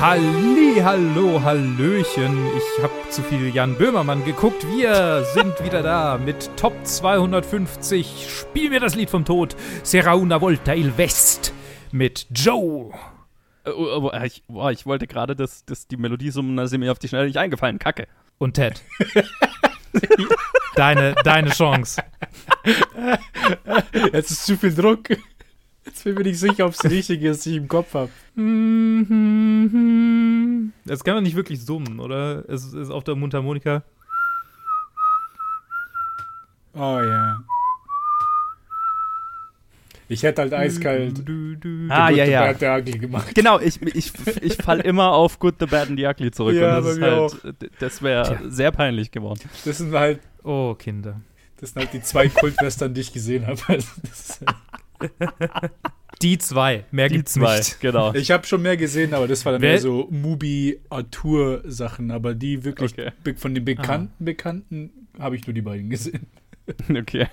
Halli, 0.00 0.80
hallo, 0.82 1.42
hallöchen. 1.42 2.46
Ich 2.56 2.82
habe 2.82 3.10
zu 3.10 3.22
viel 3.22 3.54
Jan 3.54 3.76
Böhmermann 3.76 4.24
geguckt. 4.24 4.66
Wir 4.66 5.26
sind 5.34 5.62
wieder 5.62 5.82
da 5.82 6.16
mit 6.16 6.50
Top 6.56 6.72
250. 6.84 8.26
Spiel 8.26 8.70
mir 8.70 8.80
das 8.80 8.94
Lied 8.94 9.10
vom 9.10 9.26
Tod. 9.26 9.54
Será 9.82 10.16
una 10.16 10.40
volta 10.40 10.74
il 10.74 10.96
West 10.96 11.52
mit 11.92 12.26
Joe. 12.30 12.94
Äh, 13.64 13.72
oh, 13.72 14.10
oh, 14.10 14.22
ich, 14.24 14.42
oh, 14.48 14.70
ich 14.70 14.86
wollte 14.86 15.06
gerade, 15.06 15.36
dass, 15.36 15.66
dass 15.66 15.86
die 15.86 15.98
Melodie 15.98 16.30
summen, 16.30 16.56
da 16.56 16.62
ist 16.62 16.76
mir 16.78 16.90
auf 16.90 16.98
die 16.98 17.08
Schnelle 17.08 17.26
nicht 17.26 17.36
eingefallen. 17.36 17.78
Kacke. 17.78 18.08
Und 18.38 18.54
Ted. 18.54 18.82
deine, 20.76 21.14
deine 21.24 21.50
Chance. 21.50 22.02
Jetzt 24.14 24.30
ist 24.30 24.46
zu 24.46 24.56
viel 24.56 24.74
Druck. 24.74 25.10
Jetzt 25.90 26.04
bin 26.04 26.16
ich 26.18 26.24
nicht 26.24 26.38
sicher, 26.38 26.66
ob 26.66 26.72
es 26.72 26.84
richtig 26.84 27.20
ist, 27.22 27.44
die 27.44 27.50
ich 27.50 27.56
im 27.56 27.66
Kopf 27.66 27.94
habe. 27.94 28.10
Das 30.84 31.02
kann 31.02 31.14
man 31.14 31.24
nicht 31.24 31.34
wirklich 31.34 31.64
summen, 31.64 31.98
oder? 31.98 32.48
Es 32.48 32.72
ist 32.72 32.90
auf 32.90 33.02
der 33.02 33.16
Mundharmonika. 33.16 33.82
Oh 36.74 37.00
ja. 37.02 37.40
Ich 40.06 40.22
hätte 40.22 40.42
halt 40.42 40.54
eiskalt 40.54 41.24
ah, 41.88 42.10
ja, 42.10 42.24
ja. 42.24 42.52
Bad, 42.52 42.60
the 42.60 42.66
Ugly 42.66 42.98
gemacht. 42.98 43.34
Genau, 43.34 43.58
ich, 43.58 43.82
ich, 43.82 44.12
ich 44.42 44.54
fall 44.54 44.80
immer 44.84 45.12
auf 45.12 45.40
Good, 45.40 45.56
the 45.58 45.66
Bad 45.66 45.88
and 45.88 45.98
the 45.98 46.06
Ugly 46.06 46.30
zurück. 46.30 46.54
Ja, 46.54 46.78
und 46.78 46.84
das, 46.84 46.92
ist 46.92 47.00
mir 47.00 47.10
halt, 47.16 47.70
das 47.80 48.02
wäre 48.02 48.38
sehr 48.48 48.70
peinlich 48.70 49.10
geworden. 49.10 49.40
Das 49.64 49.78
sind 49.78 49.92
halt, 49.92 50.20
Oh, 50.44 50.74
Kinder. 50.74 51.20
das 51.60 51.70
sind 51.70 51.82
halt 51.82 51.92
die 51.92 52.02
zwei 52.02 52.28
Kultwestern, 52.28 52.94
die 52.94 53.00
ich 53.00 53.12
gesehen 53.12 53.46
habe. 53.48 53.60
Also 53.66 53.88
das- 54.02 54.40
Die 56.22 56.38
zwei. 56.38 56.84
Mehr 56.90 57.08
Die 57.08 57.16
gibt's 57.16 57.32
zwei, 57.34 57.58
nicht. 57.58 57.80
genau. 57.80 58.12
ich 58.14 58.30
habe 58.30 58.46
schon 58.46 58.60
mehr 58.62 58.76
gesehen, 58.76 59.14
aber 59.14 59.26
das 59.26 59.44
war 59.46 59.52
dann 59.52 59.62
Wer- 59.62 59.72
eher 59.72 59.80
so 59.80 60.06
Mubi-Artur-Sachen. 60.10 62.10
Aber 62.10 62.34
die 62.34 62.62
wirklich 62.64 62.92
Okay. 62.92 63.10
von 63.36 63.54
den 63.54 63.64
bekannten 63.64 64.24
Bekannten 64.24 64.90
habe 65.18 65.36
ich 65.36 65.46
nur 65.46 65.54
die 65.54 65.62
beiden 65.62 65.90
gesehen. 65.90 66.26
Okay. 66.88 67.26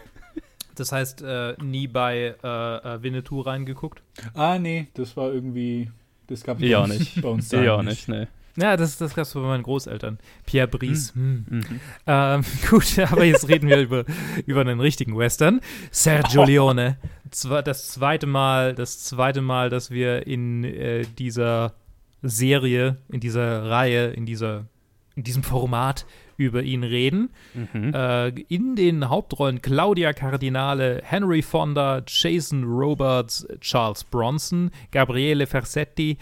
Das 0.74 0.92
heißt, 0.92 1.22
äh, 1.22 1.54
nie 1.64 1.88
bei 1.88 2.36
äh, 2.44 2.48
äh, 2.48 3.04
Winnetou 3.04 3.42
reingeguckt? 3.42 4.02
Ah, 4.34 4.58
nee, 4.58 4.88
das 4.96 5.16
war 5.18 5.32
irgendwie. 5.32 5.92
Das 6.28 6.44
gab 6.44 6.60
Ich 6.62 6.76
auch 6.76 6.86
uns- 6.86 6.98
nicht. 7.00 7.22
bei 7.22 7.30
uns 7.30 7.50
daheim 7.50 7.70
auch 7.70 7.84
nicht, 7.84 8.08
ne. 8.08 8.28
Ja, 8.60 8.76
das, 8.76 8.98
das 8.98 9.14
gab's 9.16 9.34
bei 9.34 9.40
meinen 9.40 9.64
Großeltern. 9.64 10.18
Pierre 10.46 10.68
Brice. 10.68 11.14
Hm. 11.14 11.46
Mhm. 11.50 11.64
Ähm, 12.08 12.42
gut, 12.70 12.98
aber 13.00 13.24
jetzt 13.24 13.48
reden 13.48 13.70
wir 13.70 13.80
über, 13.80 14.04
über 14.46 14.62
einen 14.62 14.80
richtigen 14.80 15.16
Western. 15.18 15.62
Sergio 15.92 16.44
Leone. 16.44 16.98
Zwe- 17.32 17.62
Das 17.62 17.88
zweite 17.90 18.26
Mal, 18.28 18.74
das 18.74 19.04
zweite 19.04 19.42
Mal, 19.42 19.70
dass 19.70 19.92
wir 19.92 20.26
in 20.28 20.64
äh, 20.64 21.04
dieser 21.20 21.74
Serie, 22.24 22.98
in 23.10 23.20
dieser 23.20 23.70
Reihe, 23.70 24.08
in 24.08 24.26
dieser, 24.26 24.66
in 25.16 25.24
diesem 25.24 25.44
Format 25.44 26.06
über 26.38 26.62
ihn 26.62 26.84
reden. 26.84 27.30
Mhm. 27.56 27.94
Äh, 27.96 28.28
in 28.48 28.76
den 28.76 29.10
Hauptrollen 29.10 29.62
Claudia 29.62 30.14
Cardinale, 30.14 31.02
Henry 31.04 31.42
Fonda, 31.42 32.04
Jason 32.06 32.64
Robards, 32.64 33.48
Charles 33.60 34.04
Bronson, 34.04 34.70
Gabriele 34.92 35.48
Fersetti, 35.48 36.18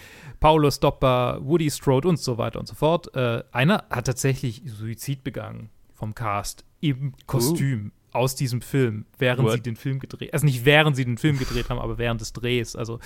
Paolo 0.46 0.70
Stoppa, 0.70 1.40
Woody 1.42 1.72
Strode 1.72 2.08
und 2.08 2.20
so 2.20 2.38
weiter 2.38 2.60
und 2.60 2.68
so 2.68 2.76
fort. 2.76 3.16
Äh, 3.16 3.44
einer 3.52 3.84
hat 3.90 4.06
tatsächlich 4.06 4.62
Suizid 4.68 5.24
begangen 5.24 5.72
vom 5.92 6.14
Cast 6.14 6.64
im 6.82 7.14
Kostüm 7.26 7.92
aus 8.12 8.36
diesem 8.36 8.62
Film, 8.62 9.08
während 9.18 9.48
What? 9.48 9.54
sie 9.54 9.62
den 9.62 9.76
Film 9.76 9.98
gedreht, 9.98 10.32
also 10.34 10.46
nicht 10.46 10.64
während 10.64 10.96
sie 10.96 11.04
den 11.04 11.18
Film 11.18 11.40
gedreht 11.40 11.72
haben, 11.72 11.80
aber 11.80 11.98
während 11.98 12.22
des 12.22 12.32
Drehs. 12.32 12.76
Also 12.76 13.00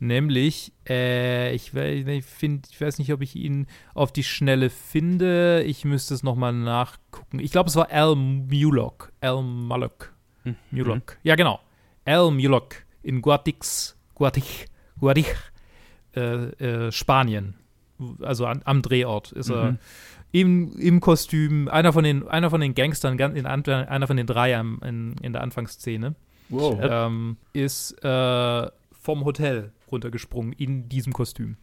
nämlich, 0.00 0.74
äh, 0.86 1.54
ich, 1.54 1.72
ich, 1.72 2.24
find, 2.26 2.68
ich 2.70 2.78
weiß 2.78 2.98
nicht, 2.98 3.10
ob 3.10 3.22
ich 3.22 3.36
ihn 3.36 3.68
auf 3.94 4.12
die 4.12 4.22
Schnelle 4.22 4.68
finde. 4.68 5.62
Ich 5.62 5.86
müsste 5.86 6.12
es 6.12 6.22
nochmal 6.22 6.52
nachgucken. 6.52 7.38
Ich 7.38 7.52
glaube, 7.52 7.70
es 7.70 7.76
war 7.76 7.90
Al 7.90 8.16
Mullock. 8.16 9.14
Al 9.22 9.42
Mullock. 9.42 10.12
Mhm. 10.44 10.56
Mullock. 10.70 11.16
Ja, 11.22 11.36
genau. 11.36 11.58
Al 12.04 12.30
Mullock 12.30 12.84
in 13.02 13.22
Guadix, 13.22 13.96
Guadix, 14.14 14.66
Guadix, 15.00 15.51
äh, 16.16 16.86
äh, 16.86 16.92
Spanien. 16.92 17.54
Also 18.20 18.46
an, 18.46 18.62
am 18.64 18.82
Drehort 18.82 19.32
ist 19.32 19.50
er 19.50 19.72
Mhm. 19.72 19.78
im, 20.32 20.78
im 20.78 21.00
Kostüm. 21.00 21.68
Einer 21.68 21.92
von 21.92 22.02
den, 22.04 22.26
einer 22.26 22.50
von 22.50 22.60
den 22.60 22.74
Gangstern, 22.74 23.16
ganz 23.16 23.38
in, 23.38 23.46
einer 23.46 24.06
von 24.06 24.16
den 24.16 24.26
drei 24.26 24.56
am- 24.56 24.80
in, 24.84 25.14
in 25.22 25.32
der 25.32 25.42
Anfangsszene 25.42 26.14
Wow. 26.48 26.78
ähm, 26.82 27.36
ist 27.52 27.92
äh, 28.04 28.66
vom 28.92 29.24
Hotel 29.24 29.72
runtergesprungen 29.90 30.52
in 30.52 30.88
diesem 30.88 31.12
Kostüm. 31.12 31.56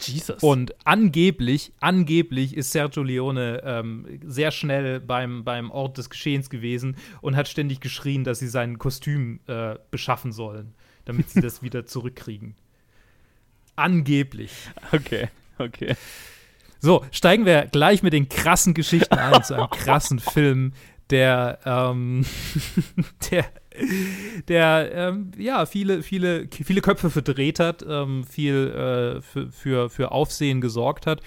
Jesus. 0.00 0.42
Und 0.42 0.74
angeblich, 0.86 1.72
angeblich 1.80 2.56
ist 2.56 2.72
Sergio 2.72 3.02
Leone 3.02 3.60
ähm, 3.64 4.06
sehr 4.24 4.50
schnell 4.50 4.98
beim, 5.00 5.44
beim 5.44 5.70
Ort 5.70 5.98
des 5.98 6.08
Geschehens 6.08 6.48
gewesen 6.48 6.96
und 7.20 7.36
hat 7.36 7.48
ständig 7.48 7.80
geschrien, 7.80 8.24
dass 8.24 8.38
sie 8.38 8.48
sein 8.48 8.78
Kostüm 8.78 9.40
äh, 9.46 9.74
beschaffen 9.90 10.32
sollen, 10.32 10.74
damit 11.04 11.28
sie 11.28 11.42
das 11.42 11.62
wieder 11.62 11.84
zurückkriegen. 11.84 12.54
Angeblich. 13.80 14.52
okay, 14.92 15.28
okay. 15.58 15.96
So, 16.80 17.04
steigen 17.10 17.46
wir 17.46 17.66
gleich 17.66 18.02
mit 18.02 18.12
den 18.12 18.28
krassen 18.28 18.74
Geschichten 18.74 19.14
ein 19.14 19.42
zu 19.42 19.54
einem 19.54 19.70
krassen 19.70 20.18
Film, 20.18 20.72
der, 21.10 21.58
ähm, 21.64 22.24
der, 23.30 23.46
der, 24.48 24.90
ähm, 24.94 25.32
ja, 25.38 25.66
viele, 25.66 26.02
viele, 26.02 26.48
viele 26.50 26.80
Köpfe 26.82 27.10
verdreht 27.10 27.58
hat, 27.58 27.84
ähm, 27.88 28.24
viel 28.24 28.68
äh, 28.68 29.22
für, 29.22 29.50
für, 29.50 29.90
für 29.90 30.12
Aufsehen 30.12 30.60
gesorgt 30.60 31.06
hat. 31.06 31.20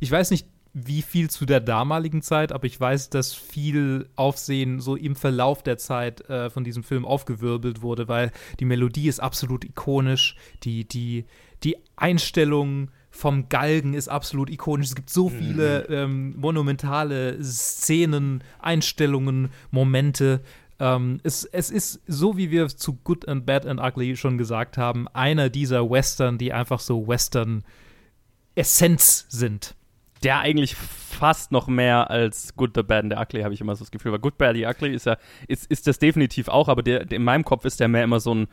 Ich 0.00 0.10
weiß 0.10 0.30
nicht, 0.30 0.46
wie 0.74 1.02
viel 1.02 1.30
zu 1.30 1.46
der 1.46 1.60
damaligen 1.60 2.22
Zeit, 2.22 2.52
aber 2.52 2.64
ich 2.64 2.78
weiß, 2.78 3.10
dass 3.10 3.34
viel 3.34 4.08
Aufsehen 4.16 4.80
so 4.80 4.96
im 4.96 5.16
Verlauf 5.16 5.62
der 5.62 5.78
Zeit 5.78 6.28
äh, 6.28 6.50
von 6.50 6.64
diesem 6.64 6.84
Film 6.84 7.04
aufgewirbelt 7.04 7.82
wurde, 7.82 8.08
weil 8.08 8.32
die 8.60 8.64
Melodie 8.64 9.08
ist 9.08 9.20
absolut 9.20 9.64
ikonisch, 9.64 10.36
die, 10.62 10.86
die, 10.86 11.24
die 11.64 11.76
Einstellung 11.96 12.90
vom 13.10 13.48
Galgen 13.48 13.94
ist 13.94 14.08
absolut 14.08 14.50
ikonisch. 14.50 14.88
Es 14.88 14.94
gibt 14.94 15.08
so 15.10 15.28
viele 15.28 15.86
ähm, 15.88 16.36
monumentale 16.38 17.42
Szenen, 17.42 18.44
Einstellungen, 18.60 19.48
Momente. 19.70 20.40
Ähm, 20.78 21.18
es, 21.24 21.42
es 21.44 21.70
ist, 21.70 22.00
so 22.06 22.36
wie 22.36 22.52
wir 22.52 22.68
zu 22.68 22.92
Good 23.02 23.26
and 23.26 23.44
Bad 23.44 23.66
and 23.66 23.80
Ugly 23.80 24.16
schon 24.16 24.38
gesagt 24.38 24.78
haben, 24.78 25.08
einer 25.08 25.50
dieser 25.50 25.90
Western, 25.90 26.38
die 26.38 26.52
einfach 26.52 26.78
so 26.78 27.08
Western-Essenz 27.08 29.26
sind. 29.28 29.74
Der 30.22 30.38
eigentlich 30.38 30.76
fast 30.76 31.50
noch 31.50 31.66
mehr 31.66 32.08
als 32.10 32.54
Good, 32.54 32.76
the 32.76 32.84
Bad 32.84 33.02
and 33.04 33.12
the 33.12 33.18
Ugly, 33.20 33.42
habe 33.42 33.54
ich 33.54 33.60
immer 33.60 33.74
so 33.74 33.84
das 33.84 33.90
Gefühl. 33.90 34.12
Weil 34.12 34.20
Good, 34.20 34.38
Bad, 34.38 34.54
the 34.54 34.66
Ugly 34.66 34.94
ist 34.94 35.06
ja, 35.06 35.16
ist, 35.48 35.68
ist 35.68 35.88
das 35.88 35.98
definitiv 35.98 36.46
auch, 36.46 36.68
aber 36.68 36.84
der, 36.84 37.10
in 37.10 37.24
meinem 37.24 37.44
Kopf 37.44 37.64
ist 37.64 37.80
der 37.80 37.88
mehr 37.88 38.04
immer 38.04 38.20
so 38.20 38.32
ein, 38.34 38.46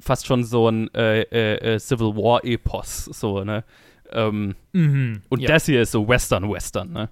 fast 0.00 0.26
schon 0.26 0.44
so 0.44 0.68
ein 0.68 0.92
äh, 0.94 1.22
äh, 1.22 1.74
äh, 1.74 1.78
Civil 1.78 2.14
War-Epos, 2.16 3.04
so, 3.06 3.44
ne? 3.44 3.64
Ähm, 4.10 4.54
Mhm. 4.72 5.22
und 5.28 5.40
ja. 5.40 5.48
das 5.48 5.66
hier 5.66 5.82
ist 5.82 5.92
so 5.92 6.06
Western-Western, 6.06 6.92
ne? 6.92 7.08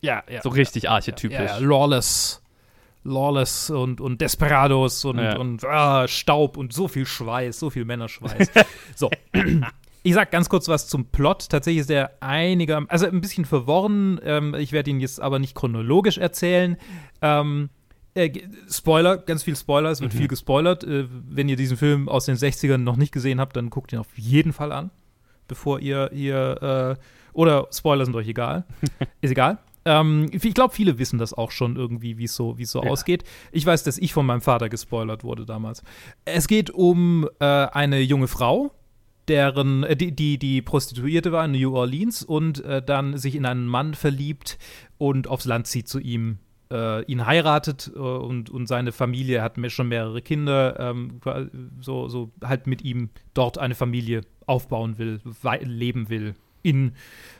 ja, 0.00 0.22
ja. 0.30 0.40
So 0.42 0.48
richtig 0.48 0.88
archetypisch. 0.88 1.38
Ja, 1.38 1.44
ja, 1.44 1.58
Lawless. 1.58 2.42
Lawless 3.04 3.70
und, 3.70 4.00
und 4.00 4.20
Desperados 4.20 5.04
und, 5.04 5.18
Ja. 5.18 5.36
und 5.38 5.64
ah, 5.64 6.06
Staub 6.08 6.56
und 6.56 6.72
so 6.72 6.86
viel 6.88 7.06
Schweiß, 7.06 7.58
so 7.58 7.70
viel 7.70 7.84
Männerschweiß. 7.84 8.50
so. 8.94 9.10
Ich 10.02 10.14
sag 10.14 10.30
ganz 10.30 10.48
kurz 10.48 10.68
was 10.68 10.86
zum 10.88 11.06
Plot. 11.06 11.48
Tatsächlich 11.50 11.80
ist 11.82 11.90
er 11.90 12.12
einiger, 12.20 12.84
also 12.88 13.06
ein 13.06 13.20
bisschen 13.20 13.44
verworren. 13.44 14.20
Ähm, 14.24 14.54
ich 14.54 14.72
werde 14.72 14.90
ihn 14.90 15.00
jetzt 15.00 15.20
aber 15.20 15.38
nicht 15.38 15.54
chronologisch 15.54 16.18
erzählen. 16.18 16.76
Ähm, 17.22 17.68
äh, 18.14 18.30
Spoiler, 18.70 19.16
ganz 19.18 19.42
viel 19.42 19.56
Spoiler, 19.56 19.90
es 19.90 20.00
wird 20.00 20.12
viel 20.12 20.28
gespoilert. 20.28 20.84
Äh, 20.84 21.06
wenn 21.28 21.48
ihr 21.48 21.56
diesen 21.56 21.76
Film 21.76 22.08
aus 22.08 22.26
den 22.26 22.36
60ern 22.36 22.78
noch 22.78 22.96
nicht 22.96 23.12
gesehen 23.12 23.40
habt, 23.40 23.56
dann 23.56 23.70
guckt 23.70 23.92
ihn 23.92 23.98
auf 23.98 24.16
jeden 24.16 24.52
Fall 24.52 24.72
an, 24.72 24.90
bevor 25.48 25.80
ihr, 25.80 26.10
ihr 26.12 26.96
äh, 26.98 27.02
oder 27.32 27.68
Spoiler 27.72 28.04
sind 28.04 28.16
euch 28.16 28.28
egal. 28.28 28.64
Ist 29.20 29.30
egal. 29.30 29.58
Ähm, 29.84 30.28
ich 30.32 30.52
glaube, 30.54 30.74
viele 30.74 30.98
wissen 30.98 31.18
das 31.18 31.32
auch 31.32 31.50
schon 31.52 31.76
irgendwie, 31.76 32.18
wie 32.18 32.24
es 32.24 32.34
so, 32.34 32.58
wie 32.58 32.64
es 32.64 32.70
so 32.70 32.82
Ja. 32.82 32.90
ausgeht. 32.90 33.24
Ich 33.50 33.64
weiß, 33.64 33.82
dass 33.84 33.96
ich 33.98 34.12
von 34.12 34.26
meinem 34.26 34.42
Vater 34.42 34.68
gespoilert 34.68 35.24
wurde 35.24 35.46
damals. 35.46 35.82
Es 36.26 36.48
geht 36.48 36.70
um 36.70 37.28
äh, 37.38 37.44
eine 37.44 38.00
junge 38.00 38.28
Frau, 38.28 38.72
deren, 39.28 39.84
äh, 39.84 39.96
die, 39.96 40.12
die, 40.12 40.38
die 40.38 40.60
Prostituierte 40.60 41.32
war 41.32 41.44
in 41.46 41.52
New 41.52 41.74
Orleans 41.74 42.22
und 42.22 42.62
äh, 42.64 42.82
dann 42.82 43.16
sich 43.16 43.34
in 43.36 43.46
einen 43.46 43.66
Mann 43.66 43.94
verliebt 43.94 44.58
und 44.98 45.28
aufs 45.28 45.46
Land 45.46 45.66
zieht 45.66 45.88
zu 45.88 45.98
ihm, 45.98 46.38
äh, 46.70 47.02
ihn 47.04 47.26
heiratet 47.26 47.90
äh, 47.94 47.98
und, 47.98 48.50
und 48.50 48.66
seine 48.66 48.92
Familie 48.92 49.42
hat 49.42 49.58
schon 49.70 49.88
mehrere 49.88 50.22
Kinder, 50.22 50.78
ähm, 50.78 51.20
so, 51.80 52.08
so 52.08 52.30
halt 52.42 52.66
mit 52.66 52.82
ihm 52.82 53.10
dort 53.34 53.58
eine 53.58 53.74
Familie 53.74 54.22
aufbauen 54.46 54.98
will, 54.98 55.20
leben 55.62 56.08
will, 56.08 56.34
in 56.62 56.92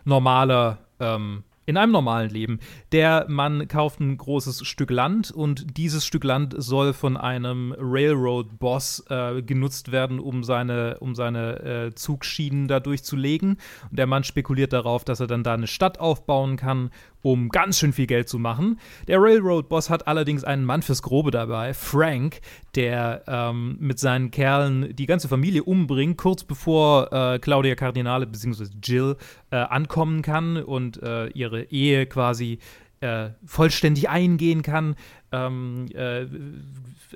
normaler, 0.04 0.78
ähm, 0.98 1.44
in 1.66 1.76
einem 1.76 1.92
normalen 1.92 2.30
Leben. 2.30 2.58
Der 2.90 3.26
Mann 3.28 3.68
kauft 3.68 4.00
ein 4.00 4.16
großes 4.16 4.66
Stück 4.66 4.90
Land 4.90 5.30
und 5.30 5.76
dieses 5.76 6.04
Stück 6.04 6.24
Land 6.24 6.54
soll 6.56 6.92
von 6.92 7.16
einem 7.16 7.74
Railroad-Boss 7.78 9.04
äh, 9.08 9.42
genutzt 9.42 9.92
werden, 9.92 10.18
um 10.18 10.42
seine, 10.42 10.98
um 10.98 11.14
seine 11.14 11.60
äh, 11.60 11.94
Zugschienen 11.94 12.66
da 12.66 12.80
durchzulegen. 12.80 13.58
Und 13.90 13.98
der 13.98 14.06
Mann 14.06 14.24
spekuliert 14.24 14.72
darauf, 14.72 15.04
dass 15.04 15.20
er 15.20 15.26
dann 15.28 15.44
da 15.44 15.54
eine 15.54 15.68
Stadt 15.68 16.00
aufbauen 16.00 16.56
kann 16.56 16.90
um 17.22 17.48
ganz 17.48 17.78
schön 17.78 17.92
viel 17.92 18.06
Geld 18.06 18.28
zu 18.28 18.38
machen. 18.38 18.78
Der 19.08 19.20
Railroad-Boss 19.20 19.90
hat 19.90 20.06
allerdings 20.06 20.44
einen 20.44 20.64
Mann 20.64 20.82
fürs 20.82 21.02
Grobe 21.02 21.30
dabei, 21.30 21.74
Frank, 21.74 22.40
der 22.74 23.22
ähm, 23.26 23.76
mit 23.80 23.98
seinen 23.98 24.30
Kerlen 24.30 24.94
die 24.94 25.06
ganze 25.06 25.28
Familie 25.28 25.64
umbringt, 25.64 26.16
kurz 26.16 26.44
bevor 26.44 27.12
äh, 27.12 27.38
Claudia 27.38 27.74
Cardinale 27.74 28.26
bzw. 28.26 28.66
Jill 28.82 29.16
äh, 29.50 29.56
ankommen 29.56 30.22
kann 30.22 30.56
und 30.56 31.02
äh, 31.02 31.28
ihre 31.28 31.64
Ehe 31.64 32.06
quasi 32.06 32.58
äh, 33.00 33.30
vollständig 33.44 34.08
eingehen 34.08 34.62
kann. 34.62 34.94
Ähm, 35.32 35.86
äh, 35.94 36.26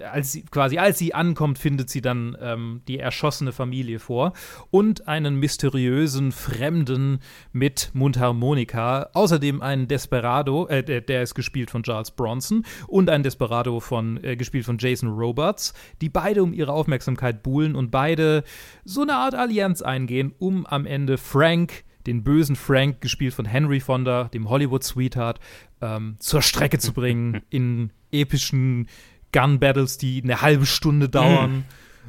als 0.04 0.32
sie, 0.32 0.42
quasi 0.42 0.78
als 0.78 0.98
sie 0.98 1.14
ankommt, 1.14 1.58
findet 1.58 1.90
sie 1.90 2.00
dann 2.00 2.36
ähm, 2.40 2.82
die 2.88 2.98
erschossene 2.98 3.52
Familie 3.52 3.98
vor 3.98 4.32
und 4.70 5.08
einen 5.08 5.36
mysteriösen 5.36 6.32
Fremden 6.32 7.19
mit 7.52 7.90
Mundharmonika. 7.92 9.10
Außerdem 9.12 9.62
einen 9.62 9.88
Desperado, 9.88 10.66
äh, 10.69 10.82
der, 10.82 11.00
der, 11.00 11.22
ist 11.22 11.34
gespielt 11.34 11.70
von 11.70 11.82
Charles 11.82 12.12
Bronson 12.12 12.64
und 12.86 13.10
ein 13.10 13.22
Desperado 13.22 13.81
von, 13.81 14.22
äh, 14.22 14.36
gespielt 14.36 14.64
von 14.64 14.78
Jason 14.78 15.10
Roberts, 15.10 15.75
die 16.00 16.08
beide 16.08 16.42
um 16.42 16.52
ihre 16.52 16.72
Aufmerksamkeit 16.72 17.42
buhlen 17.42 17.75
und 17.75 17.90
beide 17.90 18.44
so 18.84 19.02
eine 19.02 19.16
Art 19.16 19.34
Allianz 19.34 19.82
eingehen, 19.82 20.34
um 20.38 20.66
am 20.66 20.86
Ende 20.86 21.19
Frank 21.19 21.84
den 22.06 22.24
bösen 22.24 22.56
Frank, 22.56 23.00
gespielt 23.00 23.34
von 23.34 23.44
Henry 23.44 23.80
Fonda, 23.80 24.24
dem 24.24 24.48
Hollywood-Sweetheart, 24.48 25.40
ähm, 25.80 26.16
zur 26.18 26.42
Strecke 26.42 26.78
zu 26.78 26.92
bringen 26.92 27.42
in 27.50 27.90
epischen 28.12 28.88
Gun-Battles, 29.32 29.98
die 29.98 30.22
eine 30.22 30.40
halbe 30.40 30.66
Stunde 30.66 31.08
dauern, 31.08 31.56
mhm. 31.56 31.64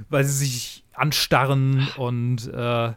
weil 0.09 0.24
sie 0.24 0.45
sich 0.45 0.83
anstarren 0.94 1.88
und 1.97 2.47
äh, 2.53 2.94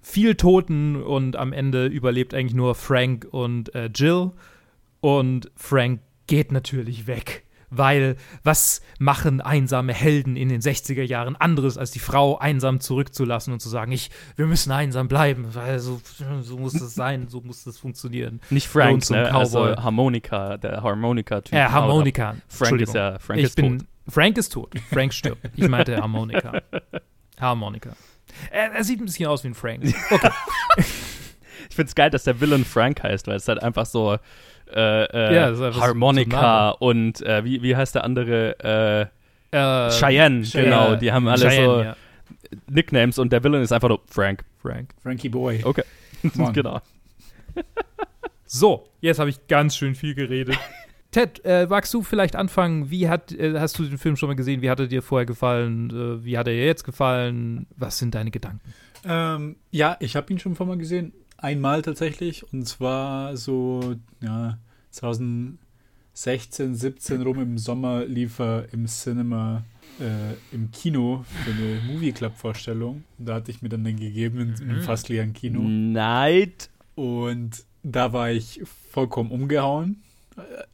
viel 0.00 0.34
Toten 0.34 0.96
und 1.02 1.36
am 1.36 1.52
Ende 1.52 1.86
überlebt 1.86 2.34
eigentlich 2.34 2.54
nur 2.54 2.74
Frank 2.74 3.26
und 3.30 3.74
äh, 3.74 3.90
Jill. 3.94 4.32
Und 5.00 5.50
Frank 5.56 6.00
geht 6.26 6.52
natürlich 6.52 7.06
weg. 7.06 7.44
Weil 7.70 8.16
was 8.42 8.82
machen 8.98 9.40
einsame 9.40 9.92
Helden 9.92 10.36
in 10.36 10.48
den 10.48 10.60
60er 10.60 11.02
Jahren 11.02 11.36
anderes, 11.36 11.78
als 11.78 11.90
die 11.90 11.98
Frau 11.98 12.38
einsam 12.38 12.80
zurückzulassen 12.80 13.52
und 13.52 13.60
zu 13.60 13.68
sagen, 13.68 13.92
ich, 13.92 14.10
wir 14.36 14.46
müssen 14.46 14.72
einsam 14.72 15.08
bleiben, 15.08 15.54
weil 15.54 15.78
so, 15.78 16.00
so 16.42 16.56
muss 16.56 16.74
das 16.74 16.94
sein, 16.94 17.28
so 17.28 17.40
muss 17.40 17.64
das 17.64 17.78
funktionieren. 17.78 18.40
Nicht 18.50 18.68
Frank, 18.68 19.08
ne? 19.10 19.34
also 19.34 19.76
Harmonika, 19.76 20.56
der 20.56 20.82
Harmonika-Typ. 20.82 21.54
Ja, 21.54 21.72
Harmonika. 21.72 22.36
Frank 22.48 22.80
ist 22.80 22.94
ja, 22.94 23.18
Frank 23.18 23.40
ich 23.40 23.46
ist 23.46 23.56
bin, 23.56 23.78
tot. 23.78 23.86
Frank 24.08 24.38
ist 24.38 24.52
tot. 24.52 24.72
Frank 24.90 25.12
stirbt. 25.14 25.50
Ich 25.56 25.68
meinte 25.68 25.96
Harmonika. 25.96 26.60
Harmonika. 27.40 27.96
Er, 28.50 28.72
er, 28.72 28.84
sieht 28.84 29.00
ein 29.00 29.06
bisschen 29.06 29.28
aus 29.28 29.44
wie 29.44 29.48
ein 29.48 29.54
Frank. 29.54 29.84
Okay. 30.10 30.30
ich 30.76 31.76
finde 31.76 31.88
es 31.88 31.94
geil, 31.94 32.10
dass 32.10 32.24
der 32.24 32.40
Villain 32.40 32.64
Frank 32.64 33.02
heißt, 33.02 33.26
weil 33.26 33.36
es 33.36 33.48
halt 33.48 33.62
einfach 33.62 33.86
so 33.86 34.18
äh, 34.72 35.04
äh, 35.04 35.34
ja, 35.34 35.74
Harmonika 35.80 36.76
so 36.78 36.86
und 36.86 37.20
äh, 37.22 37.44
wie, 37.44 37.62
wie 37.62 37.76
heißt 37.76 37.94
der 37.94 38.04
andere? 38.04 39.10
Äh, 39.52 39.56
äh, 39.56 39.90
Cheyenne, 39.90 40.42
Cheyenne, 40.42 40.64
genau. 40.64 40.96
Die 40.96 41.12
haben 41.12 41.28
alle 41.28 41.48
Cheyenne, 41.48 41.66
so 41.66 41.82
ja. 41.82 41.96
Nicknames 42.68 43.18
und 43.18 43.32
der 43.32 43.42
Villain 43.42 43.62
ist 43.62 43.72
einfach 43.72 43.88
nur 43.88 44.00
Frank. 44.06 44.44
Frank. 44.58 44.94
Frankie 45.02 45.28
Boy. 45.28 45.62
Okay. 45.62 45.84
genau. 46.52 46.80
so, 48.46 48.88
jetzt 49.00 49.18
habe 49.18 49.30
ich 49.30 49.46
ganz 49.46 49.76
schön 49.76 49.94
viel 49.94 50.14
geredet. 50.14 50.58
Ted, 51.10 51.44
äh, 51.44 51.66
magst 51.66 51.94
du 51.94 52.02
vielleicht 52.02 52.34
anfangen? 52.34 52.90
Wie 52.90 53.08
hat, 53.08 53.30
äh, 53.30 53.56
hast 53.60 53.78
du 53.78 53.84
den 53.84 53.98
Film 53.98 54.16
schon 54.16 54.28
mal 54.28 54.34
gesehen? 54.34 54.62
Wie 54.62 54.70
hat 54.70 54.80
er 54.80 54.88
dir 54.88 55.00
vorher 55.00 55.26
gefallen? 55.26 55.90
Äh, 55.90 56.24
wie 56.24 56.36
hat 56.36 56.48
er 56.48 56.54
dir 56.54 56.66
jetzt 56.66 56.82
gefallen? 56.82 57.68
Was 57.76 57.98
sind 57.98 58.16
deine 58.16 58.32
Gedanken? 58.32 58.74
Ähm, 59.04 59.56
ja, 59.70 59.96
ich 60.00 60.16
habe 60.16 60.32
ihn 60.32 60.40
schon 60.40 60.56
vorher 60.56 60.74
mal 60.74 60.80
gesehen. 60.80 61.12
Einmal 61.36 61.82
tatsächlich. 61.82 62.52
Und 62.52 62.66
zwar 62.66 63.36
so, 63.36 63.96
ja, 64.20 64.58
2016, 64.90 66.74
17 66.74 67.22
rum 67.22 67.40
im 67.40 67.58
Sommer 67.58 68.04
lief 68.04 68.38
er 68.38 68.72
im 68.72 68.86
Cinema 68.86 69.64
äh, 70.00 70.34
im 70.54 70.70
Kino 70.70 71.24
für 71.44 71.50
eine 71.50 71.80
Movie 71.86 72.12
Club 72.12 72.36
Vorstellung. 72.36 73.04
Da 73.18 73.34
hatte 73.34 73.50
ich 73.50 73.62
mir 73.62 73.68
dann 73.68 73.84
den 73.84 73.98
gegeben 73.98 74.40
in, 74.40 74.54
in 74.54 74.70
einem 74.70 74.78
mhm. 74.78 74.82
fast 74.82 75.08
leeren 75.08 75.32
Kino. 75.32 75.60
Neid. 75.60 76.70
Und 76.94 77.64
da 77.82 78.12
war 78.12 78.30
ich 78.30 78.60
vollkommen 78.90 79.30
umgehauen. 79.30 80.02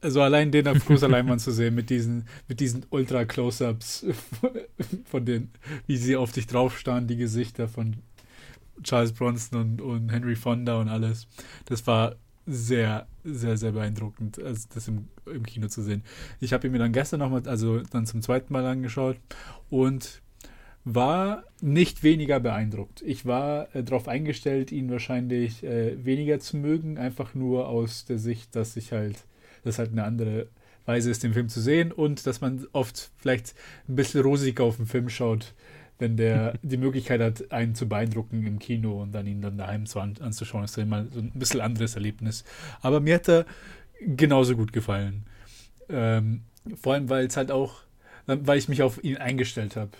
Also 0.00 0.22
allein 0.22 0.50
den 0.50 0.68
auf 0.68 0.86
großer 0.86 1.08
Leinwand 1.08 1.40
zu 1.40 1.50
sehen 1.50 1.74
mit 1.74 1.90
diesen, 1.90 2.26
mit 2.48 2.60
diesen 2.60 2.86
Ultra-Close-Ups 2.88 4.06
von 5.04 5.24
den, 5.26 5.50
wie 5.86 5.98
sie 5.98 6.16
auf 6.16 6.32
dich 6.32 6.46
drauf 6.46 6.78
starren, 6.78 7.06
die 7.06 7.16
Gesichter 7.16 7.68
von 7.68 7.96
Charles 8.82 9.12
Bronson 9.12 9.60
und, 9.60 9.80
und 9.80 10.12
Henry 10.12 10.36
Fonda 10.36 10.80
und 10.80 10.88
alles. 10.88 11.26
Das 11.66 11.86
war 11.86 12.16
sehr, 12.46 13.06
sehr, 13.24 13.56
sehr 13.56 13.72
beeindruckend, 13.72 14.42
also 14.42 14.66
das 14.74 14.88
im, 14.88 15.08
im 15.26 15.44
Kino 15.44 15.68
zu 15.68 15.82
sehen. 15.82 16.02
Ich 16.40 16.52
habe 16.52 16.66
ihn 16.66 16.72
mir 16.72 16.78
dann 16.78 16.92
gestern 16.92 17.20
nochmal, 17.20 17.46
also 17.46 17.80
dann 17.80 18.06
zum 18.06 18.22
zweiten 18.22 18.52
Mal 18.52 18.66
angeschaut 18.66 19.16
und 19.68 20.22
war 20.84 21.44
nicht 21.60 22.02
weniger 22.02 22.40
beeindruckt. 22.40 23.02
Ich 23.02 23.26
war 23.26 23.74
äh, 23.74 23.84
darauf 23.84 24.08
eingestellt, 24.08 24.72
ihn 24.72 24.90
wahrscheinlich 24.90 25.62
äh, 25.62 26.04
weniger 26.04 26.40
zu 26.40 26.56
mögen, 26.56 26.98
einfach 26.98 27.34
nur 27.34 27.68
aus 27.68 28.06
der 28.06 28.18
Sicht, 28.18 28.56
dass 28.56 28.76
ich 28.76 28.92
halt, 28.92 29.24
das 29.62 29.78
halt 29.78 29.92
eine 29.92 30.04
andere 30.04 30.48
Weise 30.86 31.10
ist, 31.10 31.22
den 31.22 31.34
Film 31.34 31.48
zu 31.48 31.60
sehen 31.60 31.92
und 31.92 32.26
dass 32.26 32.40
man 32.40 32.66
oft 32.72 33.10
vielleicht 33.18 33.54
ein 33.88 33.96
bisschen 33.96 34.22
rosiger 34.22 34.64
auf 34.64 34.76
den 34.76 34.86
Film 34.86 35.08
schaut, 35.10 35.54
wenn 36.00 36.16
der 36.16 36.54
die 36.62 36.76
Möglichkeit 36.76 37.20
hat, 37.20 37.52
einen 37.52 37.74
zu 37.74 37.88
beeindrucken 37.88 38.46
im 38.46 38.58
Kino 38.58 39.00
und 39.02 39.12
dann 39.12 39.26
ihn 39.26 39.40
dann 39.40 39.58
daheim 39.58 39.86
zu 39.86 40.00
an, 40.00 40.14
anzuschauen, 40.20 40.64
ist 40.64 40.76
dann 40.76 40.84
immer 40.84 41.06
so 41.06 41.20
ein 41.20 41.30
bisschen 41.34 41.60
anderes 41.60 41.94
Erlebnis. 41.94 42.44
Aber 42.82 43.00
mir 43.00 43.16
hat 43.16 43.28
er 43.28 43.46
genauso 44.00 44.56
gut 44.56 44.72
gefallen. 44.72 45.24
Ähm, 45.88 46.42
vor 46.80 46.94
allem, 46.94 47.08
weil 47.08 47.26
es 47.26 47.36
halt 47.36 47.50
auch, 47.50 47.82
weil 48.26 48.58
ich 48.58 48.68
mich 48.68 48.82
auf 48.82 49.02
ihn 49.02 49.16
eingestellt 49.16 49.76
habe. 49.76 49.90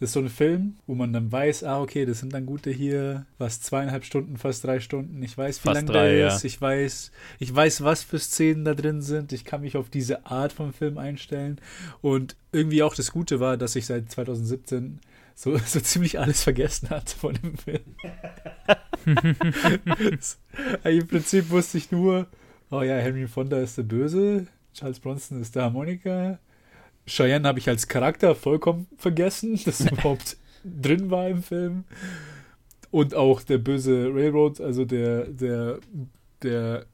Das 0.00 0.10
ist 0.10 0.14
so 0.14 0.20
ein 0.20 0.28
Film, 0.28 0.76
wo 0.86 0.94
man 0.94 1.12
dann 1.12 1.32
weiß, 1.32 1.64
ah, 1.64 1.80
okay, 1.80 2.06
das 2.06 2.20
sind 2.20 2.32
dann 2.32 2.46
gute 2.46 2.70
hier, 2.70 3.26
was, 3.36 3.60
zweieinhalb 3.60 4.04
Stunden, 4.04 4.36
fast 4.36 4.62
drei 4.62 4.78
Stunden. 4.78 5.20
Ich 5.24 5.36
weiß, 5.36 5.64
wie 5.64 5.70
lang 5.70 5.86
drei, 5.86 6.14
der 6.14 6.28
ist. 6.28 6.44
Ich 6.44 6.60
weiß, 6.60 7.10
ich 7.40 7.52
weiß, 7.52 7.82
was 7.82 8.04
für 8.04 8.20
Szenen 8.20 8.64
da 8.64 8.74
drin 8.74 9.02
sind. 9.02 9.32
Ich 9.32 9.44
kann 9.44 9.62
mich 9.62 9.76
auf 9.76 9.90
diese 9.90 10.24
Art 10.24 10.52
von 10.52 10.72
Film 10.72 10.98
einstellen. 10.98 11.60
Und 12.00 12.36
irgendwie 12.52 12.84
auch 12.84 12.94
das 12.94 13.10
Gute 13.10 13.40
war, 13.40 13.56
dass 13.56 13.74
ich 13.74 13.86
seit 13.86 14.08
2017 14.08 15.00
so, 15.38 15.56
so 15.66 15.78
ziemlich 15.80 16.18
alles 16.18 16.42
vergessen 16.42 16.90
hat 16.90 17.10
von 17.10 17.34
dem 17.34 17.56
Film. 17.56 17.94
Im 20.84 21.06
Prinzip 21.06 21.50
wusste 21.50 21.78
ich 21.78 21.92
nur, 21.92 22.26
oh 22.70 22.82
ja, 22.82 22.96
Henry 22.96 23.28
Fonda 23.28 23.58
ist 23.60 23.78
der 23.78 23.84
Böse, 23.84 24.48
Charles 24.74 24.98
Bronson 24.98 25.40
ist 25.40 25.54
der 25.54 25.62
Harmonika. 25.62 26.40
Cheyenne 27.06 27.46
habe 27.46 27.60
ich 27.60 27.68
als 27.68 27.86
Charakter 27.86 28.34
vollkommen 28.34 28.88
vergessen, 28.96 29.60
dass 29.64 29.80
er 29.80 29.92
überhaupt 29.92 30.36
drin 30.64 31.08
war 31.10 31.28
im 31.28 31.44
Film. 31.44 31.84
Und 32.90 33.14
auch 33.14 33.42
der 33.42 33.58
böse 33.58 34.10
Railroad, 34.12 34.60
also 34.60 34.84
der, 34.84 35.26
der, 35.26 35.78
der 36.42 36.86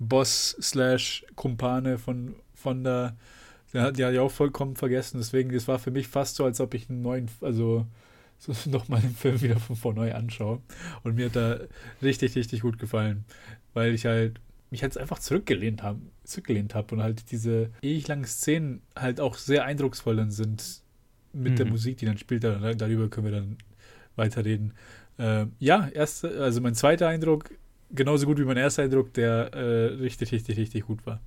Boss 0.00 0.56
slash 0.60 1.24
Kumpane 1.36 1.98
von 1.98 2.34
Fonda, 2.54 3.14
der 3.72 4.06
hat 4.06 4.14
ja 4.14 4.22
auch 4.22 4.30
vollkommen 4.30 4.76
vergessen. 4.76 5.18
Deswegen, 5.18 5.52
das 5.52 5.68
war 5.68 5.78
für 5.78 5.90
mich 5.90 6.08
fast 6.08 6.36
so, 6.36 6.44
als 6.44 6.60
ob 6.60 6.74
ich 6.74 6.90
einen 6.90 7.02
neuen, 7.02 7.28
also 7.40 7.86
so 8.38 8.54
nochmal 8.70 9.00
den 9.00 9.14
Film 9.14 9.40
wieder 9.40 9.58
von 9.58 9.76
vor 9.76 9.94
neu 9.94 10.12
anschaue. 10.12 10.60
Und 11.02 11.14
mir 11.14 11.26
hat 11.26 11.36
da 11.36 11.60
richtig, 12.02 12.34
richtig 12.36 12.60
gut 12.62 12.78
gefallen. 12.78 13.24
Weil 13.74 13.94
ich 13.94 14.04
halt 14.06 14.40
mich 14.70 14.80
jetzt 14.80 14.98
einfach 14.98 15.18
zurückgelehnt 15.18 15.82
habe, 15.82 16.00
zurückgelehnt 16.24 16.74
habe 16.74 16.94
und 16.94 17.02
halt 17.02 17.30
diese 17.30 17.70
ewig 17.82 18.08
langen 18.08 18.24
Szenen 18.24 18.82
halt 18.96 19.20
auch 19.20 19.36
sehr 19.36 19.64
eindrucksvoll 19.64 20.16
dann 20.16 20.30
sind 20.30 20.82
mit 21.32 21.52
mhm. 21.52 21.56
der 21.56 21.66
Musik, 21.66 21.98
die 21.98 22.06
dann 22.06 22.18
spielt. 22.18 22.44
Darüber 22.44 23.08
können 23.08 23.26
wir 23.26 23.32
dann 23.32 23.58
weiterreden. 24.16 24.72
Äh, 25.18 25.46
ja, 25.58 25.88
erst, 25.88 26.24
also 26.24 26.60
mein 26.60 26.74
zweiter 26.74 27.08
Eindruck, 27.08 27.50
genauso 27.90 28.26
gut 28.26 28.38
wie 28.38 28.44
mein 28.44 28.56
erster 28.56 28.82
Eindruck, 28.82 29.12
der 29.14 29.52
äh, 29.54 29.94
richtig, 29.94 30.32
richtig, 30.32 30.58
richtig 30.58 30.86
gut 30.86 31.04
war. 31.06 31.20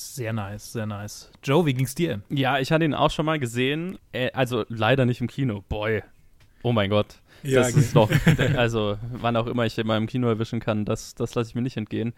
Sehr 0.00 0.32
nice, 0.32 0.72
sehr 0.74 0.86
nice. 0.86 1.28
Joe, 1.42 1.66
wie 1.66 1.74
ging's 1.74 1.92
dir? 1.92 2.20
Ja, 2.30 2.60
ich 2.60 2.70
hatte 2.70 2.84
ihn 2.84 2.94
auch 2.94 3.10
schon 3.10 3.26
mal 3.26 3.40
gesehen. 3.40 3.98
Äh, 4.12 4.30
also 4.30 4.64
leider 4.68 5.04
nicht 5.06 5.20
im 5.20 5.26
Kino. 5.26 5.64
Boy. 5.68 6.04
Oh 6.62 6.70
mein 6.70 6.88
Gott. 6.88 7.16
Ja, 7.42 7.62
das 7.62 7.74
ist 7.74 7.96
doch, 7.96 8.08
also 8.56 8.96
wann 9.10 9.36
auch 9.36 9.48
immer 9.48 9.66
ich 9.66 9.76
ihn 9.76 9.88
mal 9.88 9.96
im 9.96 10.06
Kino 10.06 10.28
erwischen 10.28 10.60
kann, 10.60 10.84
das, 10.84 11.16
das 11.16 11.34
lasse 11.34 11.50
ich 11.50 11.56
mir 11.56 11.62
nicht 11.62 11.76
entgehen. 11.76 12.14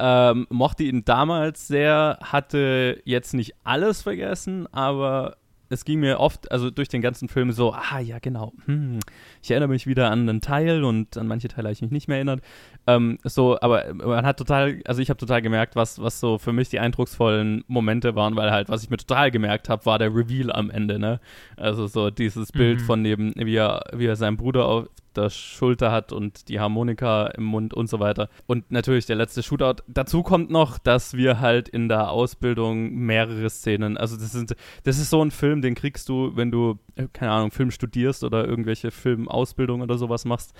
Ähm, 0.00 0.48
mochte 0.50 0.82
ihn 0.82 1.04
damals 1.04 1.68
sehr, 1.68 2.18
hatte 2.22 3.00
jetzt 3.04 3.34
nicht 3.34 3.54
alles 3.62 4.02
vergessen, 4.02 4.66
aber 4.72 5.36
es 5.68 5.84
ging 5.84 6.00
mir 6.00 6.20
oft, 6.20 6.50
also 6.50 6.70
durch 6.70 6.88
den 6.88 7.02
ganzen 7.02 7.28
Film 7.28 7.52
so, 7.52 7.72
ah 7.72 7.98
ja, 7.98 8.18
genau, 8.18 8.52
hm, 8.66 9.00
ich 9.42 9.50
erinnere 9.50 9.68
mich 9.68 9.86
wieder 9.86 10.10
an 10.10 10.28
einen 10.28 10.40
Teil 10.40 10.84
und 10.84 11.16
an 11.16 11.26
manche 11.26 11.48
Teile 11.48 11.68
habe 11.68 11.72
ich 11.72 11.82
mich 11.82 11.90
nicht 11.90 12.08
mehr 12.08 12.18
erinnert. 12.18 12.40
Ähm, 12.86 13.18
so, 13.24 13.58
aber 13.60 13.92
man 13.94 14.24
hat 14.24 14.38
total, 14.38 14.80
also 14.84 15.02
ich 15.02 15.10
habe 15.10 15.18
total 15.18 15.42
gemerkt, 15.42 15.76
was, 15.76 16.00
was 16.00 16.20
so 16.20 16.38
für 16.38 16.52
mich 16.52 16.68
die 16.68 16.78
eindrucksvollen 16.78 17.64
Momente 17.66 18.14
waren, 18.14 18.36
weil 18.36 18.50
halt, 18.50 18.68
was 18.68 18.82
ich 18.82 18.90
mir 18.90 18.96
total 18.96 19.30
gemerkt 19.30 19.68
habe, 19.68 19.84
war 19.86 19.98
der 19.98 20.14
Reveal 20.14 20.52
am 20.52 20.70
Ende, 20.70 20.98
ne? 20.98 21.20
Also 21.56 21.86
so 21.86 22.10
dieses 22.10 22.52
Bild 22.52 22.80
mhm. 22.80 22.84
von 22.84 23.02
neben, 23.02 23.32
wie 23.36 23.56
er, 23.56 23.84
wie 23.92 24.06
er 24.06 24.16
seinen 24.16 24.36
Bruder 24.36 24.66
auf 24.66 24.88
der 25.16 25.30
Schulter 25.30 25.90
hat 25.92 26.12
und 26.12 26.48
die 26.48 26.60
Harmonika 26.60 27.26
im 27.28 27.44
Mund 27.44 27.74
und 27.74 27.88
so 27.88 28.00
weiter. 28.00 28.28
Und 28.46 28.70
natürlich 28.70 29.06
der 29.06 29.16
letzte 29.16 29.42
Shootout. 29.42 29.82
Dazu 29.86 30.22
kommt 30.22 30.50
noch, 30.50 30.78
dass 30.78 31.14
wir 31.14 31.40
halt 31.40 31.68
in 31.68 31.88
der 31.88 32.10
Ausbildung 32.10 32.94
mehrere 32.94 33.50
Szenen, 33.50 33.96
also 33.96 34.16
das 34.16 34.32
sind, 34.32 34.54
das 34.84 34.98
ist 34.98 35.10
so 35.10 35.22
ein 35.22 35.30
Film, 35.30 35.62
den 35.62 35.74
kriegst 35.74 36.08
du, 36.08 36.32
wenn 36.34 36.50
du, 36.50 36.78
äh, 36.96 37.08
keine 37.12 37.32
Ahnung, 37.32 37.50
Film 37.50 37.70
studierst 37.70 38.24
oder 38.24 38.46
irgendwelche 38.46 38.90
Filmausbildung 38.90 39.80
oder 39.80 39.98
sowas 39.98 40.24
machst, 40.24 40.54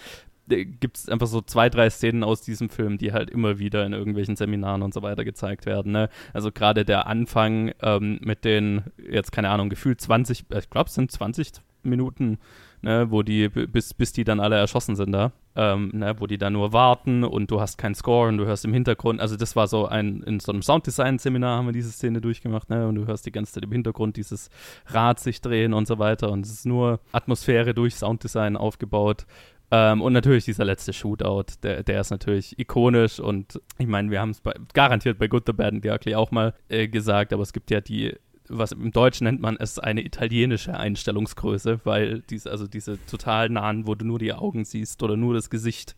gibt 0.48 0.96
es 0.96 1.08
einfach 1.08 1.26
so 1.26 1.40
zwei, 1.40 1.68
drei 1.68 1.90
Szenen 1.90 2.22
aus 2.22 2.40
diesem 2.42 2.68
Film, 2.68 2.98
die 2.98 3.12
halt 3.12 3.30
immer 3.30 3.58
wieder 3.58 3.84
in 3.84 3.92
irgendwelchen 3.92 4.36
Seminaren 4.36 4.82
und 4.82 4.94
so 4.94 5.02
weiter 5.02 5.24
gezeigt 5.24 5.66
werden. 5.66 5.92
Ne? 5.92 6.08
Also 6.32 6.52
gerade 6.52 6.84
der 6.84 7.06
Anfang 7.06 7.72
ähm, 7.82 8.18
mit 8.22 8.44
den, 8.44 8.84
jetzt 8.96 9.32
keine 9.32 9.50
Ahnung, 9.50 9.68
gefühlt 9.68 10.00
20, 10.00 10.46
ich 10.48 10.70
glaube 10.70 10.88
es 10.88 10.94
sind 10.94 11.10
20 11.10 11.52
Minuten 11.82 12.38
ne, 12.86 13.10
wo 13.10 13.22
die, 13.22 13.48
bis, 13.48 13.92
bis 13.92 14.12
die 14.12 14.22
dann 14.22 14.38
alle 14.38 14.56
erschossen 14.56 14.94
sind 14.94 15.10
da, 15.10 15.32
ähm, 15.56 15.90
ne, 15.92 16.14
wo 16.18 16.26
die 16.28 16.38
dann 16.38 16.52
nur 16.52 16.72
warten 16.72 17.24
und 17.24 17.50
du 17.50 17.60
hast 17.60 17.78
keinen 17.78 17.96
Score 17.96 18.28
und 18.28 18.38
du 18.38 18.46
hörst 18.46 18.64
im 18.64 18.72
Hintergrund, 18.72 19.20
also 19.20 19.36
das 19.36 19.56
war 19.56 19.66
so 19.66 19.86
ein, 19.86 20.22
in 20.22 20.38
so 20.38 20.52
einem 20.52 20.62
Sounddesign-Seminar 20.62 21.58
haben 21.58 21.66
wir 21.66 21.72
diese 21.72 21.90
Szene 21.90 22.20
durchgemacht, 22.20 22.70
ne, 22.70 22.86
und 22.86 22.94
du 22.94 23.06
hörst 23.06 23.26
die 23.26 23.32
ganze 23.32 23.54
Zeit 23.54 23.64
im 23.64 23.72
Hintergrund 23.72 24.16
dieses 24.16 24.50
Rad 24.86 25.18
sich 25.18 25.40
drehen 25.40 25.74
und 25.74 25.88
so 25.88 25.98
weiter 25.98 26.30
und 26.30 26.46
es 26.46 26.52
ist 26.52 26.66
nur 26.66 27.00
Atmosphäre 27.10 27.74
durch 27.74 27.96
Sounddesign 27.96 28.56
aufgebaut. 28.56 29.26
Ähm, 29.72 30.00
und 30.00 30.12
natürlich 30.12 30.44
dieser 30.44 30.64
letzte 30.64 30.92
Shootout, 30.92 31.46
der, 31.64 31.82
der 31.82 32.00
ist 32.00 32.10
natürlich 32.10 32.56
ikonisch 32.56 33.18
und 33.18 33.60
ich 33.78 33.88
meine, 33.88 34.12
wir 34.12 34.20
haben 34.20 34.30
es 34.30 34.40
garantiert 34.74 35.18
bei 35.18 35.26
Good, 35.26 35.42
the 35.46 35.52
Bad 35.52 35.72
and 35.72 35.82
the 35.82 35.90
Ugly 35.90 36.14
auch 36.14 36.30
mal 36.30 36.54
äh, 36.68 36.86
gesagt, 36.86 37.32
aber 37.32 37.42
es 37.42 37.52
gibt 37.52 37.72
ja 37.72 37.80
die 37.80 38.14
was 38.48 38.72
im 38.72 38.92
Deutschen 38.92 39.24
nennt 39.24 39.40
man 39.40 39.56
es 39.56 39.78
eine 39.78 40.04
italienische 40.04 40.76
Einstellungsgröße, 40.76 41.80
weil 41.84 42.22
diese, 42.22 42.50
also 42.50 42.66
diese 42.66 43.04
total 43.06 43.48
nahen, 43.48 43.86
wo 43.86 43.94
du 43.94 44.04
nur 44.04 44.18
die 44.18 44.32
Augen 44.32 44.64
siehst 44.64 45.02
oder 45.02 45.16
nur 45.16 45.34
das 45.34 45.50
Gesicht, 45.50 45.96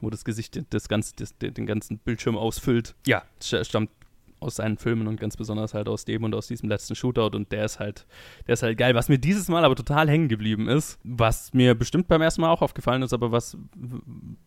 wo 0.00 0.10
das 0.10 0.24
Gesicht 0.24 0.62
das 0.70 0.88
ganze, 0.88 1.14
das, 1.16 1.36
den 1.38 1.66
ganzen 1.66 1.98
Bildschirm 1.98 2.36
ausfüllt. 2.36 2.94
Ja, 3.06 3.22
stammt 3.40 3.90
aus 4.44 4.56
seinen 4.56 4.76
Filmen 4.76 5.06
und 5.06 5.18
ganz 5.18 5.36
besonders 5.36 5.74
halt 5.74 5.88
aus 5.88 6.04
dem 6.04 6.22
und 6.24 6.34
aus 6.34 6.46
diesem 6.46 6.68
letzten 6.68 6.94
Shootout 6.94 7.36
und 7.36 7.50
der 7.50 7.64
ist 7.64 7.80
halt, 7.80 8.06
der 8.46 8.54
ist 8.54 8.62
halt 8.62 8.78
geil. 8.78 8.94
Was 8.94 9.08
mir 9.08 9.18
dieses 9.18 9.48
Mal 9.48 9.64
aber 9.64 9.74
total 9.74 10.08
hängen 10.08 10.28
geblieben 10.28 10.68
ist, 10.68 10.98
was 11.02 11.52
mir 11.54 11.74
bestimmt 11.74 12.08
beim 12.08 12.22
ersten 12.22 12.42
Mal 12.42 12.50
auch 12.50 12.62
aufgefallen 12.62 13.02
ist, 13.02 13.12
aber 13.12 13.32
was, 13.32 13.56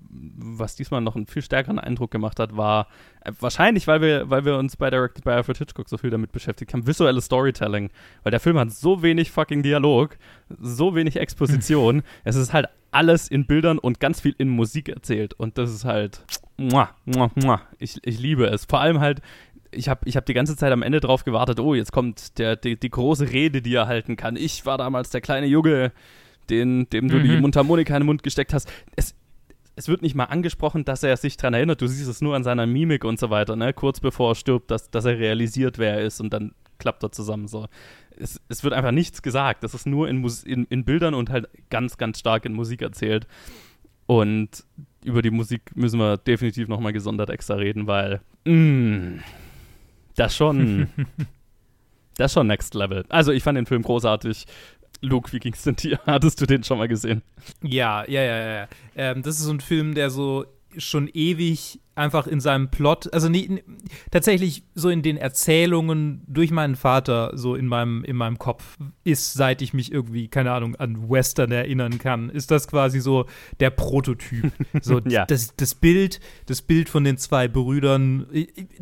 was 0.09 0.75
diesmal 0.75 1.01
noch 1.01 1.15
einen 1.15 1.27
viel 1.27 1.41
stärkeren 1.41 1.79
Eindruck 1.79 2.11
gemacht 2.11 2.39
hat, 2.39 2.55
war 2.55 2.87
äh, 3.21 3.31
wahrscheinlich, 3.39 3.87
weil 3.87 4.01
wir, 4.01 4.29
weil 4.29 4.45
wir 4.45 4.57
uns 4.57 4.77
bei 4.77 4.89
Directed 4.89 5.23
by 5.23 5.31
Alfred 5.31 5.57
Hitchcock 5.57 5.89
so 5.89 5.97
viel 5.97 6.09
damit 6.09 6.31
beschäftigt 6.31 6.73
haben, 6.73 6.87
visuelles 6.87 7.25
Storytelling. 7.25 7.89
Weil 8.23 8.31
der 8.31 8.39
Film 8.39 8.57
hat 8.57 8.71
so 8.71 9.01
wenig 9.01 9.31
fucking 9.31 9.63
Dialog, 9.63 10.17
so 10.59 10.95
wenig 10.95 11.17
Exposition. 11.17 12.03
es 12.23 12.35
ist 12.35 12.53
halt 12.53 12.67
alles 12.91 13.27
in 13.27 13.45
Bildern 13.45 13.79
und 13.79 13.99
ganz 13.99 14.21
viel 14.21 14.35
in 14.37 14.49
Musik 14.49 14.89
erzählt. 14.89 15.33
Und 15.33 15.57
das 15.57 15.71
ist 15.71 15.85
halt, 15.85 16.23
muah, 16.57 16.89
muah, 17.05 17.29
muah. 17.35 17.61
Ich, 17.79 17.99
ich 18.03 18.19
liebe 18.19 18.47
es. 18.47 18.65
Vor 18.65 18.79
allem 18.79 18.99
halt 18.99 19.21
ich 19.77 19.89
habe 19.89 20.01
ich 20.05 20.17
hab 20.17 20.25
die 20.25 20.33
ganze 20.33 20.55
Zeit 20.55 20.71
am 20.71 20.81
Ende 20.81 20.99
drauf 20.99 21.23
gewartet, 21.23 21.59
oh, 21.59 21.73
jetzt 21.73 21.91
kommt 21.91 22.37
der, 22.37 22.55
die, 22.55 22.79
die 22.79 22.89
große 22.89 23.31
Rede, 23.31 23.61
die 23.61 23.75
er 23.75 23.87
halten 23.87 24.15
kann. 24.15 24.35
Ich 24.35 24.65
war 24.65 24.77
damals 24.77 25.09
der 25.09 25.21
kleine 25.21 25.47
Junge, 25.47 25.91
den, 26.49 26.89
dem 26.89 27.07
du 27.07 27.17
mhm. 27.17 27.23
die 27.23 27.37
Mundharmonika 27.37 27.95
in 27.95 28.01
den 28.01 28.07
Mund 28.07 28.23
gesteckt 28.23 28.53
hast. 28.53 28.71
Es, 28.95 29.15
es 29.75 29.87
wird 29.87 30.01
nicht 30.01 30.15
mal 30.15 30.25
angesprochen, 30.25 30.85
dass 30.85 31.03
er 31.03 31.15
sich 31.17 31.37
daran 31.37 31.53
erinnert. 31.53 31.81
Du 31.81 31.87
siehst 31.87 32.09
es 32.09 32.21
nur 32.21 32.35
an 32.35 32.43
seiner 32.43 32.65
Mimik 32.65 33.05
und 33.05 33.19
so 33.19 33.29
weiter, 33.29 33.55
ne? 33.55 33.73
kurz 33.73 33.99
bevor 33.99 34.31
er 34.31 34.35
stirbt, 34.35 34.71
dass, 34.71 34.89
dass 34.89 35.05
er 35.05 35.19
realisiert, 35.19 35.77
wer 35.77 35.95
er 35.95 36.01
ist 36.01 36.19
und 36.19 36.33
dann 36.33 36.53
klappt 36.79 37.03
er 37.03 37.11
zusammen 37.11 37.47
so. 37.47 37.67
Es, 38.17 38.41
es 38.49 38.63
wird 38.63 38.73
einfach 38.73 38.91
nichts 38.91 39.21
gesagt. 39.21 39.63
Das 39.63 39.73
ist 39.73 39.85
nur 39.85 40.09
in, 40.09 40.17
Mus 40.17 40.43
in, 40.43 40.65
in 40.65 40.83
Bildern 40.85 41.13
und 41.13 41.29
halt 41.29 41.47
ganz, 41.69 41.97
ganz 41.97 42.19
stark 42.19 42.45
in 42.45 42.53
Musik 42.53 42.81
erzählt. 42.81 43.27
Und 44.07 44.63
über 45.03 45.21
die 45.21 45.31
Musik 45.31 45.75
müssen 45.75 45.99
wir 45.99 46.17
definitiv 46.17 46.67
nochmal 46.67 46.93
gesondert 46.93 47.29
extra 47.29 47.55
reden, 47.55 47.87
weil 47.87 48.21
mm, 48.45 49.19
das 50.17 50.35
schon. 50.35 50.89
das 52.17 52.33
schon 52.33 52.47
Next 52.47 52.73
Level. 52.73 53.05
Also, 53.07 53.31
ich 53.31 53.43
fand 53.43 53.57
den 53.57 53.65
Film 53.65 53.83
großartig. 53.83 54.45
Luke, 55.01 55.31
wie 55.31 55.39
ging's 55.39 55.63
denn 55.63 55.75
dir? 55.75 55.99
Hattest 56.05 56.41
du 56.41 56.45
den 56.45 56.63
schon 56.63 56.77
mal 56.77 56.87
gesehen? 56.87 57.21
Ja, 57.61 58.03
ja, 58.07 58.21
ja, 58.21 58.47
ja. 58.47 58.67
Ähm, 58.95 59.21
das 59.23 59.37
ist 59.37 59.43
so 59.43 59.51
ein 59.51 59.61
Film, 59.61 59.95
der 59.95 60.09
so 60.09 60.45
schon 60.77 61.07
ewig 61.13 61.79
einfach 61.97 62.27
in 62.27 62.39
seinem 62.39 62.69
Plot, 62.69 63.13
also 63.13 63.29
nie, 63.29 63.63
tatsächlich 64.11 64.63
so 64.75 64.89
in 64.89 65.01
den 65.01 65.17
Erzählungen 65.17 66.23
durch 66.27 66.51
meinen 66.51 66.75
Vater 66.75 67.31
so 67.33 67.55
in 67.55 67.67
meinem, 67.67 68.03
in 68.03 68.15
meinem 68.15 68.37
Kopf 68.37 68.77
ist, 69.03 69.33
seit 69.33 69.61
ich 69.61 69.73
mich 69.73 69.91
irgendwie, 69.91 70.27
keine 70.27 70.51
Ahnung, 70.51 70.75
an 70.75 71.09
Western 71.09 71.51
erinnern 71.51 71.97
kann, 71.97 72.29
ist 72.29 72.51
das 72.51 72.67
quasi 72.67 72.99
so 72.99 73.25
der 73.59 73.69
Prototyp. 73.69 74.51
So 74.81 74.99
ja. 75.07 75.25
das, 75.25 75.55
das 75.55 75.75
Bild, 75.75 76.19
das 76.45 76.61
Bild 76.61 76.87
von 76.87 77.03
den 77.03 77.17
zwei 77.17 77.47
Brüdern. 77.47 78.27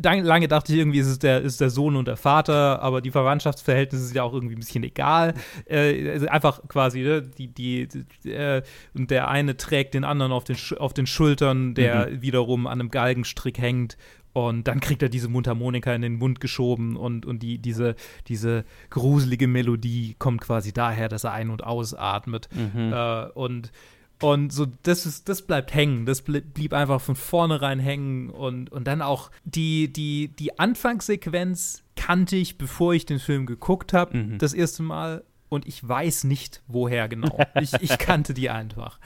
Lange 0.02 0.46
dachte 0.46 0.72
ich 0.72 0.78
irgendwie, 0.78 0.98
ist 0.98 1.06
es 1.06 1.18
der, 1.18 1.40
ist 1.40 1.60
der 1.60 1.70
Sohn 1.70 1.96
und 1.96 2.06
der 2.06 2.16
Vater, 2.16 2.82
aber 2.82 3.00
die 3.00 3.10
Verwandtschaftsverhältnisse 3.10 4.04
sind 4.04 4.16
ja 4.16 4.22
auch 4.22 4.34
irgendwie 4.34 4.56
ein 4.56 4.60
bisschen 4.60 4.84
egal. 4.84 5.34
Äh, 5.64 6.10
also 6.10 6.26
einfach 6.26 6.68
quasi, 6.68 7.00
ne, 7.00 7.22
die, 7.22 7.48
die, 7.48 7.88
die 7.88 8.30
äh, 8.30 8.62
und 8.94 9.10
der 9.10 9.28
eine 9.28 9.56
trägt 9.56 9.94
den 9.94 10.04
anderen 10.04 10.32
auf 10.32 10.44
den, 10.44 10.56
auf 10.78 10.92
den 10.92 11.06
Schultern, 11.06 11.74
der 11.74 12.08
mhm. 12.08 12.22
wiederum 12.22 12.66
an 12.66 12.80
einem 12.80 12.90
Geist 12.90 13.05
Galgenstrick 13.06 13.58
hängt 13.58 13.96
und 14.32 14.68
dann 14.68 14.80
kriegt 14.80 15.02
er 15.02 15.08
diese 15.08 15.28
Mundharmonika 15.28 15.94
in 15.94 16.02
den 16.02 16.18
Mund 16.18 16.40
geschoben 16.40 16.96
und, 16.96 17.24
und 17.24 17.42
die, 17.42 17.58
diese, 17.58 17.94
diese 18.26 18.64
gruselige 18.90 19.46
Melodie 19.46 20.14
kommt 20.18 20.42
quasi 20.42 20.72
daher, 20.72 21.08
dass 21.08 21.24
er 21.24 21.32
ein- 21.32 21.50
und 21.50 21.64
ausatmet. 21.64 22.48
Mhm. 22.52 22.92
Äh, 22.92 23.26
und, 23.28 23.72
und 24.20 24.52
so, 24.52 24.66
das 24.82 25.06
ist, 25.06 25.30
das 25.30 25.40
bleibt 25.40 25.72
hängen. 25.72 26.04
Das 26.04 26.20
blieb 26.20 26.74
einfach 26.74 27.00
von 27.00 27.16
vornherein 27.16 27.78
hängen. 27.78 28.28
Und, 28.28 28.70
und 28.70 28.86
dann 28.86 29.00
auch 29.00 29.30
die, 29.44 29.90
die, 29.90 30.28
die 30.28 30.58
Anfangssequenz 30.58 31.82
kannte 31.94 32.36
ich, 32.36 32.58
bevor 32.58 32.92
ich 32.92 33.06
den 33.06 33.20
Film 33.20 33.46
geguckt 33.46 33.94
habe, 33.94 34.18
mhm. 34.18 34.38
das 34.38 34.52
erste 34.52 34.82
Mal 34.82 35.24
und 35.48 35.66
ich 35.66 35.86
weiß 35.86 36.24
nicht, 36.24 36.62
woher 36.66 37.08
genau. 37.08 37.38
Ich, 37.60 37.72
ich 37.74 37.98
kannte 37.98 38.34
die 38.34 38.50
einfach. 38.50 38.98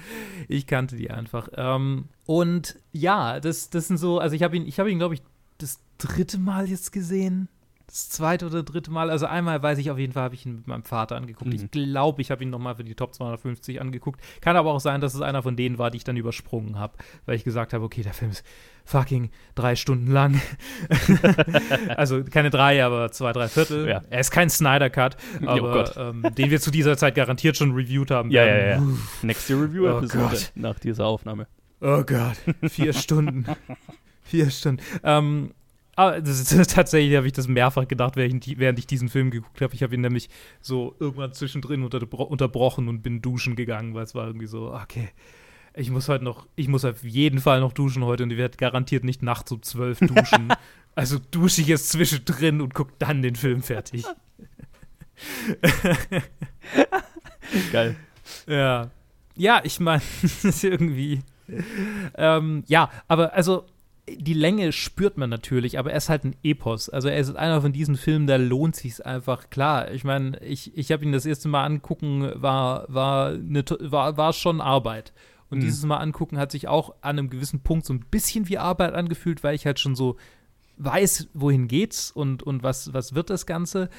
Ich 0.49 0.67
kannte 0.67 0.97
die 0.97 1.11
einfach. 1.11 1.49
Ähm, 1.55 2.09
und 2.31 2.79
ja, 2.93 3.41
das, 3.41 3.71
das 3.71 3.89
sind 3.89 3.97
so, 3.97 4.21
also 4.21 4.37
ich 4.37 4.45
habe 4.45 4.57
ihn, 4.57 4.65
ich 4.65 4.79
habe 4.79 4.89
ihn, 4.89 4.99
glaube 4.99 5.15
ich, 5.15 5.23
das 5.59 5.81
dritte 5.99 6.39
Mal 6.39 6.69
jetzt 6.69 6.93
gesehen. 6.93 7.49
Das 7.89 8.09
zweite 8.09 8.47
oder 8.47 8.63
dritte 8.63 8.93
Mal. 8.93 9.11
Also 9.11 9.27
einmal 9.27 9.61
weiß 9.61 9.79
ich 9.79 9.91
auf 9.91 9.99
jeden 9.99 10.13
Fall, 10.13 10.23
habe 10.23 10.37
ich 10.37 10.47
ihn 10.47 10.59
mit 10.59 10.69
meinem 10.69 10.85
Vater 10.85 11.17
angeguckt. 11.17 11.51
Mhm. 11.51 11.57
Ich 11.57 11.69
glaube, 11.73 12.23
ich 12.23 12.31
habe 12.31 12.45
ihn 12.45 12.51
nochmal 12.51 12.77
für 12.77 12.85
die 12.85 12.95
Top 12.95 13.17
250 13.17 13.81
angeguckt. 13.81 14.21
Kann 14.43 14.55
aber 14.55 14.71
auch 14.71 14.79
sein, 14.79 15.01
dass 15.01 15.13
es 15.15 15.23
einer 15.23 15.43
von 15.43 15.57
denen 15.57 15.79
war, 15.79 15.91
die 15.91 15.97
ich 15.97 16.05
dann 16.05 16.17
übersprungen 16.17 16.79
habe, 16.79 16.97
weil 17.27 17.35
ich 17.35 17.43
gesagt 17.43 17.73
habe, 17.73 17.85
okay, 17.85 18.05
der 18.05 18.15
Film 18.15 18.31
ist 18.31 18.45
fucking 18.85 19.31
drei 19.57 19.75
Stunden 19.75 20.13
lang. 20.13 20.41
also 21.97 22.23
keine 22.23 22.51
drei, 22.51 22.85
aber 22.85 23.11
zwei, 23.11 23.33
drei 23.33 23.49
Viertel. 23.49 23.89
Ja. 23.89 24.03
Er 24.09 24.21
ist 24.21 24.31
kein 24.31 24.51
Snyder 24.51 24.89
Cut, 24.89 25.17
aber 25.45 25.93
oh 25.97 26.01
ähm, 26.01 26.25
den 26.39 26.51
wir 26.53 26.61
zu 26.61 26.71
dieser 26.71 26.97
Zeit 26.97 27.17
garantiert 27.17 27.57
schon 27.57 27.73
reviewed 27.73 28.13
haben. 28.13 28.31
Ja, 28.31 28.45
ja, 28.45 28.67
ja. 28.77 28.83
Nächste 29.23 29.55
Review-Episode 29.55 30.37
oh 30.37 30.61
nach 30.61 30.79
dieser 30.79 31.07
Aufnahme. 31.07 31.49
Oh 31.81 32.03
Gott, 32.05 32.37
vier 32.69 32.93
Stunden. 32.95 33.47
Vier 34.23 34.51
Stunden. 34.51 34.83
Ähm, 35.03 35.53
aber 35.97 36.21
das 36.21 36.41
ist, 36.53 36.71
tatsächlich 36.75 37.17
habe 37.17 37.27
ich 37.27 37.33
das 37.33 37.49
mehrfach 37.49 37.89
gedacht, 37.89 38.17
während 38.17 38.47
ich, 38.47 38.87
diesen 38.87 39.09
Film 39.09 39.31
geguckt 39.31 39.61
habe. 39.61 39.75
Ich 39.75 39.83
habe 39.83 39.95
ihn 39.95 40.01
nämlich 40.01 40.29
so 40.61 40.95
irgendwann 40.99 41.33
zwischendrin 41.33 41.83
unter, 41.83 42.01
unterbrochen 42.31 42.89
und 42.89 43.03
bin 43.03 43.23
duschen 43.23 43.57
gegangen, 43.57 43.95
weil 43.95 44.05
es 44.05 44.15
war 44.15 44.27
irgendwie 44.27 44.47
so, 44.47 44.73
okay, 44.73 45.09
ich 45.75 45.91
muss 45.91 46.09
heute 46.09 46.25
noch, 46.25 46.47
ich 46.57 46.69
muss 46.69 46.85
auf 46.85 47.05
jeden 47.05 47.39
Fall 47.39 47.61
noch 47.61 47.73
duschen 47.73 48.05
heute 48.05 48.25
und 48.25 48.31
ich 48.31 48.39
werde 48.39 48.57
garantiert 48.57 49.05
nicht 49.05 49.23
nachts 49.23 49.53
um 49.53 49.63
zwölf 49.63 49.99
duschen. 50.01 50.53
also 50.95 51.19
dusche 51.31 51.61
ich 51.61 51.67
jetzt 51.69 51.91
zwischendrin 51.91 52.61
und 52.61 52.75
gucke 52.75 52.93
dann 52.99 53.23
den 53.23 53.37
Film 53.37 53.63
fertig. 53.63 54.05
Geil. 57.73 57.97
Ja. 58.47 58.91
Ja, 59.37 59.61
ich 59.65 59.81
meine, 59.81 60.03
das 60.23 60.45
ist 60.45 60.65
irgendwie. 60.65 61.21
Ähm, 62.17 62.65
ja, 62.67 62.91
aber 63.09 63.35
also 63.35 63.65
die 64.09 64.35
Länge 64.35 64.73
spürt 64.73 65.17
man 65.17 65.31
natürlich, 65.31 65.79
aber 65.79 65.91
er 65.91 65.97
ist 65.97 66.09
halt 66.09 66.25
ein 66.25 66.37
Epos. 66.43 66.89
Also 66.89 67.09
er 67.09 67.19
ist 67.19 67.35
einer 67.37 67.61
von 67.61 67.73
diesen 67.73 67.97
Filmen, 67.97 68.27
da 68.27 68.37
lohnt 68.37 68.77
sich 68.77 69.05
einfach. 69.05 69.51
Klar, 69.51 69.91
ich 69.93 70.05
meine, 70.05 70.39
ich, 70.43 70.77
ich 70.77 70.93
habe 70.93 71.05
ihn 71.05 71.13
das 71.13 71.27
erste 71.27 71.49
Mal 71.49 71.65
angucken, 71.65 72.31
war, 72.35 72.87
war, 72.89 73.31
eine, 73.31 73.65
war, 73.81 74.17
war 74.17 74.33
schon 74.33 74.61
Arbeit. 74.61 75.13
Und 75.51 75.59
mhm. 75.59 75.63
dieses 75.63 75.85
Mal 75.85 75.99
angucken 75.99 76.39
hat 76.39 76.53
sich 76.53 76.69
auch 76.69 76.95
an 77.01 77.19
einem 77.19 77.31
gewissen 77.31 77.61
Punkt 77.61 77.87
so 77.87 77.93
ein 77.93 78.05
bisschen 78.11 78.49
wie 78.49 78.59
Arbeit 78.59 78.95
angefühlt, 78.95 79.43
weil 79.43 79.55
ich 79.55 79.67
halt 79.67 79.81
schon 79.81 79.95
so 79.95 80.17
weiß, 80.79 81.29
wohin 81.35 81.69
geht's 81.69 82.11
und, 82.11 82.43
und 82.43 82.63
was, 82.63 82.93
was 82.95 83.15
wird 83.15 83.31
das 83.31 83.47
Ganze. 83.47 83.91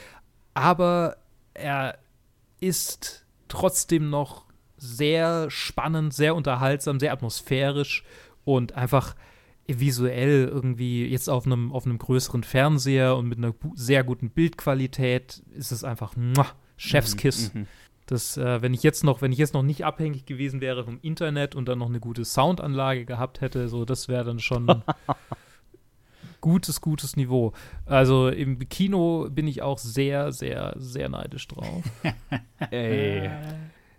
Aber 0.54 1.18
er 1.54 1.98
ist 2.60 3.26
trotzdem 3.48 4.10
noch 4.10 4.46
sehr 4.82 5.52
spannend, 5.52 6.14
sehr 6.14 6.36
unterhaltsam, 6.36 7.00
sehr 7.00 7.14
atmosphärisch 7.14 8.04
und 8.44 8.74
einfach 8.74 9.16
visuell 9.68 10.50
irgendwie 10.52 11.06
jetzt 11.06 11.30
auf 11.30 11.46
einem, 11.46 11.72
auf 11.72 11.86
einem 11.86 12.00
größeren 12.00 12.44
Fernseher 12.44 13.16
und 13.16 13.30
mit 13.30 13.38
einer 13.38 13.54
sehr 13.76 14.04
guten 14.04 14.32
Bildqualität 14.32 15.44
ist 15.54 15.72
es 15.72 15.84
einfach 15.84 16.16
muah, 16.16 16.48
Chefskiss. 16.78 17.54
Mhm, 17.54 17.62
mhm, 17.62 17.68
das, 18.08 18.38
äh, 18.38 18.62
wenn 18.62 18.74
ich 18.74 18.82
jetzt 18.82 19.04
noch, 19.04 19.22
wenn 19.22 19.32
ich 19.32 19.38
jetzt 19.38 19.54
noch 19.54 19.62
nicht 19.62 19.86
abhängig 19.86 20.26
gewesen 20.26 20.62
wäre 20.62 20.84
vom 20.84 20.98
Internet 21.02 21.56
und 21.56 21.68
dann 21.68 21.80
noch 21.80 21.90
eine 21.90 22.00
gute 22.00 22.26
Soundanlage 22.26 23.06
gehabt 23.06 23.40
hätte, 23.40 23.70
so 23.70 23.86
das 23.86 24.08
wäre 24.08 24.26
dann 24.26 24.40
schon 24.40 24.84
gutes, 26.42 26.82
gutes 26.82 27.16
Niveau. 27.16 27.54
Also 27.86 28.30
im 28.30 28.68
Kino 28.68 29.30
bin 29.30 29.48
ich 29.48 29.62
auch 29.62 29.78
sehr, 29.78 30.32
sehr, 30.32 30.74
sehr 30.78 31.08
neidisch 31.08 31.48
drauf. 31.48 31.84
Ey. 32.72 33.30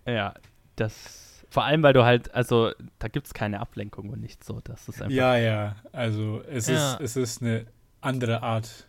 Ja, 0.05 0.33
das 0.75 1.23
vor 1.53 1.65
allem, 1.65 1.83
weil 1.83 1.93
du 1.93 2.03
halt, 2.03 2.33
also 2.33 2.71
da 2.97 3.07
gibt 3.07 3.27
es 3.27 3.33
keine 3.35 3.59
Ablenkung 3.59 4.09
und 4.09 4.21
nicht 4.21 4.43
so. 4.43 4.59
Das 4.63 4.89
ist 4.89 5.03
einfach. 5.03 5.15
Ja, 5.15 5.37
ja. 5.37 5.75
Also 5.91 6.41
es, 6.49 6.65
ja. 6.65 6.95
Ist, 6.95 7.15
es 7.15 7.15
ist 7.15 7.43
eine 7.43 7.67
andere 8.01 8.41
Art, 8.41 8.87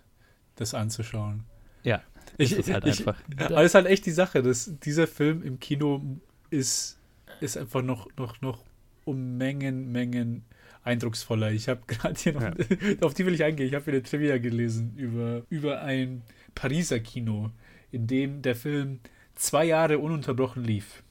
das 0.56 0.72
anzuschauen. 0.72 1.44
Ja. 1.82 2.00
Ich, 2.38 2.52
ist 2.52 2.72
halt 2.72 2.86
ich, 2.86 3.00
einfach. 3.00 3.22
Aber 3.38 3.60
es 3.60 3.66
ist 3.66 3.74
halt 3.74 3.84
echt 3.84 4.06
die 4.06 4.12
Sache, 4.12 4.42
dass 4.42 4.78
dieser 4.80 5.06
Film 5.06 5.42
im 5.42 5.60
Kino 5.60 6.00
ist, 6.48 6.98
ist 7.42 7.58
einfach 7.58 7.82
noch, 7.82 8.08
noch, 8.16 8.40
noch 8.40 8.64
um 9.04 9.36
Mengen, 9.36 9.92
Mengen 9.92 10.46
eindrucksvoller. 10.84 11.52
Ich 11.52 11.68
habe 11.68 11.82
gerade 11.86 12.18
hier 12.18 12.32
noch, 12.32 12.40
ja. 12.40 12.54
auf 13.02 13.12
die 13.12 13.26
will 13.26 13.34
ich 13.34 13.44
eingehen, 13.44 13.68
ich 13.68 13.74
habe 13.74 13.86
wieder 13.88 14.02
Trivia 14.02 14.38
gelesen 14.38 14.94
über, 14.96 15.42
über 15.50 15.82
ein 15.82 16.22
Pariser 16.54 17.00
Kino, 17.00 17.50
in 17.92 18.06
dem 18.06 18.40
der 18.40 18.56
Film 18.56 19.00
zwei 19.34 19.66
Jahre 19.66 19.98
ununterbrochen 19.98 20.64
lief 20.64 21.03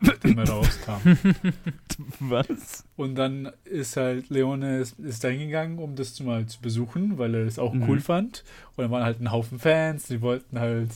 nachdem 0.00 0.38
er 0.38 0.48
rauskam. 0.48 1.00
Was? 2.20 2.84
Und 2.96 3.14
dann 3.14 3.52
ist 3.64 3.96
halt 3.96 4.28
Leone 4.30 4.80
ist, 4.80 4.98
ist 4.98 5.24
da 5.24 5.28
hingegangen, 5.28 5.78
um 5.78 5.94
das 5.94 6.18
mal 6.20 6.46
zu 6.46 6.60
besuchen, 6.60 7.18
weil 7.18 7.34
er 7.34 7.46
es 7.46 7.58
auch 7.58 7.72
mhm. 7.72 7.88
cool 7.88 8.00
fand. 8.00 8.44
Und 8.76 8.84
dann 8.84 8.90
waren 8.90 9.04
halt 9.04 9.20
ein 9.20 9.32
Haufen 9.32 9.58
Fans, 9.58 10.06
die 10.06 10.20
wollten 10.20 10.58
halt 10.58 10.90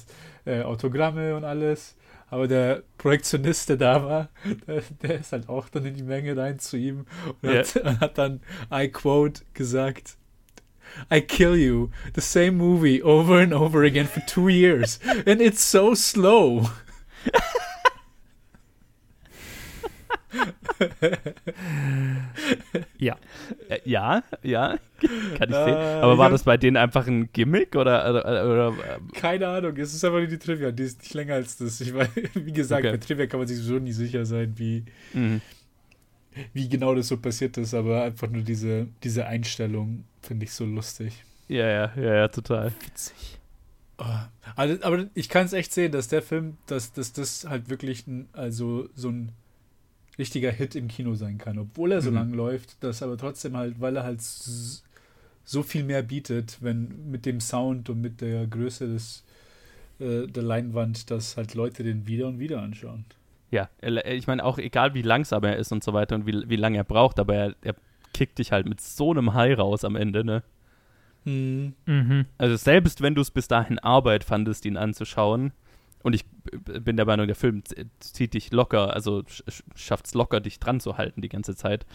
äh, 0.44 0.62
Autogramme 0.62 1.36
und 1.36 1.44
alles. 1.44 1.96
Aber 2.28 2.48
der 2.48 2.82
Projektionist, 2.96 3.68
der 3.68 3.76
da 3.76 4.04
war, 4.04 4.28
der, 4.66 4.82
der, 5.02 5.20
ist 5.20 5.32
halt 5.32 5.48
auch 5.48 5.68
dann 5.68 5.84
in 5.84 5.94
die 5.94 6.02
Menge 6.02 6.36
rein 6.36 6.58
zu 6.58 6.76
ihm 6.76 7.04
und 7.42 7.50
yeah. 7.50 7.64
hat, 7.84 7.84
hat 8.00 8.18
dann, 8.18 8.40
I 8.72 8.88
quote, 8.88 9.42
gesagt, 9.52 10.16
I 11.10 11.20
kill 11.20 11.56
you. 11.56 11.90
The 12.14 12.20
same 12.20 12.52
movie 12.52 13.02
over 13.02 13.40
and 13.40 13.52
over 13.52 13.82
again 13.84 14.06
for 14.06 14.24
two 14.26 14.48
years. 14.48 14.98
And 15.26 15.40
it's 15.40 15.70
so 15.70 15.94
slow. 15.94 16.68
ja. 22.98 23.16
Äh, 23.68 23.80
ja, 23.84 24.22
ja, 24.42 24.78
kann 25.38 25.50
ich 25.50 25.54
sehen. 25.54 25.76
Äh, 25.76 26.00
Aber 26.02 26.18
war 26.18 26.30
das 26.30 26.44
bei 26.44 26.56
denen 26.56 26.76
einfach 26.76 27.06
ein 27.06 27.30
Gimmick 27.32 27.76
oder, 27.76 28.08
oder, 28.10 28.24
oder 28.24 28.68
ähm? 28.68 29.08
Keine 29.12 29.48
Ahnung, 29.48 29.76
es 29.76 29.94
ist 29.94 30.04
einfach 30.04 30.18
nur 30.18 30.28
die 30.28 30.38
Trivia, 30.38 30.72
die 30.72 30.84
ist 30.84 31.00
nicht 31.00 31.14
länger 31.14 31.34
als 31.34 31.56
das. 31.56 31.80
Ich 31.80 31.94
weiß, 31.94 32.08
wie 32.34 32.52
gesagt, 32.52 32.84
okay. 32.84 32.92
bei 32.92 32.98
Trivia 32.98 33.26
kann 33.26 33.40
man 33.40 33.48
sich 33.48 33.58
so 33.58 33.78
nie 33.78 33.92
sicher 33.92 34.24
sein, 34.24 34.54
wie, 34.56 34.84
mhm. 35.12 35.40
wie 36.52 36.68
genau 36.68 36.94
das 36.94 37.08
so 37.08 37.16
passiert 37.16 37.56
ist, 37.58 37.74
aber 37.74 38.04
einfach 38.04 38.28
nur 38.28 38.42
diese, 38.42 38.86
diese 39.02 39.26
Einstellung 39.26 40.04
finde 40.22 40.44
ich 40.44 40.52
so 40.52 40.64
lustig. 40.64 41.24
Ja, 41.48 41.66
ja, 41.66 41.92
ja, 41.96 42.14
ja, 42.14 42.28
total. 42.28 42.72
Witzig. 42.80 43.40
Oh, 43.98 44.04
also, 44.56 44.82
aber 44.82 45.06
ich 45.14 45.28
kann 45.28 45.46
es 45.46 45.52
echt 45.52 45.72
sehen, 45.72 45.92
dass 45.92 46.08
der 46.08 46.22
Film, 46.22 46.56
dass, 46.66 46.92
dass 46.92 47.12
das 47.12 47.46
halt 47.48 47.68
wirklich 47.68 48.04
also 48.32 48.88
so 48.94 49.10
ein 49.10 49.32
richtiger 50.18 50.50
Hit 50.50 50.74
im 50.74 50.88
Kino 50.88 51.14
sein 51.14 51.38
kann, 51.38 51.58
obwohl 51.58 51.92
er 51.92 52.02
so 52.02 52.10
mhm. 52.10 52.16
lang 52.16 52.32
läuft, 52.34 52.82
dass 52.82 53.02
aber 53.02 53.16
trotzdem 53.16 53.56
halt, 53.56 53.80
weil 53.80 53.96
er 53.96 54.04
halt 54.04 54.20
so 54.22 55.62
viel 55.62 55.84
mehr 55.84 56.02
bietet, 56.02 56.58
wenn 56.60 57.10
mit 57.10 57.26
dem 57.26 57.40
Sound 57.40 57.88
und 57.88 58.00
mit 58.00 58.20
der 58.20 58.46
Größe 58.46 58.86
des 58.88 59.24
äh, 59.98 60.26
der 60.26 60.42
Leinwand, 60.42 61.10
dass 61.10 61.36
halt 61.36 61.54
Leute 61.54 61.82
den 61.82 62.06
wieder 62.06 62.28
und 62.28 62.38
wieder 62.38 62.60
anschauen. 62.60 63.04
Ja, 63.50 63.68
ich 63.82 64.26
meine 64.26 64.44
auch 64.44 64.58
egal 64.58 64.94
wie 64.94 65.02
langsam 65.02 65.44
er 65.44 65.56
ist 65.56 65.72
und 65.72 65.84
so 65.84 65.92
weiter 65.92 66.14
und 66.14 66.26
wie, 66.26 66.48
wie 66.48 66.56
lange 66.56 66.78
er 66.78 66.84
braucht, 66.84 67.18
aber 67.18 67.34
er, 67.34 67.54
er 67.62 67.74
kickt 68.14 68.38
dich 68.38 68.50
halt 68.52 68.66
mit 68.66 68.80
so 68.80 69.10
einem 69.10 69.34
High 69.34 69.58
raus 69.58 69.84
am 69.84 69.96
Ende, 69.96 70.24
ne? 70.24 70.42
Mhm. 71.24 71.74
Mhm. 71.86 72.26
Also 72.38 72.56
selbst 72.56 73.02
wenn 73.02 73.14
du 73.14 73.20
es 73.20 73.30
bis 73.30 73.48
dahin 73.48 73.78
Arbeit 73.78 74.24
fandest, 74.24 74.64
ihn 74.64 74.76
anzuschauen, 74.76 75.52
und 76.02 76.14
ich 76.14 76.24
bin 76.64 76.96
der 76.96 77.06
Meinung, 77.06 77.26
der 77.26 77.36
Film 77.36 77.62
zieht 78.00 78.34
dich 78.34 78.52
locker, 78.52 78.94
also 78.94 79.22
schafft 79.74 80.06
es 80.06 80.14
locker, 80.14 80.40
dich 80.40 80.58
dran 80.60 80.80
zu 80.80 80.96
halten 80.98 81.20
die 81.20 81.28
ganze 81.28 81.56
Zeit. 81.56 81.86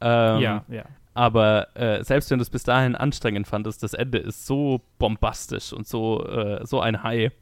Ähm, 0.00 0.40
ja, 0.40 0.64
ja. 0.68 0.84
Aber 1.14 1.68
äh, 1.76 2.02
selbst 2.02 2.30
wenn 2.30 2.38
du 2.38 2.42
es 2.42 2.50
bis 2.50 2.64
dahin 2.64 2.96
anstrengend 2.96 3.46
fandest, 3.46 3.82
das 3.82 3.94
Ende 3.94 4.18
ist 4.18 4.46
so 4.46 4.80
bombastisch 4.98 5.72
und 5.72 5.86
so, 5.86 6.26
äh, 6.26 6.66
so 6.66 6.80
ein 6.80 7.02
High. 7.02 7.32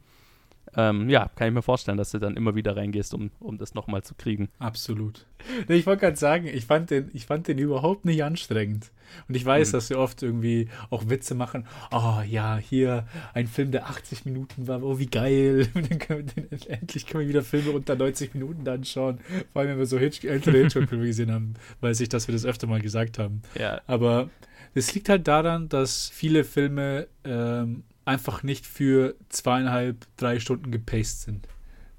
Ähm, 0.75 1.09
ja, 1.09 1.29
kann 1.35 1.47
ich 1.47 1.53
mir 1.53 1.61
vorstellen, 1.61 1.97
dass 1.97 2.11
du 2.11 2.19
dann 2.19 2.35
immer 2.35 2.55
wieder 2.55 2.75
reingehst, 2.75 3.13
um, 3.13 3.31
um 3.39 3.57
das 3.57 3.73
nochmal 3.73 4.03
zu 4.03 4.15
kriegen. 4.15 4.49
Absolut. 4.59 5.25
Ich 5.67 5.85
wollte 5.85 6.01
gerade 6.01 6.17
sagen, 6.17 6.47
ich 6.47 6.65
fand, 6.65 6.89
den, 6.89 7.11
ich 7.13 7.25
fand 7.25 7.47
den 7.47 7.57
überhaupt 7.57 8.05
nicht 8.05 8.23
anstrengend. 8.23 8.91
Und 9.27 9.35
ich 9.35 9.45
weiß, 9.45 9.69
mhm. 9.69 9.71
dass 9.73 9.89
wir 9.89 9.99
oft 9.99 10.23
irgendwie 10.23 10.69
auch 10.89 11.09
Witze 11.09 11.35
machen. 11.35 11.67
Oh 11.91 12.21
ja, 12.27 12.57
hier 12.57 13.05
ein 13.33 13.47
Film, 13.47 13.71
der 13.71 13.87
80 13.87 14.25
Minuten 14.25 14.67
war. 14.67 14.81
Oh, 14.81 14.97
wie 14.97 15.07
geil. 15.07 15.67
dann 15.73 15.99
können 15.99 16.31
wir 16.35 16.43
den, 16.43 16.69
endlich 16.69 17.05
können 17.05 17.23
wir 17.23 17.29
wieder 17.29 17.43
Filme 17.43 17.71
unter 17.71 17.95
90 17.95 18.33
Minuten 18.33 18.67
anschauen. 18.67 19.19
Vor 19.51 19.61
allem, 19.61 19.71
wenn 19.71 19.77
wir 19.77 19.85
so 19.85 19.99
Hitch 19.99 20.23
ältere 20.23 20.57
Hitchcock-Filme 20.57 21.05
gesehen 21.07 21.31
haben, 21.31 21.53
weiß 21.81 21.99
ich, 21.99 22.09
dass 22.09 22.27
wir 22.27 22.33
das 22.33 22.45
öfter 22.45 22.67
mal 22.67 22.81
gesagt 22.81 23.19
haben. 23.19 23.43
Ja. 23.59 23.81
Aber 23.85 24.29
es 24.73 24.93
liegt 24.95 25.09
halt 25.09 25.27
daran, 25.27 25.69
dass 25.69 26.09
viele 26.09 26.43
Filme 26.43 27.07
ähm, 27.23 27.83
einfach 28.05 28.43
nicht 28.43 28.65
für 28.65 29.15
zweieinhalb, 29.29 30.05
drei 30.17 30.39
Stunden 30.39 30.71
gepaced 30.71 31.21
sind. 31.21 31.47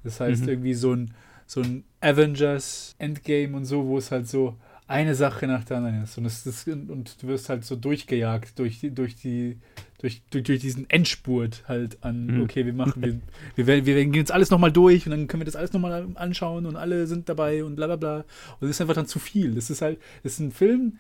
Das 0.02 0.20
heißt, 0.20 0.42
mhm. 0.42 0.48
irgendwie 0.48 0.74
so 0.74 0.92
ein, 0.92 1.14
so 1.46 1.60
ein 1.62 1.84
Avengers 2.00 2.94
Endgame 2.98 3.56
und 3.56 3.64
so, 3.64 3.86
wo 3.86 3.98
es 3.98 4.10
halt 4.10 4.28
so 4.28 4.56
eine 4.86 5.14
Sache 5.14 5.46
nach 5.46 5.64
der 5.64 5.78
anderen 5.78 6.02
ist. 6.02 6.18
Und, 6.18 6.24
das, 6.24 6.44
das, 6.44 6.66
und 6.66 7.22
du 7.22 7.26
wirst 7.26 7.48
halt 7.48 7.64
so 7.64 7.74
durchgejagt 7.74 8.58
durch 8.58 8.80
die, 8.80 8.90
durch 8.90 9.16
die, 9.16 9.58
durch, 9.98 10.22
durch, 10.30 10.44
durch 10.44 10.60
diesen 10.60 10.88
Endspurt 10.90 11.64
halt 11.66 12.02
an, 12.04 12.26
mhm. 12.26 12.42
okay, 12.42 12.66
wir 12.66 12.74
machen, 12.74 13.02
wir, 13.02 13.20
wir, 13.54 13.66
werden, 13.66 13.86
wir 13.86 13.94
gehen 13.94 14.12
jetzt 14.12 14.32
alles 14.32 14.50
nochmal 14.50 14.72
durch 14.72 15.06
und 15.06 15.12
dann 15.12 15.26
können 15.26 15.40
wir 15.40 15.46
das 15.46 15.56
alles 15.56 15.72
nochmal 15.72 16.06
anschauen 16.16 16.66
und 16.66 16.76
alle 16.76 17.06
sind 17.06 17.30
dabei 17.30 17.64
und 17.64 17.76
bla 17.76 17.86
bla 17.86 17.96
bla. 17.96 18.16
Und 18.18 18.62
das 18.62 18.70
ist 18.70 18.80
einfach 18.82 18.94
dann 18.94 19.06
zu 19.06 19.18
viel. 19.18 19.54
Das 19.54 19.70
ist 19.70 19.80
halt, 19.80 19.98
das 20.22 20.34
ist 20.34 20.40
ein 20.40 20.52
Film, 20.52 20.98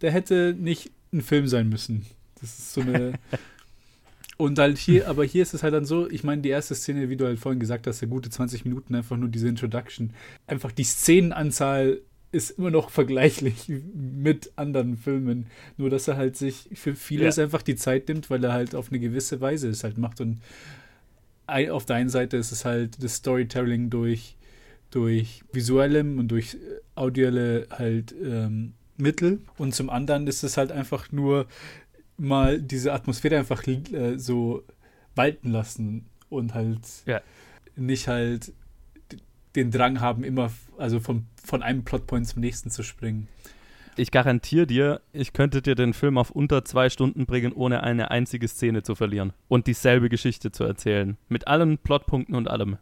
der 0.00 0.12
hätte 0.12 0.56
nicht 0.58 0.90
ein 1.12 1.20
Film 1.20 1.46
sein 1.46 1.68
müssen. 1.68 2.06
Das 2.40 2.58
ist 2.58 2.72
so 2.72 2.80
eine. 2.80 3.12
Und 4.38 4.58
halt 4.58 4.76
hier, 4.76 5.08
aber 5.08 5.24
hier 5.24 5.42
ist 5.42 5.54
es 5.54 5.62
halt 5.62 5.72
dann 5.72 5.86
so, 5.86 6.10
ich 6.10 6.22
meine, 6.22 6.42
die 6.42 6.50
erste 6.50 6.74
Szene, 6.74 7.08
wie 7.08 7.16
du 7.16 7.24
halt 7.24 7.38
vorhin 7.38 7.58
gesagt 7.58 7.86
hast, 7.86 8.00
der 8.00 8.08
gute 8.08 8.28
20 8.28 8.64
Minuten, 8.64 8.94
einfach 8.94 9.16
nur 9.16 9.30
diese 9.30 9.48
Introduction. 9.48 10.12
Einfach 10.46 10.72
die 10.72 10.84
Szenenanzahl 10.84 12.00
ist 12.32 12.50
immer 12.50 12.70
noch 12.70 12.90
vergleichlich 12.90 13.70
mit 13.94 14.52
anderen 14.56 14.98
Filmen. 14.98 15.46
Nur, 15.78 15.88
dass 15.88 16.06
er 16.06 16.18
halt 16.18 16.36
sich 16.36 16.68
für 16.74 16.94
vieles 16.94 17.36
ja. 17.36 17.44
einfach 17.44 17.62
die 17.62 17.76
Zeit 17.76 18.08
nimmt, 18.08 18.28
weil 18.28 18.44
er 18.44 18.52
halt 18.52 18.74
auf 18.74 18.90
eine 18.90 18.98
gewisse 18.98 19.40
Weise 19.40 19.68
es 19.68 19.84
halt 19.84 19.96
macht. 19.96 20.20
Und 20.20 20.40
auf 21.46 21.86
der 21.86 21.96
einen 21.96 22.10
Seite 22.10 22.36
ist 22.36 22.52
es 22.52 22.64
halt 22.64 23.02
das 23.02 23.16
Storytelling 23.16 23.88
durch, 23.88 24.36
durch 24.90 25.44
visuellem 25.52 26.18
und 26.18 26.28
durch 26.28 26.58
audielle 26.94 27.68
halt 27.70 28.14
ähm, 28.22 28.74
Mittel. 28.98 29.40
Und 29.56 29.74
zum 29.74 29.88
anderen 29.88 30.26
ist 30.26 30.42
es 30.42 30.56
halt 30.56 30.72
einfach 30.72 31.12
nur 31.12 31.46
mal 32.18 32.60
diese 32.60 32.92
Atmosphäre 32.92 33.38
einfach 33.38 33.66
äh, 33.66 34.16
so 34.16 34.62
walten 35.14 35.50
lassen 35.50 36.06
und 36.28 36.54
halt 36.54 36.80
ja. 37.06 37.20
nicht 37.76 38.08
halt 38.08 38.52
den 39.54 39.70
Drang 39.70 40.00
haben, 40.00 40.22
immer 40.22 40.50
also 40.76 41.00
von, 41.00 41.26
von 41.42 41.62
einem 41.62 41.84
Plotpoint 41.84 42.28
zum 42.28 42.40
nächsten 42.40 42.70
zu 42.70 42.82
springen. 42.82 43.28
Ich 43.98 44.10
garantiere 44.10 44.66
dir, 44.66 45.00
ich 45.12 45.32
könnte 45.32 45.62
dir 45.62 45.74
den 45.74 45.94
Film 45.94 46.18
auf 46.18 46.30
unter 46.30 46.66
zwei 46.66 46.90
Stunden 46.90 47.24
bringen, 47.24 47.52
ohne 47.54 47.82
eine 47.82 48.10
einzige 48.10 48.46
Szene 48.46 48.82
zu 48.82 48.94
verlieren 48.94 49.32
und 49.48 49.66
dieselbe 49.66 50.10
Geschichte 50.10 50.52
zu 50.52 50.64
erzählen. 50.64 51.16
Mit 51.30 51.46
allen 51.48 51.78
Plotpunkten 51.78 52.34
und 52.34 52.48
allem. 52.48 52.76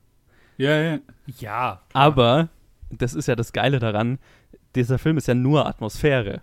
Ja, 0.57 0.81
ja. 0.81 0.99
Ja. 1.38 1.83
Aber, 1.92 2.49
das 2.90 3.14
ist 3.14 3.29
ja 3.29 3.37
das 3.37 3.53
Geile 3.53 3.79
daran, 3.79 4.18
dieser 4.75 4.99
Film 4.99 5.16
ist 5.16 5.29
ja 5.29 5.35
nur 5.35 5.66
Atmosphäre. 5.66 6.42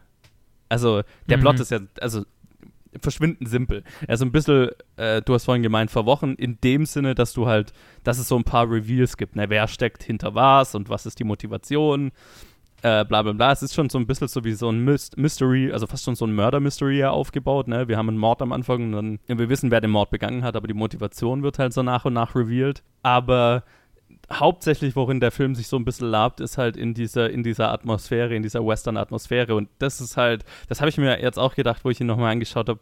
Also, 0.69 1.03
der 1.27 1.37
mhm. 1.37 1.41
Plot 1.41 1.59
ist 1.59 1.71
ja, 1.71 1.79
also 1.99 2.25
verschwindend 2.99 3.49
simpel. 3.49 3.83
Er 4.07 4.15
ist 4.15 4.21
ein 4.21 4.31
bisschen, 4.31 4.69
äh, 4.97 5.21
du 5.21 5.33
hast 5.33 5.45
vorhin 5.45 5.63
gemeint, 5.63 5.91
verwochen, 5.91 6.35
in 6.35 6.59
dem 6.61 6.85
Sinne, 6.85 7.15
dass 7.15 7.33
du 7.33 7.47
halt, 7.47 7.73
dass 8.03 8.17
es 8.17 8.27
so 8.27 8.35
ein 8.35 8.43
paar 8.43 8.69
Reveals 8.69 9.17
gibt. 9.17 9.35
Ne? 9.35 9.49
Wer 9.49 9.67
steckt 9.67 10.03
hinter 10.03 10.35
was 10.35 10.75
und 10.75 10.89
was 10.89 11.05
ist 11.05 11.19
die 11.19 11.23
Motivation? 11.23 12.11
Äh, 12.83 13.05
bla 13.05 13.21
bla 13.21 13.33
bla. 13.33 13.51
Es 13.51 13.61
ist 13.61 13.75
schon 13.75 13.89
so 13.89 13.99
ein 13.99 14.07
bisschen 14.07 14.27
so 14.27 14.43
wie 14.43 14.53
so 14.53 14.69
ein 14.69 14.83
Mystery, 14.83 15.71
also 15.71 15.85
fast 15.85 16.03
schon 16.03 16.15
so 16.15 16.25
ein 16.25 16.33
Murder-Mystery 16.33 16.97
ja 16.97 17.11
aufgebaut. 17.11 17.67
Ne? 17.67 17.87
Wir 17.87 17.97
haben 17.97 18.09
einen 18.09 18.17
Mord 18.17 18.41
am 18.41 18.51
Anfang 18.51 18.85
und 18.85 18.91
dann, 18.93 19.19
wir 19.27 19.49
wissen, 19.49 19.69
wer 19.69 19.81
den 19.81 19.91
Mord 19.91 20.09
begangen 20.09 20.43
hat, 20.43 20.55
aber 20.55 20.67
die 20.67 20.73
Motivation 20.73 21.43
wird 21.43 21.59
halt 21.59 21.73
so 21.73 21.83
nach 21.83 22.05
und 22.05 22.13
nach 22.13 22.35
revealed. 22.35 22.81
Aber 23.03 23.63
hauptsächlich, 24.31 24.95
worin 24.95 25.19
der 25.19 25.31
Film 25.31 25.55
sich 25.55 25.67
so 25.67 25.77
ein 25.77 25.85
bisschen 25.85 26.09
labt, 26.09 26.39
ist 26.39 26.57
halt 26.57 26.77
in 26.77 26.93
dieser, 26.93 27.29
in 27.29 27.43
dieser 27.43 27.71
Atmosphäre, 27.71 28.35
in 28.35 28.43
dieser 28.43 28.65
Western-Atmosphäre. 28.65 29.55
Und 29.55 29.69
das 29.79 30.01
ist 30.01 30.17
halt, 30.17 30.45
das 30.67 30.81
habe 30.81 30.89
ich 30.89 30.97
mir 30.97 31.21
jetzt 31.21 31.39
auch 31.39 31.55
gedacht, 31.55 31.83
wo 31.83 31.89
ich 31.89 31.99
ihn 32.01 32.07
nochmal 32.07 32.31
angeschaut 32.31 32.69
habe. 32.69 32.79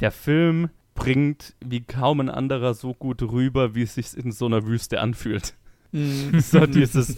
Der 0.00 0.10
Film 0.10 0.70
bringt 0.94 1.54
wie 1.64 1.82
kaum 1.82 2.20
ein 2.20 2.30
anderer 2.30 2.74
so 2.74 2.94
gut 2.94 3.22
rüber, 3.22 3.74
wie 3.74 3.82
es 3.82 3.94
sich 3.94 4.16
in 4.16 4.32
so 4.32 4.46
einer 4.46 4.66
Wüste 4.66 5.00
anfühlt. 5.00 5.54
Mhm. 5.92 6.40
so 6.40 6.66
dieses, 6.66 7.16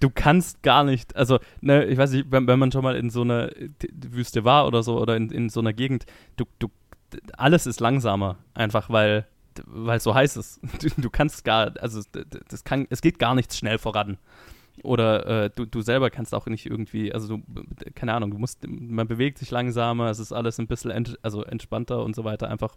du 0.00 0.10
kannst 0.10 0.62
gar 0.62 0.84
nicht, 0.84 1.14
also, 1.16 1.38
ne, 1.60 1.84
ich 1.84 1.98
weiß 1.98 2.12
nicht, 2.12 2.30
wenn, 2.30 2.46
wenn 2.46 2.58
man 2.58 2.72
schon 2.72 2.82
mal 2.82 2.96
in 2.96 3.10
so 3.10 3.22
einer 3.22 3.50
Wüste 3.92 4.44
war 4.44 4.66
oder 4.66 4.82
so, 4.82 5.00
oder 5.00 5.16
in, 5.16 5.30
in 5.30 5.48
so 5.48 5.60
einer 5.60 5.72
Gegend, 5.72 6.06
du, 6.36 6.44
du, 6.58 6.68
alles 7.36 7.66
ist 7.66 7.80
langsamer, 7.80 8.38
einfach 8.54 8.90
weil 8.90 9.26
weil 9.66 9.98
es 9.98 10.04
so 10.04 10.14
heiß 10.14 10.36
ist. 10.36 10.60
Du, 10.80 10.88
du, 10.96 11.10
kannst 11.10 11.44
gar, 11.44 11.74
also 11.80 12.00
das 12.48 12.64
kann, 12.64 12.86
es 12.90 13.02
geht 13.02 13.18
gar 13.18 13.34
nichts 13.34 13.58
schnell 13.58 13.78
voran. 13.78 14.18
Oder 14.82 15.44
äh, 15.44 15.50
du, 15.50 15.66
du 15.66 15.82
selber 15.82 16.10
kannst 16.10 16.34
auch 16.34 16.46
nicht 16.46 16.66
irgendwie, 16.66 17.12
also 17.12 17.36
du, 17.36 17.42
keine 17.94 18.14
Ahnung, 18.14 18.30
du 18.30 18.38
musst, 18.38 18.66
man 18.66 19.06
bewegt 19.06 19.38
sich 19.38 19.50
langsamer, 19.50 20.08
es 20.08 20.18
ist 20.18 20.32
alles 20.32 20.58
ein 20.58 20.68
bisschen 20.68 20.90
ent, 20.90 21.18
also 21.22 21.44
entspannter 21.44 22.02
und 22.02 22.16
so 22.16 22.24
weiter, 22.24 22.48
einfach 22.48 22.76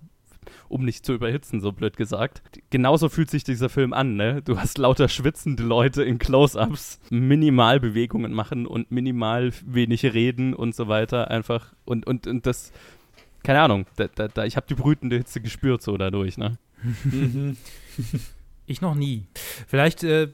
um 0.67 0.83
nicht 0.83 1.05
zu 1.05 1.13
überhitzen, 1.13 1.61
so 1.61 1.71
blöd 1.71 1.95
gesagt. 1.95 2.41
Genauso 2.69 3.07
fühlt 3.07 3.29
sich 3.29 3.43
dieser 3.45 3.69
Film 3.69 3.93
an, 3.93 4.15
ne? 4.15 4.41
Du 4.41 4.59
hast 4.59 4.77
lauter 4.77 5.07
schwitzende 5.07 5.63
Leute 5.63 6.03
in 6.03 6.19
Close-Ups, 6.19 6.99
minimal 7.09 7.79
Bewegungen 7.79 8.33
machen 8.33 8.67
und 8.67 8.91
minimal 8.91 9.53
wenig 9.65 10.03
reden 10.03 10.53
und 10.53 10.75
so 10.75 10.87
weiter, 10.87 11.31
einfach 11.31 11.73
und, 11.85 12.05
und, 12.05 12.27
und 12.27 12.45
das 12.45 12.73
keine 13.43 13.61
Ahnung, 13.61 13.85
da, 13.95 14.07
da, 14.07 14.27
da, 14.27 14.45
ich 14.45 14.55
habe 14.55 14.67
die 14.67 14.75
brütende 14.75 15.17
Hitze 15.17 15.41
gespürt 15.41 15.81
so 15.81 15.97
dadurch, 15.97 16.37
ne? 16.37 16.57
Ich 18.65 18.79
noch 18.79 18.95
nie. 18.95 19.25
Vielleicht 19.67 20.03
äh, 20.03 20.29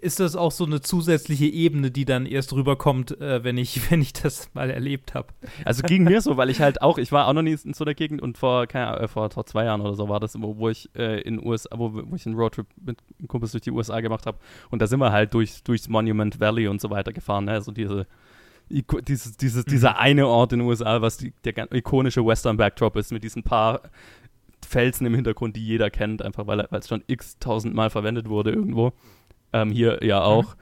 ist 0.00 0.20
das 0.20 0.36
auch 0.36 0.52
so 0.52 0.64
eine 0.64 0.80
zusätzliche 0.80 1.46
Ebene, 1.46 1.90
die 1.90 2.04
dann 2.04 2.26
erst 2.26 2.52
rüberkommt, 2.52 3.20
äh, 3.20 3.42
wenn, 3.42 3.58
ich, 3.58 3.90
wenn 3.90 4.00
ich 4.00 4.12
das 4.12 4.50
mal 4.54 4.70
erlebt 4.70 5.14
habe. 5.14 5.28
Also 5.64 5.82
ging 5.82 6.04
mir 6.04 6.20
so, 6.20 6.36
weil 6.36 6.50
ich 6.50 6.60
halt 6.60 6.80
auch, 6.80 6.98
ich 6.98 7.10
war 7.10 7.26
auch 7.26 7.32
noch 7.32 7.42
nie 7.42 7.56
in 7.64 7.74
so 7.74 7.84
einer 7.84 7.94
Gegend 7.94 8.22
und 8.22 8.38
vor, 8.38 8.66
keine 8.66 8.88
Ahnung, 8.88 9.02
äh, 9.02 9.08
vor, 9.08 9.30
vor 9.30 9.46
zwei 9.46 9.64
Jahren 9.64 9.80
oder 9.80 9.94
so 9.94 10.08
war 10.08 10.20
das, 10.20 10.40
wo, 10.40 10.56
wo 10.58 10.68
ich 10.68 10.88
äh, 10.94 11.20
in 11.22 11.44
USA, 11.44 11.70
wo, 11.76 11.92
wo 11.92 12.14
ich 12.14 12.24
einen 12.26 12.36
Roadtrip 12.36 12.66
mit 12.80 12.98
Kumpels 13.26 13.50
durch 13.52 13.62
die 13.62 13.72
USA 13.72 14.00
gemacht 14.00 14.26
habe 14.26 14.38
und 14.70 14.80
da 14.80 14.86
sind 14.86 15.00
wir 15.00 15.10
halt 15.10 15.34
durch, 15.34 15.62
durchs 15.64 15.88
Monument 15.88 16.38
Valley 16.38 16.68
und 16.68 16.80
so 16.80 16.90
weiter 16.90 17.12
gefahren, 17.12 17.46
ne? 17.46 17.52
Also 17.52 17.72
diese 17.72 18.06
dieses, 18.68 19.36
dieses, 19.36 19.64
dieser 19.64 19.90
mhm. 19.90 19.96
eine 19.98 20.26
Ort 20.26 20.52
in 20.52 20.60
den 20.60 20.68
USA, 20.68 21.02
was 21.02 21.18
die, 21.18 21.32
der 21.44 21.72
ikonische 21.72 22.24
Western-Backdrop 22.24 22.96
ist, 22.96 23.12
mit 23.12 23.24
diesen 23.24 23.42
paar 23.42 23.82
Felsen 24.66 25.06
im 25.06 25.14
Hintergrund, 25.14 25.56
die 25.56 25.64
jeder 25.64 25.90
kennt, 25.90 26.22
einfach 26.22 26.46
weil 26.46 26.66
es 26.70 26.88
schon 26.88 27.04
x 27.06 27.38
tausendmal 27.38 27.90
verwendet 27.90 28.28
wurde 28.28 28.50
irgendwo. 28.50 28.92
Ähm, 29.52 29.70
hier 29.70 30.02
ja 30.02 30.20
mhm. 30.20 30.24
auch. 30.24 30.54
Mhm. 30.54 30.60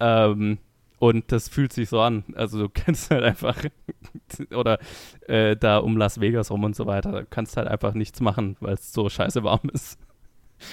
Ähm, 0.00 0.58
und 0.98 1.32
das 1.32 1.48
fühlt 1.48 1.72
sich 1.72 1.88
so 1.88 2.00
an. 2.00 2.24
Also 2.34 2.58
du 2.58 2.68
kennst 2.72 3.10
halt 3.10 3.24
einfach, 3.24 3.56
oder 4.54 4.78
äh, 5.26 5.56
da 5.56 5.78
um 5.78 5.96
Las 5.96 6.20
Vegas 6.20 6.50
rum 6.50 6.64
und 6.64 6.76
so 6.76 6.86
weiter, 6.86 7.24
kannst 7.28 7.56
halt 7.56 7.68
einfach 7.68 7.94
nichts 7.94 8.20
machen, 8.20 8.56
weil 8.60 8.74
es 8.74 8.92
so 8.92 9.08
scheiße 9.08 9.42
warm 9.42 9.70
ist. 9.72 9.98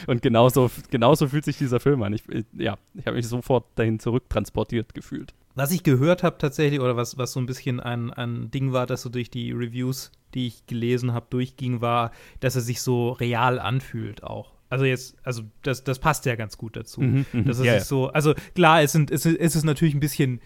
Und 0.08 0.22
genauso, 0.22 0.70
genauso 0.90 1.28
fühlt 1.28 1.46
sich 1.46 1.58
dieser 1.58 1.80
Film 1.80 2.04
an. 2.04 2.14
Ich, 2.14 2.28
ich 2.30 2.46
ja, 2.58 2.78
ich 2.94 3.06
habe 3.06 3.18
mich 3.18 3.28
sofort 3.28 3.66
dahin 3.76 4.00
zurücktransportiert 4.00 4.94
gefühlt. 4.94 5.34
Was 5.56 5.72
ich 5.72 5.84
gehört 5.84 6.22
habe 6.22 6.38
tatsächlich, 6.38 6.80
oder 6.80 6.96
was, 6.96 7.18
was 7.18 7.32
so 7.32 7.40
ein 7.40 7.48
bisschen 7.48 7.80
ein, 7.80 8.14
ein 8.14 8.52
Ding 8.52 8.74
war, 8.74 8.86
dass 8.86 9.02
so 9.02 9.10
durch 9.10 9.32
die 9.32 9.52
Reviews, 9.52 10.12
die 10.34 10.48
ich 10.48 10.68
gelesen 10.68 11.14
habe, 11.14 11.26
durchging, 11.30 11.82
war, 11.82 12.12
dass 12.40 12.56
er 12.56 12.62
sich 12.62 12.82
so 12.82 13.12
real 13.12 13.60
anfühlt 13.60 14.24
auch. 14.24 14.54
Also 14.70 14.86
jetzt, 14.86 15.16
also 15.24 15.44
das, 15.64 15.84
das 15.84 16.00
passt 16.00 16.26
ja 16.26 16.36
ganz 16.36 16.58
gut 16.58 16.76
dazu. 16.76 17.02
Mhm, 17.02 17.26
mhm. 17.32 17.46
dass 17.46 17.60
es 17.60 17.66
ja, 17.66 17.80
sich 17.80 17.88
so, 17.88 18.10
also 18.10 18.34
klar, 18.54 18.82
es, 18.82 18.92
sind, 18.92 19.12
es, 19.12 19.26
es 19.26 19.56
ist 19.56 19.64
natürlich 19.64 19.96
ein 19.96 20.00
bisschen 20.00 20.42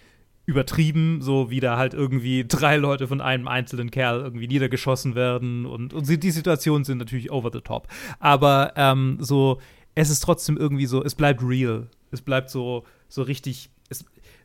übertrieben, 0.46 1.22
so 1.22 1.50
wie 1.50 1.60
da 1.60 1.78
halt 1.78 1.94
irgendwie 1.94 2.46
drei 2.48 2.78
Leute 2.78 3.08
von 3.08 3.22
einem 3.22 3.48
einzelnen 3.48 3.92
Kerl 3.92 4.22
irgendwie 4.22 4.48
niedergeschossen 4.48 5.16
werden 5.16 5.66
und, 5.66 5.94
und 5.94 6.24
die 6.24 6.32
Situationen 6.32 6.84
sind 6.84 6.98
natürlich 6.98 7.32
over 7.32 7.52
the 7.54 7.62
top. 7.62 7.88
Aber 8.20 8.74
ähm, 8.76 9.18
so, 9.20 9.60
es 9.96 10.10
ist 10.10 10.22
trotzdem 10.22 10.58
irgendwie 10.58 10.86
so, 10.86 11.04
es 11.04 11.16
bleibt 11.16 11.42
real. 11.44 11.88
Es 12.12 12.22
bleibt 12.22 12.50
so, 12.50 12.84
so 13.08 13.22
richtig 13.22 13.70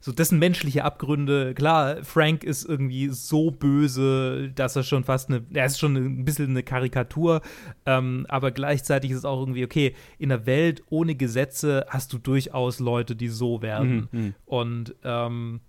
so 0.07 0.13
dessen 0.13 0.39
menschliche 0.39 0.85
Abgründe. 0.85 1.53
Klar, 1.55 2.05
Frank 2.05 2.45
ist 2.45 2.65
irgendwie 2.65 3.09
so 3.09 3.51
böse, 3.51 4.53
dass 4.55 4.77
er 4.77 4.85
schon 4.85 5.03
fast 5.03 5.29
eine, 5.29 5.45
er 5.53 5.67
ist 5.67 5.81
schon 5.81 5.97
ein 5.97 6.25
bisschen 6.25 6.51
eine 6.51 6.63
Karikatur, 6.63 7.41
ähm, 7.87 8.25
aber 8.29 8.53
gleichzeitig 8.53 9.11
ist 9.11 9.19
es 9.19 9.25
auch 9.25 9.41
irgendwie, 9.41 9.65
okay, 9.65 9.97
in 10.19 10.29
der 10.29 10.47
Welt 10.47 10.85
ohne 10.91 11.17
Gesetze 11.17 11.87
hast 11.89 12.13
du 12.13 12.19
durchaus 12.19 12.79
Leute, 12.79 13.17
die 13.17 13.29
so 13.29 13.63
werden. 13.63 14.09
Mhm, 14.13 14.21
mhm. 14.21 14.35
Und 14.45 14.95
ähm, 15.03 15.61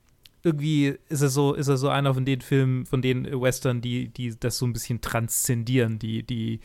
irgendwie 0.47 0.95
ist 1.09 1.21
er 1.21 1.29
so, 1.29 1.53
ist 1.53 1.67
er 1.67 1.77
so 1.77 1.89
einer 1.89 2.13
von 2.13 2.25
den 2.25 2.41
Filmen, 2.41 2.85
von 2.85 3.01
den 3.01 3.25
Western, 3.25 3.81
die, 3.81 4.09
die 4.09 4.37
das 4.39 4.57
so 4.57 4.65
ein 4.65 4.73
bisschen 4.73 5.01
transzendieren, 5.01 5.99
die, 5.99 6.23
die, 6.23 6.59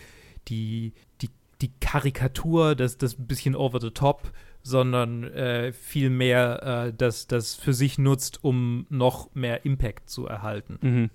die, 0.48 0.92
die, 1.20 1.30
die 1.60 1.72
Karikatur, 1.80 2.74
das, 2.74 2.98
das 2.98 3.18
ein 3.18 3.26
bisschen 3.26 3.54
over 3.54 3.80
the 3.80 3.90
top 3.90 4.32
sondern 4.62 5.24
äh, 5.24 5.72
vielmehr 5.72 6.86
äh, 6.86 6.92
das, 6.96 7.26
das 7.26 7.54
für 7.54 7.74
sich 7.74 7.98
nutzt, 7.98 8.44
um 8.44 8.86
noch 8.88 9.34
mehr 9.34 9.64
Impact 9.64 10.08
zu 10.08 10.26
erhalten. 10.26 10.78
Mhm. 10.80 11.10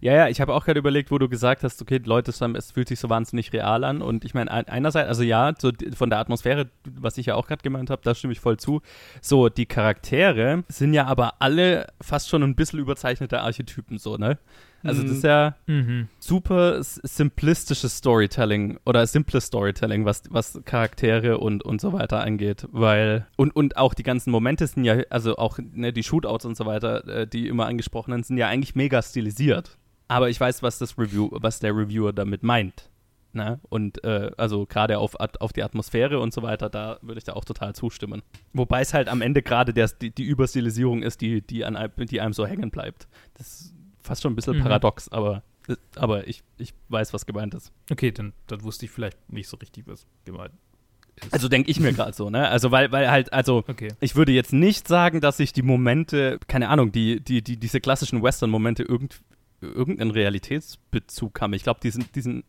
Ja, 0.00 0.12
ja, 0.14 0.28
ich 0.28 0.40
habe 0.40 0.54
auch 0.54 0.64
gerade 0.64 0.80
überlegt, 0.80 1.10
wo 1.10 1.18
du 1.18 1.28
gesagt 1.28 1.62
hast, 1.62 1.80
okay, 1.80 2.00
Leute, 2.04 2.32
es 2.32 2.72
fühlt 2.72 2.88
sich 2.88 2.98
so 2.98 3.08
wahnsinnig 3.08 3.52
real 3.52 3.84
an. 3.84 4.02
Und 4.02 4.24
ich 4.24 4.34
meine, 4.34 4.50
einerseits, 4.50 5.08
also 5.08 5.22
ja, 5.22 5.52
so 5.58 5.70
von 5.94 6.10
der 6.10 6.18
Atmosphäre, 6.18 6.68
was 6.84 7.18
ich 7.18 7.26
ja 7.26 7.36
auch 7.36 7.46
gerade 7.46 7.62
gemeint 7.62 7.90
habe, 7.90 8.02
da 8.02 8.14
stimme 8.14 8.32
ich 8.32 8.40
voll 8.40 8.56
zu. 8.56 8.82
So, 9.20 9.48
die 9.48 9.66
Charaktere 9.66 10.64
sind 10.68 10.92
ja 10.92 11.06
aber 11.06 11.34
alle 11.40 11.86
fast 12.00 12.28
schon 12.28 12.42
ein 12.42 12.56
bisschen 12.56 12.78
überzeichnete 12.80 13.40
Archetypen, 13.40 13.98
so, 13.98 14.16
ne? 14.16 14.38
Also 14.82 15.02
das 15.02 15.12
ist 15.12 15.24
ja 15.24 15.56
mhm. 15.66 16.08
super 16.18 16.82
simplistisches 16.82 17.98
Storytelling 17.98 18.78
oder 18.86 19.06
simples 19.06 19.46
Storytelling, 19.46 20.04
was, 20.04 20.22
was 20.30 20.60
Charaktere 20.64 21.38
und, 21.38 21.64
und 21.64 21.80
so 21.80 21.92
weiter 21.92 22.22
angeht. 22.22 22.66
Weil, 22.70 23.26
und, 23.36 23.54
und 23.54 23.76
auch 23.76 23.94
die 23.94 24.02
ganzen 24.02 24.30
Momente 24.30 24.66
sind 24.66 24.84
ja, 24.84 25.02
also 25.10 25.36
auch 25.36 25.58
ne, 25.58 25.92
die 25.92 26.02
Shootouts 26.02 26.44
und 26.44 26.56
so 26.56 26.66
weiter, 26.66 27.06
äh, 27.08 27.26
die 27.26 27.48
immer 27.48 27.66
angesprochenen, 27.66 28.22
sind 28.22 28.38
ja 28.38 28.48
eigentlich 28.48 28.74
mega 28.74 29.02
stilisiert. 29.02 29.76
Aber 30.08 30.28
ich 30.28 30.40
weiß, 30.40 30.62
was 30.62 30.78
das 30.78 30.98
Review, 30.98 31.28
was 31.32 31.60
der 31.60 31.76
Reviewer 31.76 32.12
damit 32.12 32.42
meint. 32.42 32.90
Ne? 33.32 33.60
Und 33.68 34.02
äh, 34.02 34.32
also 34.36 34.66
gerade 34.66 34.98
auf, 34.98 35.14
auf 35.14 35.52
die 35.52 35.62
Atmosphäre 35.62 36.18
und 36.18 36.32
so 36.32 36.42
weiter, 36.42 36.68
da 36.68 36.98
würde 37.00 37.18
ich 37.18 37.24
da 37.24 37.34
auch 37.34 37.44
total 37.44 37.74
zustimmen. 37.74 38.22
Wobei 38.52 38.80
es 38.80 38.92
halt 38.92 39.08
am 39.08 39.22
Ende 39.22 39.42
gerade 39.42 39.72
die, 39.72 40.10
die 40.10 40.24
Überstilisierung 40.24 41.02
ist, 41.02 41.20
die, 41.20 41.42
die, 41.42 41.64
an, 41.64 41.78
die 41.96 42.20
einem 42.20 42.32
so 42.32 42.44
hängen 42.44 42.70
bleibt. 42.70 43.06
Das 43.34 43.72
fast 44.10 44.22
schon 44.22 44.32
ein 44.32 44.36
bisschen 44.36 44.58
mhm. 44.58 44.62
paradox, 44.62 45.08
aber, 45.08 45.44
aber 45.94 46.26
ich, 46.26 46.42
ich 46.58 46.74
weiß, 46.88 47.14
was 47.14 47.26
gemeint 47.26 47.54
ist. 47.54 47.72
Okay, 47.92 48.10
dann, 48.10 48.32
dann 48.48 48.64
wusste 48.64 48.86
ich 48.86 48.90
vielleicht 48.90 49.30
nicht 49.30 49.46
so 49.46 49.56
richtig, 49.56 49.86
was 49.86 50.04
gemeint 50.24 50.52
ist. 51.22 51.32
Also 51.32 51.48
denke 51.48 51.70
ich 51.70 51.78
mir 51.78 51.92
gerade 51.92 52.12
so, 52.12 52.28
ne? 52.28 52.48
Also 52.48 52.72
weil, 52.72 52.90
weil 52.90 53.08
halt, 53.08 53.32
also 53.32 53.62
okay. 53.68 53.92
ich 54.00 54.16
würde 54.16 54.32
jetzt 54.32 54.52
nicht 54.52 54.88
sagen, 54.88 55.20
dass 55.20 55.38
ich 55.38 55.52
die 55.52 55.62
Momente, 55.62 56.40
keine 56.48 56.70
Ahnung, 56.70 56.90
die, 56.90 57.20
die, 57.20 57.40
die, 57.40 57.56
diese 57.56 57.80
klassischen 57.80 58.20
Western-Momente 58.20 58.82
irgend, 58.82 59.20
irgendeinen 59.60 60.10
Realitätsbezug 60.10 61.40
haben. 61.40 61.52
Ich 61.52 61.62
glaube, 61.62 61.78
die 61.80 61.90
sind, 61.90 62.16
die 62.16 62.20
sind 62.22 62.44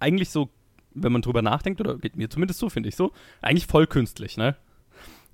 eigentlich 0.00 0.30
so, 0.30 0.48
wenn 0.94 1.12
man 1.12 1.20
drüber 1.20 1.42
nachdenkt, 1.42 1.82
oder 1.82 1.98
geht 1.98 2.16
mir 2.16 2.30
zumindest 2.30 2.60
so, 2.60 2.70
finde 2.70 2.88
ich 2.88 2.96
so, 2.96 3.12
eigentlich 3.42 3.66
voll 3.66 3.86
künstlich, 3.86 4.38
ne? 4.38 4.56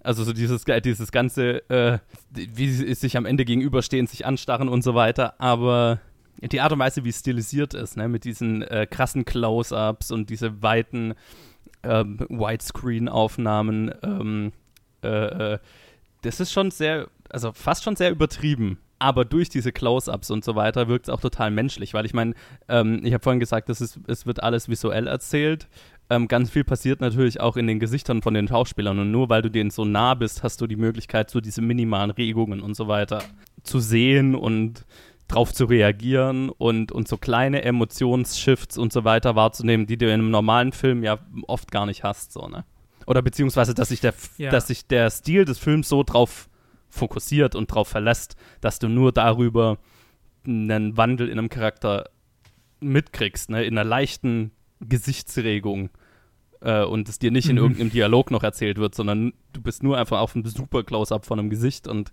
Also 0.03 0.25
so 0.25 0.33
dieses, 0.33 0.65
dieses 0.65 1.13
ganze, 1.13 1.69
äh, 1.71 1.99
wie 2.31 2.71
sie 2.71 2.95
sich 2.95 3.17
am 3.17 3.27
Ende 3.27 3.45
gegenüberstehen, 3.45 4.07
sich 4.07 4.27
anstarren 4.27 4.69
und 4.69 4.83
so 4.83 4.95
weiter. 4.95 5.35
Aber 5.39 6.01
die 6.41 6.61
Art 6.61 6.73
und 6.73 6.79
Weise, 6.79 7.05
wie 7.05 7.11
es 7.11 7.19
stilisiert 7.19 7.75
ist, 7.75 7.97
ne, 7.97 8.09
mit 8.09 8.25
diesen 8.25 8.63
äh, 8.63 8.87
krassen 8.89 9.25
Close-ups 9.25 10.11
und 10.11 10.31
diese 10.31 10.63
weiten 10.63 11.15
ähm, 11.83 12.19
Widescreen-Aufnahmen, 12.29 13.93
ähm, 14.03 14.53
äh, 15.03 15.55
äh, 15.55 15.59
das 16.23 16.41
ist 16.41 16.53
schon 16.53 16.71
sehr, 16.71 17.09
also 17.29 17.53
fast 17.53 17.85
schon 17.85 17.97
sehr 17.97 18.11
übertrieben. 18.11 18.79
Aber 18.99 19.25
durch 19.25 19.49
diese 19.49 19.73
Close-ups 19.73 20.31
und 20.31 20.45
so 20.45 20.57
weiter 20.57 20.89
wirkt 20.89 21.09
es 21.09 21.15
auch 21.15 21.23
total 21.23 21.51
menschlich, 21.51 21.95
weil 21.95 22.05
ich 22.05 22.13
meine, 22.13 22.35
ähm, 22.69 23.01
ich 23.03 23.15
habe 23.15 23.23
vorhin 23.23 23.41
gesagt, 23.41 23.71
das 23.71 23.81
ist, 23.81 23.99
es 24.07 24.27
wird 24.27 24.43
alles 24.43 24.69
visuell 24.69 25.07
erzählt 25.07 25.69
ähm, 26.11 26.29
ganz 26.29 26.51
viel 26.51 26.65
passiert 26.65 27.01
natürlich 27.01 27.41
auch 27.41 27.57
in 27.57 27.67
den 27.69 27.79
Gesichtern 27.79 28.21
von 28.21 28.35
den 28.35 28.49
Schauspielern. 28.49 28.99
Und 28.99 29.11
nur 29.11 29.29
weil 29.29 29.43
du 29.43 29.51
denen 29.51 29.71
so 29.71 29.85
nah 29.85 30.15
bist, 30.15 30.43
hast 30.43 30.61
du 30.61 30.67
die 30.67 30.77
Möglichkeit, 30.77 31.31
so 31.31 31.41
diese 31.41 31.63
minimalen 31.63 32.11
Regungen 32.11 32.61
und 32.61 32.75
so 32.75 32.89
weiter 32.89 33.23
zu 33.63 33.79
sehen 33.79 34.35
und 34.35 34.85
drauf 35.29 35.55
zu 35.55 35.67
reagieren 35.67 36.51
und, 36.51 36.91
und 36.91 37.07
so 37.07 37.17
kleine 37.17 37.63
Emotionsshifts 37.63 38.77
und 38.77 38.93
so 38.93 39.05
weiter 39.05 39.37
wahrzunehmen, 39.37 39.87
die 39.87 39.97
du 39.97 40.07
in 40.07 40.15
einem 40.15 40.31
normalen 40.31 40.73
Film 40.73 41.05
ja 41.05 41.21
oft 41.47 41.71
gar 41.71 41.87
nicht 41.87 42.03
hast, 42.03 42.33
so, 42.33 42.49
ne? 42.49 42.65
Oder 43.07 43.23
beziehungsweise, 43.23 43.75
dass 43.75 43.89
sich 43.89 44.01
der, 44.01 44.15
ja. 44.37 44.51
dass 44.51 44.67
sich 44.67 44.87
der 44.87 45.11
Stil 45.11 45.45
des 45.45 45.59
Films 45.59 45.89
so 45.89 46.03
drauf 46.03 46.49
fokussiert 46.91 47.55
und 47.55 47.69
drauf 47.73 47.89
verlässt, 47.89 48.37
dass 48.61 48.79
du 48.79 48.89
nur 48.89 49.13
darüber 49.13 49.79
einen 50.45 50.97
Wandel 50.97 51.29
in 51.29 51.39
einem 51.39 51.49
Charakter 51.49 52.11
mitkriegst, 52.81 53.51
ne? 53.51 53.65
In 53.65 53.79
einer 53.79 53.89
leichten 53.89 54.51
Gesichtsregung 54.81 55.91
äh, 56.61 56.85
und 56.85 57.09
es 57.09 57.19
dir 57.19 57.31
nicht 57.31 57.49
in 57.49 57.57
irgendeinem 57.57 57.91
Dialog 57.91 58.31
noch 58.31 58.43
erzählt 58.43 58.79
wird, 58.79 58.95
sondern 58.95 59.33
du 59.53 59.61
bist 59.61 59.83
nur 59.83 59.99
einfach 59.99 60.21
auf 60.21 60.35
einem 60.35 60.45
super 60.47 60.83
Close-up 60.83 61.27
von 61.27 61.39
einem 61.39 61.51
Gesicht 61.51 61.89
und 61.89 62.13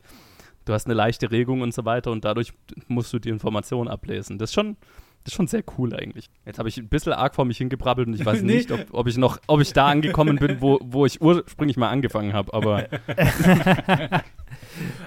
du 0.66 0.74
hast 0.74 0.86
eine 0.88 0.94
leichte 0.96 1.32
Regung 1.32 1.62
und 1.62 1.74
so 1.74 1.86
weiter 1.86 2.12
und 2.12 2.26
dadurch 2.26 2.54
musst 2.88 3.14
du 3.14 3.20
die 3.20 3.30
Information 3.30 3.88
ablesen. 3.88 4.38
Das 4.38 4.50
ist 4.50 4.54
schon, 4.54 4.76
das 5.24 5.34
ist 5.34 5.36
schon 5.38 5.48
sehr 5.48 5.64
cool 5.78 5.94
eigentlich. 5.94 6.30
Jetzt 6.46 6.60
habe 6.60 6.70
ich 6.70 6.78
ein 6.78 6.90
bisschen 6.90 7.14
arg 7.14 7.36
vor 7.36 7.46
mich 7.46 7.58
hingebrabbelt 7.58 8.08
und 8.08 8.14
ich 8.14 8.26
weiß 8.26 8.42
Nee. 8.42 8.54
nicht, 8.58 8.72
ob, 8.72 8.86
ob 8.92 9.08
ich 9.08 9.18
noch, 9.18 9.40
ob 9.48 9.62
ich 9.62 9.74
da 9.74 9.88
angekommen 9.88 10.38
bin, 10.38 10.62
wo, 10.62 10.80
wo 10.82 11.06
ich 11.06 11.22
ursprünglich 11.22 11.78
mal 11.78 11.90
angefangen 11.90 12.34
habe, 12.34 12.54
aber 12.54 12.88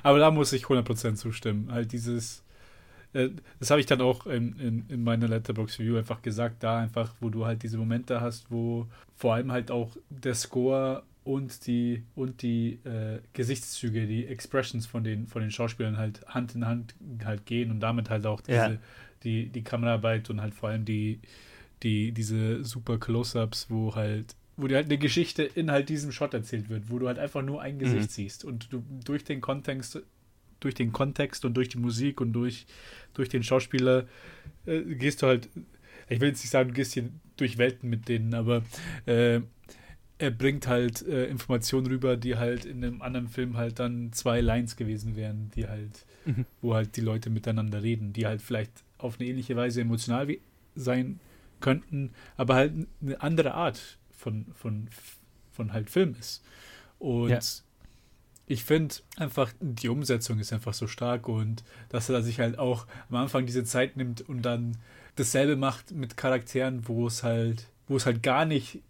Aber 0.03 0.19
da 0.19 0.31
muss 0.31 0.53
ich 0.53 0.65
100% 0.65 1.15
zustimmen. 1.15 1.71
Halt 1.71 1.93
dieses, 1.93 2.43
das 3.13 3.71
habe 3.71 3.81
ich 3.81 3.87
dann 3.87 4.01
auch 4.01 4.27
in, 4.27 4.59
in, 4.59 4.85
in 4.89 5.03
meiner 5.03 5.27
Letterbox 5.29 5.79
Review 5.79 5.97
einfach 5.99 6.23
gesagt, 6.23 6.63
da 6.63 6.79
einfach, 6.79 7.15
wo 7.21 7.29
du 7.29 7.45
halt 7.47 7.63
diese 7.63 7.77
Momente 7.79 8.21
hast, 8.21 8.51
wo 8.51 8.87
vor 9.17 9.35
allem 9.35 9.51
halt 9.51 9.71
auch 9.71 9.97
der 10.11 10.35
Score 10.35 11.03
und 11.25 11.67
die 11.67 12.05
und 12.15 12.43
die 12.43 12.79
äh, 12.85 13.19
Gesichtszüge, 13.33 14.07
die 14.07 14.27
Expressions 14.27 14.87
von 14.87 15.05
den 15.05 15.27
von 15.27 15.43
den 15.43 15.51
Schauspielern 15.51 15.99
halt 15.99 16.25
Hand 16.29 16.55
in 16.55 16.67
Hand 16.67 16.95
halt 17.25 17.47
gehen 17.47 17.71
und 17.71 17.81
damit 17.81 18.09
halt 18.11 18.27
auch 18.27 18.41
diese, 18.41 18.55
Ja. 18.55 18.79
die, 19.25 19.47
die 19.49 19.63
Kameraarbeit 19.63 20.31
und 20.31 20.41
halt 20.41 20.55
vor 20.55 20.71
allem 20.71 20.85
die, 20.85 21.21
die, 21.83 22.13
diese 22.13 22.65
super 22.65 22.99
Close-Ups, 22.99 23.67
wo 23.69 23.95
halt, 23.95 24.35
wo 24.57 24.67
dir 24.67 24.77
halt 24.77 24.87
eine 24.87 24.99
Geschichte 24.99 25.43
in 25.43 25.71
halt 25.71 25.89
diesem 25.89 26.13
Shot 26.13 26.33
erzählt 26.33 26.69
wird, 26.69 26.91
wo 26.91 26.99
du 26.99 27.07
halt 27.09 27.19
einfach 27.19 27.43
nur 27.43 27.61
ein 27.61 27.79
Gesicht 27.79 28.11
Mhm. 28.11 28.15
siehst 28.15 28.45
und 28.45 28.73
du 28.73 28.83
durch 29.05 29.25
den 29.25 29.41
Kontext, 29.41 30.01
durch 30.61 30.75
den 30.75 30.93
Kontext 30.93 31.45
und 31.45 31.55
durch 31.55 31.69
die 31.69 31.79
Musik 31.79 32.21
und 32.21 32.33
durch, 32.33 32.67
durch 33.15 33.29
den 33.29 33.43
Schauspieler 33.43 34.07
äh, 34.67 34.81
gehst 34.83 35.23
du 35.23 35.27
halt, 35.27 35.49
ich 36.09 36.21
will 36.21 36.29
jetzt 36.29 36.43
nicht 36.43 36.51
sagen, 36.51 36.71
du 36.71 36.75
gehst 36.75 36.95
hier 36.95 37.09
durch 37.37 37.59
Welten 37.59 37.89
mit 37.91 38.09
denen, 38.09 38.35
aber 38.35 38.63
äh, 39.07 39.41
er 40.19 40.31
bringt 40.31 40.67
halt 40.67 41.01
äh, 41.07 41.27
Informationen 41.27 41.87
rüber, 41.87 42.17
die 42.17 42.37
halt 42.37 42.67
in 42.67 42.85
einem 42.85 43.01
anderen 43.01 43.29
Film 43.29 43.57
halt 43.57 43.79
dann 43.79 44.13
zwei 44.13 44.41
Lines 44.41 44.77
gewesen 44.77 45.17
wären, 45.17 45.51
die 45.55 45.67
halt, 45.67 46.05
Mhm. 46.27 46.45
wo 46.61 46.75
halt 46.75 46.97
die 46.97 47.01
Leute 47.01 47.31
miteinander 47.31 47.83
reden, 47.83 48.13
die 48.13 48.27
halt 48.27 48.43
vielleicht 48.43 48.73
auf 48.99 49.19
eine 49.19 49.29
ähnliche 49.31 49.57
Weise 49.57 49.81
emotional 49.81 50.29
sein 50.75 51.19
könnten, 51.61 52.13
aber 52.37 52.55
halt 52.57 52.73
eine 53.01 53.21
andere 53.23 53.55
Art 53.55 53.99
von, 54.11 54.45
von, 54.55 54.89
von 55.51 55.73
halt 55.73 55.89
Film 55.89 56.15
ist. 56.21 56.45
Und 56.99 57.31
Ja. 57.31 57.41
Ich 58.51 58.65
finde 58.65 58.97
einfach, 59.17 59.53
die 59.61 59.89
Umsetzung 59.89 60.41
ist 60.41 60.53
einfach 60.53 60.75
so 60.75 60.89
stark 60.89 61.29
und 61.29 61.63
dass 61.89 62.09
er 62.09 62.21
sich 62.21 62.41
halt 62.41 62.59
auch 62.59 62.87
am 63.09 63.17
Anfang 63.17 63.47
diese 63.47 63.63
Zeit 63.63 63.97
nimmt 63.97 64.23
und 64.29 64.43
dann 64.43 64.77
dasselbe 65.15 65.55
macht 65.55 65.93
mit 65.93 66.17
Charakteren, 66.17 66.89
wo 66.89 67.07
es 67.07 67.23
halt, 67.23 67.69
wo 67.87 67.97
es 67.97 68.07
halt 68.07 68.25
gar 68.25 68.47
nicht 68.47 68.81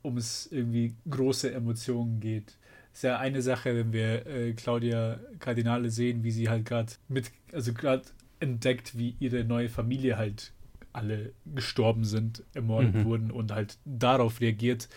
um 0.00 0.16
es 0.16 0.48
irgendwie 0.50 0.94
große 1.10 1.52
Emotionen 1.52 2.20
geht. 2.20 2.56
Ist 2.94 3.04
ja 3.04 3.18
eine 3.18 3.42
Sache, 3.42 3.74
wenn 3.76 3.92
wir 3.92 4.26
äh, 4.26 4.54
Claudia 4.54 5.20
Cardinale 5.38 5.90
sehen, 5.90 6.24
wie 6.24 6.30
sie 6.30 6.48
halt 6.48 6.64
gerade 6.64 6.92
mit, 7.08 7.30
also 7.52 7.74
gerade 7.74 8.04
entdeckt, 8.40 8.96
wie 8.96 9.16
ihre 9.20 9.44
neue 9.44 9.68
Familie 9.68 10.16
halt 10.16 10.52
alle 10.94 11.32
gestorben 11.54 12.04
sind, 12.04 12.42
ermordet 12.54 12.94
Mhm. 12.94 13.04
wurden 13.04 13.30
und 13.30 13.52
halt 13.52 13.76
darauf 13.84 14.40
reagiert, 14.40 14.88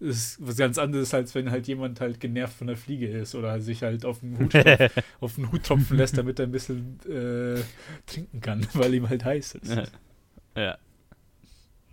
ist 0.00 0.38
was 0.40 0.56
ganz 0.56 0.78
anderes, 0.78 1.12
als 1.12 1.34
wenn 1.34 1.50
halt 1.50 1.68
jemand 1.68 2.00
halt 2.00 2.20
genervt 2.20 2.54
von 2.54 2.66
der 2.66 2.76
Fliege 2.76 3.06
ist 3.06 3.34
oder 3.34 3.60
sich 3.60 3.82
halt 3.82 4.04
auf 4.04 4.20
den 4.20 4.38
Hut, 4.38 4.54
auf 5.20 5.34
den 5.34 5.52
Hut 5.52 5.64
tropfen 5.64 5.96
lässt, 5.96 6.16
damit 6.16 6.38
er 6.38 6.46
ein 6.46 6.52
bisschen 6.52 6.98
äh, 7.06 7.60
trinken 8.06 8.40
kann, 8.40 8.66
weil 8.72 8.94
ihm 8.94 9.08
halt 9.08 9.24
heiß 9.24 9.56
ist. 9.56 9.74
Ja. 9.74 9.84
ja. 10.56 10.78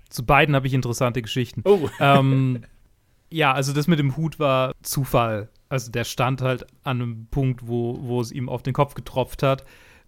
Zu 0.10 0.26
beiden 0.26 0.56
habe 0.56 0.68
ich 0.68 0.74
interessante 0.74 1.22
Geschichten. 1.22 1.62
Oh, 1.66 1.90
ähm, 2.00 2.64
ja, 3.30 3.54
also 3.54 3.74
das 3.74 3.88
mit 3.88 4.00
dem 4.00 4.16
Hut 4.16 4.40
war 4.40 4.74
Zufall. 4.82 5.50
Also 5.70 5.92
der 5.92 6.06
stand 6.06 6.42
halt 6.42 6.66
an 6.84 7.02
einem 7.02 7.28
Punkt, 7.30 7.68
wo, 7.68 8.00
wo 8.02 8.22
es 8.22 8.32
ihm 8.32 8.48
auf 8.48 8.64
den 8.64 8.74
Kopf 8.74 8.94
getropft 8.94 9.44
hat. 9.44 9.66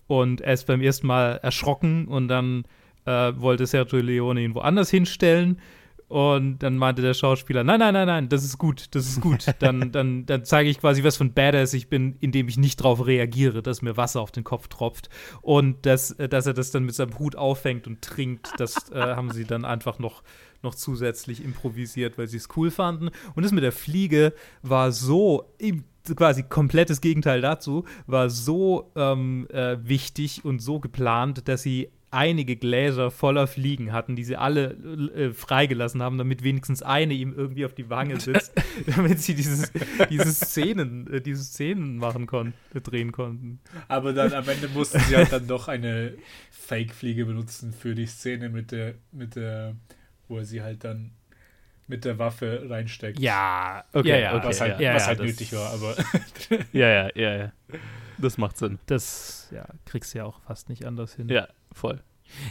Und 0.08 0.40
er 0.40 0.54
ist 0.54 0.68
beim 0.68 0.82
ersten 0.82 1.06
Mal 1.06 1.34
erschrocken 1.44 2.08
und 2.08 2.30
dann 2.30 2.64
äh, 3.06 3.34
wollte 3.36 3.68
Sergio 3.68 4.00
Leone 4.00 4.42
ihn 4.42 4.56
woanders 4.56 4.90
hinstellen. 4.90 5.60
Und 6.10 6.60
dann 6.60 6.76
meinte 6.76 7.04
der 7.04 7.14
Schauspieler, 7.14 7.64
nein, 7.64 7.80
nein, 7.80 7.94
nein, 7.94 8.08
nein, 8.08 8.30
das 8.30 8.44
ist 8.44 8.58
gut, 8.58 8.88
das 8.96 9.08
ist 9.08 9.22
gut. 9.22 9.46
Dann, 9.60 9.92
dann, 9.92 10.26
dann 10.26 10.44
zeige 10.44 10.70
ich 10.70 10.80
quasi, 10.80 11.04
was 11.04 11.18
für 11.18 11.26
ein 11.26 11.34
Badass 11.34 11.74
ich 11.74 11.88
bin, 11.88 12.16
indem 12.20 12.48
ich 12.48 12.58
nicht 12.58 12.78
drauf 12.78 13.06
reagiere, 13.06 13.62
dass 13.62 13.82
mir 13.82 13.96
Wasser 13.96 14.22
auf 14.22 14.32
den 14.32 14.44
Kopf 14.44 14.68
tropft. 14.70 15.10
Und 15.42 15.86
dass, 15.86 16.12
äh, 16.12 16.28
dass 16.28 16.48
er 16.48 16.54
das 16.54 16.72
dann 16.72 16.86
mit 16.86 16.96
seinem 16.96 17.20
Hut 17.20 17.36
auffängt 17.36 17.86
und 17.88 18.02
trinkt, 18.02 18.50
das 18.58 18.90
äh, 18.92 19.00
haben 19.00 19.32
sie 19.32 19.46
dann 19.46 19.66
einfach 19.66 20.00
noch, 20.00 20.24
noch 20.64 20.74
zusätzlich 20.74 21.44
improvisiert, 21.44 22.18
weil 22.18 22.28
sie 22.28 22.38
es 22.38 22.48
cool 22.56 22.72
fanden. 22.72 23.10
Und 23.36 23.44
das 23.44 23.52
mit 23.52 23.64
der 23.64 23.72
Fliege 23.72 24.34
war 24.64 24.92
so 24.92 25.54
im 25.60 25.84
quasi 26.16 26.44
komplettes 26.44 27.02
Gegenteil 27.02 27.42
dazu, 27.42 27.86
war 28.08 28.30
so 28.30 28.92
ähm, 28.96 29.48
äh, 29.52 29.78
wichtig 29.82 30.44
und 30.44 30.60
so 30.60 30.80
geplant, 30.80 31.48
dass 31.48 31.62
sie 31.62 31.90
einige 32.12 32.56
Gläser 32.56 33.12
voller 33.12 33.48
Fliegen 33.48 33.92
hatten, 33.92 34.16
die 34.16 34.24
sie 34.24 34.36
alle 34.36 34.72
äh, 35.16 35.34
freigelassen 35.34 36.02
haben, 36.02 36.18
damit 36.18 36.44
wenigstens 36.44 36.82
eine 36.84 37.14
ihm 37.14 37.34
irgendwie 37.34 37.66
auf 37.66 37.74
die 37.74 37.90
Wange 37.90 38.20
sitzt, 38.20 38.54
damit 38.96 39.20
sie 39.20 39.36
dieses, 39.36 39.72
diese 40.10 40.32
Szenen, 40.32 41.12
äh, 41.14 41.22
diese 41.22 41.44
Szenen 41.44 41.98
machen 41.98 42.26
konnten, 42.28 42.54
drehen 42.82 43.12
konnten. 43.12 43.60
aber 43.88 44.14
dann 44.14 44.34
am 44.34 44.48
Ende 44.50 44.68
mussten 44.70 45.00
sie 45.02 45.16
halt 45.16 45.32
dann 45.32 45.48
doch 45.48 45.68
eine 45.68 46.14
Fake-Fliege 46.52 47.26
benutzen 47.26 47.74
für 47.74 47.96
die 47.96 48.06
Szene 48.08 48.50
mit 48.50 48.72
der, 48.72 48.96
mit 49.12 49.36
der, 49.36 49.76
wo 50.28 50.38
er 50.38 50.46
sie 50.46 50.62
halt 50.62 50.84
dann 50.84 51.12
mit 51.88 52.06
der 52.06 52.20
Waffe 52.20 52.66
reinsteckt. 52.70 53.20
Ja, 53.20 53.84
Okay, 53.94 54.10
ja, 54.10 54.18
ja, 54.18 54.36
okay, 54.38 54.48
was 54.48 54.62
halt, 54.62 54.80
ja, 54.80 54.94
was 54.94 55.02
ja, 55.04 55.08
halt 55.08 55.20
das- 55.20 55.26
nötig 55.28 55.54
war, 55.54 55.72
aber 55.74 55.96
Ja, 56.72 56.88
ja, 56.88 57.10
ja, 57.16 57.36
ja. 57.38 57.52
Das 58.20 58.38
macht 58.38 58.58
Sinn. 58.58 58.80
Das 58.86 59.48
ja, 59.52 59.66
kriegst 59.86 60.14
du 60.14 60.20
ja 60.20 60.26
auch 60.26 60.40
fast 60.42 60.70
nicht 60.70 60.86
anders 60.86 61.16
hin. 61.16 61.30
Ja, 61.30 61.48
voll. 61.72 62.02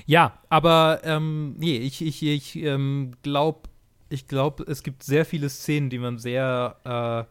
Ja, 0.07 0.39
aber 0.49 1.01
ähm, 1.05 1.55
nee, 1.59 1.77
ich, 1.77 2.05
ich, 2.05 2.23
ich 2.23 2.57
ähm, 2.57 3.13
glaube, 3.23 3.69
ich 4.09 4.27
glaube, 4.27 4.65
es 4.65 4.83
gibt 4.83 5.03
sehr 5.03 5.25
viele 5.25 5.49
Szenen, 5.49 5.91
die 5.91 5.99
man 5.99 6.19
sehr, 6.19 7.29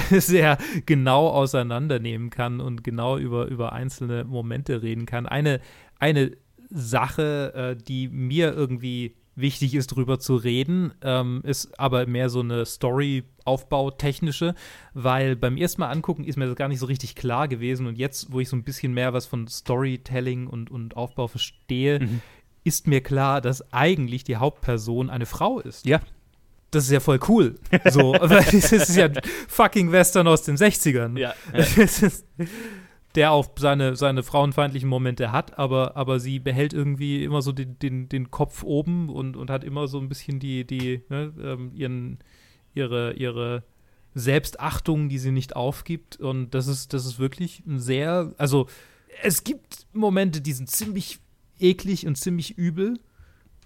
äh, 0.00 0.18
sehr 0.20 0.58
genau 0.84 1.28
auseinandernehmen 1.28 2.30
kann 2.30 2.60
und 2.60 2.84
genau 2.84 3.16
über, 3.16 3.46
über 3.46 3.72
einzelne 3.72 4.24
Momente 4.24 4.82
reden 4.82 5.06
kann. 5.06 5.26
Eine, 5.26 5.60
eine 5.98 6.32
Sache, 6.70 7.52
äh, 7.54 7.82
die 7.82 8.08
mir 8.08 8.52
irgendwie 8.52 9.14
wichtig 9.36 9.74
ist, 9.74 9.88
drüber 9.88 10.18
zu 10.18 10.36
reden, 10.36 10.92
ähm, 11.02 11.40
ist 11.44 11.78
aber 11.78 12.06
mehr 12.06 12.28
so 12.30 12.40
eine 12.40 12.64
Story-Aufbau-technische, 13.46 14.54
weil 14.94 15.36
beim 15.36 15.56
ersten 15.56 15.80
Mal 15.82 15.90
angucken 15.90 16.24
ist 16.24 16.36
mir 16.36 16.46
das 16.46 16.56
gar 16.56 16.68
nicht 16.68 16.78
so 16.80 16.86
richtig 16.86 17.14
klar 17.14 17.48
gewesen 17.48 17.86
und 17.86 17.96
jetzt, 17.98 18.32
wo 18.32 18.40
ich 18.40 18.48
so 18.48 18.56
ein 18.56 18.64
bisschen 18.64 18.92
mehr 18.94 19.12
was 19.12 19.26
von 19.26 19.46
Storytelling 19.46 20.46
und, 20.46 20.70
und 20.70 20.96
Aufbau 20.96 21.28
verstehe, 21.28 22.00
Mhm. 22.00 22.20
ist 22.64 22.86
mir 22.86 23.00
klar, 23.02 23.40
dass 23.40 23.72
eigentlich 23.72 24.24
die 24.24 24.36
Hauptperson 24.36 25.10
eine 25.10 25.26
Frau 25.26 25.60
ist. 25.60 25.86
Ja. 25.86 26.00
Das 26.72 26.84
ist 26.84 26.90
ja 26.90 27.00
voll 27.00 27.20
cool. 27.28 27.54
So, 27.88 28.12
weil 28.20 28.44
das 28.44 28.72
ist 28.72 28.96
ja 28.96 29.08
fucking 29.48 29.92
Western 29.92 30.26
aus 30.26 30.42
den 30.42 30.56
60ern. 30.56 31.16
Ja. 31.18 31.32
Ist, 31.52 32.24
der 33.16 33.32
auch 33.32 33.48
seine, 33.58 33.96
seine 33.96 34.22
frauenfeindlichen 34.22 34.88
Momente 34.88 35.32
hat, 35.32 35.58
aber, 35.58 35.96
aber 35.96 36.20
sie 36.20 36.38
behält 36.38 36.72
irgendwie 36.72 37.24
immer 37.24 37.42
so 37.42 37.52
den, 37.52 37.78
den, 37.78 38.08
den 38.08 38.30
Kopf 38.30 38.62
oben 38.62 39.08
und, 39.08 39.36
und 39.36 39.50
hat 39.50 39.64
immer 39.64 39.88
so 39.88 39.98
ein 39.98 40.08
bisschen 40.08 40.38
die, 40.38 40.66
die, 40.66 41.02
ne, 41.08 41.32
ähm, 41.42 41.72
ihren, 41.74 42.18
ihre, 42.74 43.14
ihre 43.14 43.64
Selbstachtung, 44.14 45.08
die 45.08 45.18
sie 45.18 45.32
nicht 45.32 45.56
aufgibt. 45.56 46.16
Und 46.16 46.54
das 46.54 46.68
ist, 46.68 46.92
das 46.92 47.06
ist 47.06 47.18
wirklich 47.18 47.62
ein 47.66 47.80
sehr, 47.80 48.34
also 48.38 48.66
es 49.22 49.44
gibt 49.44 49.86
Momente, 49.92 50.40
die 50.40 50.52
sind 50.52 50.70
ziemlich 50.70 51.18
eklig 51.58 52.06
und 52.06 52.16
ziemlich 52.16 52.56
übel. 52.58 52.98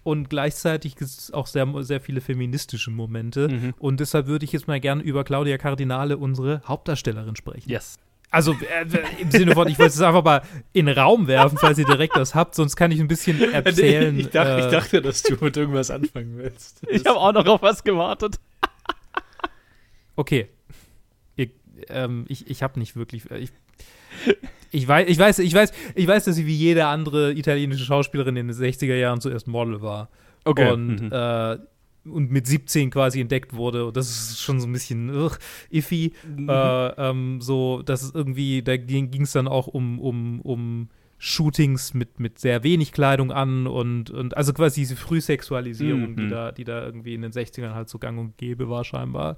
Und 0.02 0.30
gleichzeitig 0.30 0.96
gibt 0.96 1.10
es 1.10 1.30
auch 1.30 1.46
sehr, 1.46 1.68
sehr 1.82 2.00
viele 2.00 2.20
feministische 2.20 2.90
Momente. 2.90 3.48
Mhm. 3.48 3.74
Und 3.78 4.00
deshalb 4.00 4.26
würde 4.28 4.44
ich 4.44 4.52
jetzt 4.52 4.66
mal 4.66 4.80
gerne 4.80 5.02
über 5.02 5.24
Claudia 5.24 5.58
Cardinale, 5.58 6.16
unsere 6.16 6.62
Hauptdarstellerin, 6.64 7.36
sprechen. 7.36 7.68
Yes. 7.68 7.98
Also 8.30 8.52
äh, 8.52 8.86
im 9.20 9.30
Sinne 9.30 9.52
von, 9.54 9.66
ich 9.68 9.78
wollte 9.78 9.92
es 9.92 10.00
einfach 10.00 10.22
mal 10.22 10.42
in 10.72 10.86
den 10.86 10.96
Raum 10.96 11.26
werfen, 11.26 11.58
falls 11.58 11.78
ihr 11.78 11.84
direkt 11.84 12.14
was 12.14 12.34
habt, 12.34 12.54
sonst 12.54 12.76
kann 12.76 12.92
ich 12.92 13.00
ein 13.00 13.08
bisschen 13.08 13.40
erzählen. 13.52 14.18
ich, 14.18 14.28
dachte, 14.30 14.52
äh, 14.52 14.60
ich 14.66 14.70
dachte, 14.70 15.02
dass 15.02 15.22
du 15.24 15.36
mit 15.44 15.56
irgendwas 15.56 15.90
anfangen 15.90 16.36
willst. 16.36 16.80
Ich 16.90 17.04
habe 17.06 17.18
auch 17.18 17.32
noch 17.32 17.46
auf 17.46 17.62
was 17.62 17.82
gewartet. 17.82 18.36
Okay. 20.16 20.48
Ihr, 21.36 21.48
ähm, 21.88 22.24
ich 22.28 22.48
ich 22.50 22.62
habe 22.62 22.78
nicht 22.78 22.96
wirklich. 22.96 23.30
äh, 23.30 23.38
Ich, 23.38 23.50
ich, 24.72 24.86
weiß, 24.86 25.08
ich, 25.08 25.18
weiß, 25.18 25.38
ich, 25.40 25.54
weiß, 25.54 25.72
ich 25.94 26.06
weiß, 26.06 26.24
dass 26.24 26.36
sie 26.36 26.46
wie 26.46 26.54
jede 26.54 26.86
andere 26.86 27.32
italienische 27.32 27.84
Schauspielerin 27.84 28.36
in 28.36 28.48
den 28.48 28.56
60er 28.56 28.94
Jahren 28.94 29.20
zuerst 29.20 29.48
Model 29.48 29.82
war. 29.82 30.08
Und, 30.44 31.02
Mhm. 31.02 31.12
äh, 31.12 31.58
und 32.10 32.30
mit 32.30 32.46
17 32.46 32.90
quasi 32.90 33.20
entdeckt 33.20 33.54
wurde. 33.54 33.86
Und 33.86 33.96
das 33.96 34.08
ist 34.10 34.40
schon 34.40 34.60
so 34.60 34.66
ein 34.66 34.72
bisschen 34.72 35.10
ugh, 35.10 35.38
iffy. 35.70 36.12
Mhm. 36.36 36.48
Äh, 36.48 36.88
ähm, 36.88 37.40
so, 37.40 37.82
dass 37.82 38.02
es 38.02 38.14
irgendwie, 38.14 38.62
da 38.62 38.76
ging 38.76 39.22
es 39.22 39.32
dann 39.32 39.48
auch 39.48 39.66
um, 39.66 39.98
um, 39.98 40.40
um 40.40 40.88
Shootings 41.22 41.92
mit, 41.92 42.18
mit 42.18 42.38
sehr 42.38 42.62
wenig 42.64 42.92
Kleidung 42.92 43.30
an 43.30 43.66
und, 43.66 44.08
und 44.10 44.36
also 44.38 44.54
quasi 44.54 44.80
diese 44.80 44.96
Frühsexualisierung, 44.96 46.12
Mhm. 46.12 46.16
die, 46.16 46.28
da, 46.28 46.50
die 46.50 46.64
da 46.64 46.82
irgendwie 46.82 47.12
in 47.14 47.20
den 47.20 47.32
60ern 47.32 47.74
halt 47.74 47.90
so 47.90 47.98
gang 47.98 48.18
und 48.18 48.38
gäbe 48.38 48.70
war, 48.70 48.84
scheinbar 48.84 49.36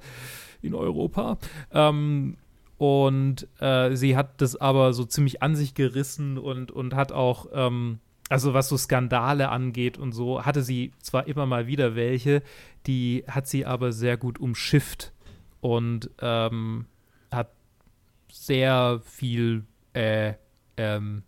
in 0.63 0.75
Europa. 0.75 1.39
Ähm, 1.73 2.37
und 2.79 3.49
äh, 3.59 3.97
sie 3.97 4.17
hat 4.17 4.41
das 4.41 4.55
aber 4.57 4.93
so 4.93 5.05
ziemlich 5.05 5.43
an 5.43 5.57
sich 5.57 5.75
gerissen 5.75 6.39
und, 6.39 6.71
und 6.71 6.95
hat 6.95 7.11
auch, 7.11 7.47
ähm, 7.53 7.99
also 8.33 8.55
was 8.55 8.68
so 8.68 8.77
Skandale 8.77 9.49
angeht 9.51 9.99
und 9.99 10.12
so, 10.12 10.45
hatte 10.45 10.62
sie 10.62 10.92
zwar 11.01 11.27
immer 11.27 11.47
mal 11.47 11.66
wieder 11.66 11.95
welche, 11.95 12.42
die 12.87 13.25
hat 13.29 13.47
sie 13.47 13.64
aber 13.66 13.92
sehr 13.92 14.16
gut 14.16 14.40
umschifft 14.40 15.12
und 15.61 16.11
ähm, 16.21 16.87
hat 17.31 17.51
sehr 18.31 19.01
viel 19.05 19.64
äh, 19.92 20.35
ähm, 20.77 21.23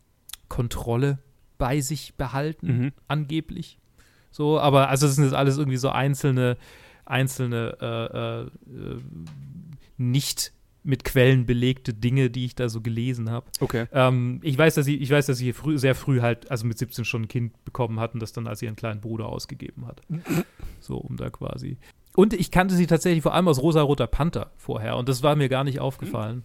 Kontrolle 0.49 1.19
bei 1.59 1.81
sich 1.81 2.15
behalten, 2.15 2.67
Mhm. 2.67 2.93
angeblich. 3.07 3.79
So, 4.31 4.59
aber 4.59 4.89
also 4.89 5.07
das 5.07 5.15
sind 5.15 5.25
jetzt 5.25 5.35
alles 5.35 5.59
irgendwie 5.59 5.77
so 5.77 5.91
einzelne, 5.91 6.57
einzelne 7.05 7.77
äh, 7.81 8.17
äh, 8.19 8.95
äh, 8.97 9.01
nicht 9.97 10.53
mit 10.85 11.03
Quellen 11.05 11.47
belegte 11.47 11.95
Dinge, 11.95 12.31
die 12.31 12.45
ich 12.45 12.55
da 12.55 12.69
so 12.69 12.81
gelesen 12.81 13.31
habe. 13.31 13.47
Okay. 13.61 13.87
Ähm, 13.93 14.41
ich 14.43 14.57
weiß, 14.57 14.75
dass 14.75 14.85
sie, 14.85 14.97
ich 14.97 15.11
weiß, 15.11 15.27
dass 15.27 15.39
sie 15.39 15.53
früh, 15.53 15.79
sehr 15.79 15.95
früh 15.95 16.21
halt, 16.21 16.51
also 16.51 16.67
mit 16.67 16.79
17 16.79 17.05
schon 17.05 17.23
ein 17.23 17.29
Kind 17.29 17.65
bekommen 17.65 17.99
hat 17.99 18.15
und 18.15 18.21
das 18.21 18.33
dann 18.33 18.47
als 18.47 18.63
ihren 18.63 18.77
kleinen 18.77 19.01
Bruder 19.01 19.27
ausgegeben 19.27 19.87
hat. 19.87 20.03
so, 20.81 20.99
um 20.99 21.17
da 21.17 21.31
quasi. 21.31 21.79
Und 22.15 22.35
ich 22.35 22.51
kannte 22.51 22.75
sie 22.75 22.87
tatsächlich 22.87 23.23
vor 23.23 23.35
allem 23.35 23.49
aus 23.49 23.61
Rosa-Roter 23.61 24.07
Panther 24.07 24.53
vorher 24.57 24.97
und 24.97 25.09
das 25.09 25.23
war 25.23 25.35
mir 25.35 25.49
gar 25.49 25.65
nicht 25.65 25.81
aufgefallen. 25.81 26.45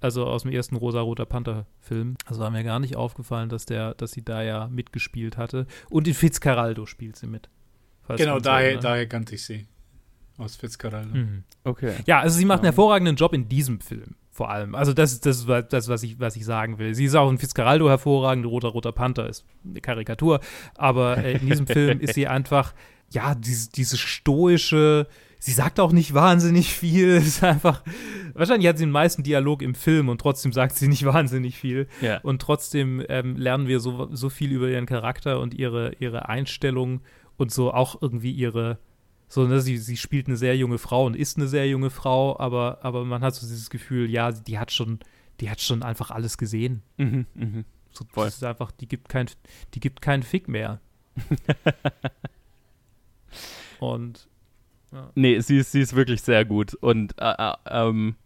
Also 0.00 0.26
aus 0.26 0.42
dem 0.42 0.52
ersten 0.52 0.76
Rosa-Roter 0.76 1.24
Panther-Film. 1.24 2.16
Das 2.28 2.38
war 2.38 2.50
mir 2.50 2.62
gar 2.62 2.78
nicht 2.78 2.96
aufgefallen, 2.96 3.48
dass 3.48 3.64
der, 3.64 3.94
dass 3.94 4.12
sie 4.12 4.22
da 4.22 4.42
ja 4.42 4.68
mitgespielt 4.68 5.38
hatte. 5.38 5.66
Und 5.88 6.06
in 6.06 6.12
Fitzcarraldo 6.12 6.84
spielt 6.84 7.16
sie 7.16 7.26
mit. 7.26 7.48
Falls 8.02 8.20
Genau, 8.20 8.38
daher, 8.38 8.76
daher 8.76 9.06
kannte 9.06 9.36
ich 9.36 9.44
sie. 9.44 9.66
Aus 10.38 10.56
Fitzcarraldo. 10.56 11.16
Mhm. 11.16 11.44
Okay. 11.64 11.94
Ja, 12.06 12.20
also 12.20 12.36
sie 12.38 12.44
macht 12.44 12.58
einen 12.58 12.64
hervorragenden 12.66 13.16
Job 13.16 13.32
in 13.34 13.48
diesem 13.48 13.80
Film. 13.80 14.16
Vor 14.32 14.50
allem. 14.50 14.74
Also 14.74 14.92
das 14.92 15.12
ist 15.12 15.26
das, 15.26 15.46
was- 15.46 15.68
das 15.68 15.88
was, 15.88 16.02
ich, 16.02 16.18
was 16.18 16.34
ich 16.34 16.44
sagen 16.44 16.78
will. 16.78 16.92
Sie 16.94 17.04
ist 17.04 17.14
auch 17.14 17.30
in 17.30 17.38
Fitzcarraldo 17.38 17.88
hervorragend, 17.88 18.46
Roter 18.46 18.68
Roter 18.68 18.90
Panther 18.90 19.28
ist 19.28 19.44
eine 19.64 19.80
Karikatur. 19.80 20.40
Aber 20.76 21.18
äh, 21.18 21.34
in 21.38 21.46
diesem 21.46 21.66
Film 21.68 22.00
ist 22.00 22.14
sie 22.14 22.26
einfach, 22.26 22.74
ja, 23.10 23.36
diese, 23.36 23.70
diese 23.70 23.96
stoische, 23.96 25.06
sie 25.38 25.52
sagt 25.52 25.78
auch 25.78 25.92
nicht 25.92 26.14
wahnsinnig 26.14 26.72
viel. 26.74 27.10
Es 27.16 27.26
ist 27.28 27.44
einfach, 27.44 27.84
wahrscheinlich 28.34 28.68
hat 28.68 28.78
sie 28.78 28.84
den 28.86 28.90
meisten 28.90 29.22
Dialog 29.22 29.62
im 29.62 29.76
Film 29.76 30.08
und 30.08 30.20
trotzdem 30.20 30.52
sagt 30.52 30.74
sie 30.74 30.88
nicht 30.88 31.04
wahnsinnig 31.04 31.56
viel. 31.56 31.86
Ja. 32.00 32.18
Und 32.22 32.42
trotzdem 32.42 33.04
ähm, 33.08 33.36
lernen 33.36 33.68
wir 33.68 33.78
so, 33.78 34.08
so 34.12 34.30
viel 34.30 34.50
über 34.50 34.68
ihren 34.68 34.86
Charakter 34.86 35.38
und 35.38 35.54
ihre, 35.54 35.92
ihre 36.00 36.28
Einstellung 36.28 37.02
und 37.36 37.52
so 37.52 37.72
auch 37.72 38.02
irgendwie 38.02 38.32
ihre, 38.32 38.78
so, 39.28 39.46
ne, 39.46 39.60
sie, 39.60 39.78
sie 39.78 39.96
spielt 39.96 40.26
eine 40.28 40.36
sehr 40.36 40.56
junge 40.56 40.78
Frau 40.78 41.06
und 41.06 41.16
ist 41.16 41.36
eine 41.36 41.48
sehr 41.48 41.68
junge 41.68 41.90
Frau, 41.90 42.38
aber, 42.38 42.78
aber 42.82 43.04
man 43.04 43.22
hat 43.22 43.34
so 43.34 43.46
dieses 43.46 43.70
Gefühl, 43.70 44.10
ja, 44.10 44.32
die 44.32 44.58
hat 44.58 44.70
schon, 44.72 45.00
die 45.40 45.50
hat 45.50 45.60
schon 45.60 45.82
einfach 45.82 46.10
alles 46.10 46.38
gesehen. 46.38 46.82
Mhm. 46.96 47.26
Mhm. 47.34 47.64
So, 47.90 48.04
Voll. 48.10 48.26
Das 48.26 48.36
ist 48.36 48.44
einfach, 48.44 48.70
die 48.72 48.88
gibt 48.88 49.08
kein, 49.08 49.28
die 49.74 49.80
gibt 49.80 50.00
keinen 50.02 50.22
Fick 50.22 50.48
mehr. 50.48 50.80
und 53.80 54.28
Nee, 55.14 55.40
sie 55.40 55.58
ist, 55.58 55.72
sie 55.72 55.80
ist 55.80 55.94
wirklich 55.94 56.22
sehr 56.22 56.44
gut. 56.44 56.74
Und 56.74 57.14
äh, 57.18 57.34
äh, 57.36 57.54
ähm, 57.66 58.16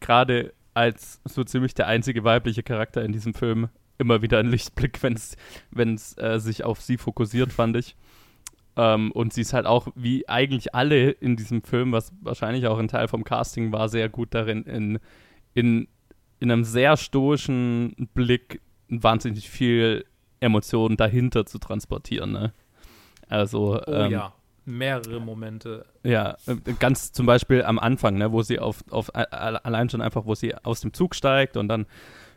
gerade 0.00 0.52
als 0.74 1.20
so 1.24 1.44
ziemlich 1.44 1.74
der 1.74 1.86
einzige 1.86 2.24
weibliche 2.24 2.62
Charakter 2.62 3.04
in 3.04 3.12
diesem 3.12 3.34
Film 3.34 3.68
immer 3.98 4.22
wieder 4.22 4.38
ein 4.38 4.50
Lichtblick, 4.50 5.02
wenn 5.02 5.14
es 5.14 6.18
äh, 6.18 6.38
sich 6.38 6.64
auf 6.64 6.80
sie 6.80 6.96
fokussiert, 6.96 7.52
fand 7.52 7.76
ich. 7.76 7.96
Ähm, 8.76 9.12
und 9.12 9.32
sie 9.32 9.42
ist 9.42 9.52
halt 9.52 9.66
auch, 9.66 9.88
wie 9.94 10.28
eigentlich 10.28 10.74
alle 10.74 11.10
in 11.10 11.36
diesem 11.36 11.62
Film, 11.62 11.92
was 11.92 12.12
wahrscheinlich 12.20 12.66
auch 12.66 12.78
ein 12.78 12.88
Teil 12.88 13.08
vom 13.08 13.24
Casting 13.24 13.72
war, 13.72 13.88
sehr 13.88 14.08
gut 14.08 14.34
darin, 14.34 14.64
in, 14.64 14.98
in, 15.54 15.88
in 16.40 16.50
einem 16.50 16.64
sehr 16.64 16.96
stoischen 16.96 18.08
Blick 18.14 18.60
wahnsinnig 18.88 19.50
viel 19.50 20.04
Emotionen 20.40 20.96
dahinter 20.96 21.46
zu 21.46 21.58
transportieren. 21.58 22.32
Ne? 22.32 22.52
Also, 23.28 23.80
oh 23.86 23.92
ähm, 23.92 24.10
ja, 24.10 24.32
mehrere 24.64 25.20
Momente. 25.20 25.86
ja, 26.02 26.36
äh, 26.46 26.56
ganz 26.78 27.12
zum 27.12 27.26
Beispiel 27.26 27.62
am 27.64 27.78
Anfang, 27.78 28.16
ne, 28.16 28.32
wo 28.32 28.42
sie 28.42 28.58
auf, 28.58 28.84
auf 28.90 29.14
allein 29.14 29.90
schon 29.90 30.00
einfach, 30.00 30.26
wo 30.26 30.34
sie 30.34 30.54
aus 30.54 30.80
dem 30.80 30.92
Zug 30.92 31.14
steigt 31.14 31.56
und 31.56 31.68
dann 31.68 31.86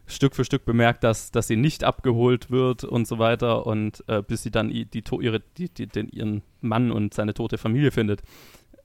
Stück 0.08 0.36
für 0.36 0.46
Stück 0.46 0.66
bemerkt, 0.66 1.04
dass, 1.04 1.32
dass 1.32 1.48
sie 1.48 1.56
nicht 1.56 1.84
abgeholt 1.84 2.52
wird 2.52 2.84
und 2.84 3.08
so 3.08 3.18
weiter 3.20 3.66
und 3.66 4.04
äh, 4.08 4.22
bis 4.22 4.44
sie 4.44 4.52
dann 4.52 4.70
die, 4.70 5.02
to- 5.02 5.22
ihre, 5.22 5.42
die, 5.58 5.70
die, 5.70 5.88
den, 5.88 6.10
ihren 6.10 6.42
Mann 6.62 6.92
und 6.92 7.14
seine 7.14 7.34
tote 7.34 7.58
Familie 7.58 7.92
findet. 7.92 8.22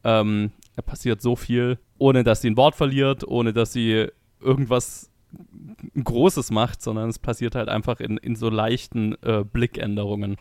Ähm, 0.03 0.53
da 0.77 0.83
passiert 0.83 1.21
so 1.21 1.37
viel, 1.37 1.79
ohne 1.99 2.25
dass 2.25 2.41
sie 2.41 2.49
ein 2.51 2.57
Wort 2.57 2.75
verliert, 2.75 3.23
ohne 3.27 3.53
dass 3.53 3.73
sie 3.75 4.07
irgendwas 4.41 5.11
Großes 6.03 6.51
macht, 6.51 6.83
sondern 6.83 7.09
es 7.11 7.19
passiert 7.19 7.55
halt 7.55 7.69
einfach 7.69 8.01
in, 8.01 8.17
in 8.17 8.35
so 8.35 8.49
leichten 8.49 9.15
äh, 9.23 9.45
Blickänderungen. 9.45 10.37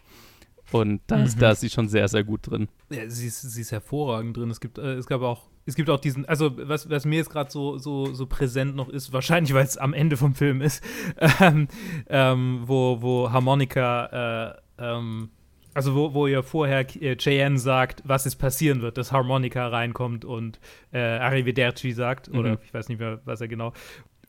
Und 0.72 1.02
da, 1.08 1.24
ist, 1.24 1.36
Mhm. 1.36 1.40
da 1.42 1.52
ist 1.52 1.62
sie 1.62 1.70
schon 1.70 1.90
sehr, 1.90 2.08
sehr 2.08 2.24
gut 2.24 2.42
drin. 2.50 2.70
Ja, 2.90 3.10
sie, 3.10 3.28
ist, 3.28 3.42
sie 3.42 3.62
ist 3.62 3.72
hervorragend 3.72 4.38
drin. 4.38 4.50
Es 4.50 4.60
gibt, 4.62 4.78
äh, 4.78 4.94
es 4.94 5.08
gab 5.08 5.22
auch, 5.22 5.48
es 5.66 5.76
gibt 5.76 5.90
auch 5.90 6.00
diesen, 6.00 6.26
also 6.26 6.52
was, 6.68 6.90
was 6.90 7.06
mir 7.06 7.18
jetzt 7.18 7.30
gerade 7.30 7.52
so, 7.52 7.78
so, 7.78 8.12
so 8.14 8.26
präsent 8.26 8.76
noch 8.76 8.90
ist, 8.90 9.14
wahrscheinlich 9.14 9.54
weil 9.54 9.64
es 9.66 9.78
am 9.78 9.94
Ende 9.94 10.18
vom 10.18 10.34
Film 10.34 10.62
ist, 10.62 10.84
ähm, 11.40 11.68
ähm, 12.10 12.62
wo, 12.66 13.02
wo 13.02 13.32
Harmonika, 13.32 14.56
äh, 14.80 14.84
ähm, 14.84 15.30
also 15.76 15.94
wo, 15.96 16.14
wo 16.14 16.26
ihr 16.28 16.42
vorher 16.42 16.80
äh, 17.02 17.16
Cheyenne 17.16 17.60
sagt, 17.60 18.02
was 18.06 18.26
jetzt 18.26 18.38
passieren 18.40 18.82
wird, 18.82 18.98
dass 18.98 19.12
Harmonika 19.12 19.68
reinkommt 19.68 20.26
und 20.26 20.60
äh, 20.92 21.00
Arrivederci 21.00 21.92
sagt, 21.92 22.30
oder 22.30 22.54
Mhm. 22.54 22.58
ich 22.66 22.74
weiß 22.74 22.90
nicht 22.90 23.00
mehr, 23.00 23.20
was 23.26 23.40
er 23.42 23.48
genau. 23.48 23.74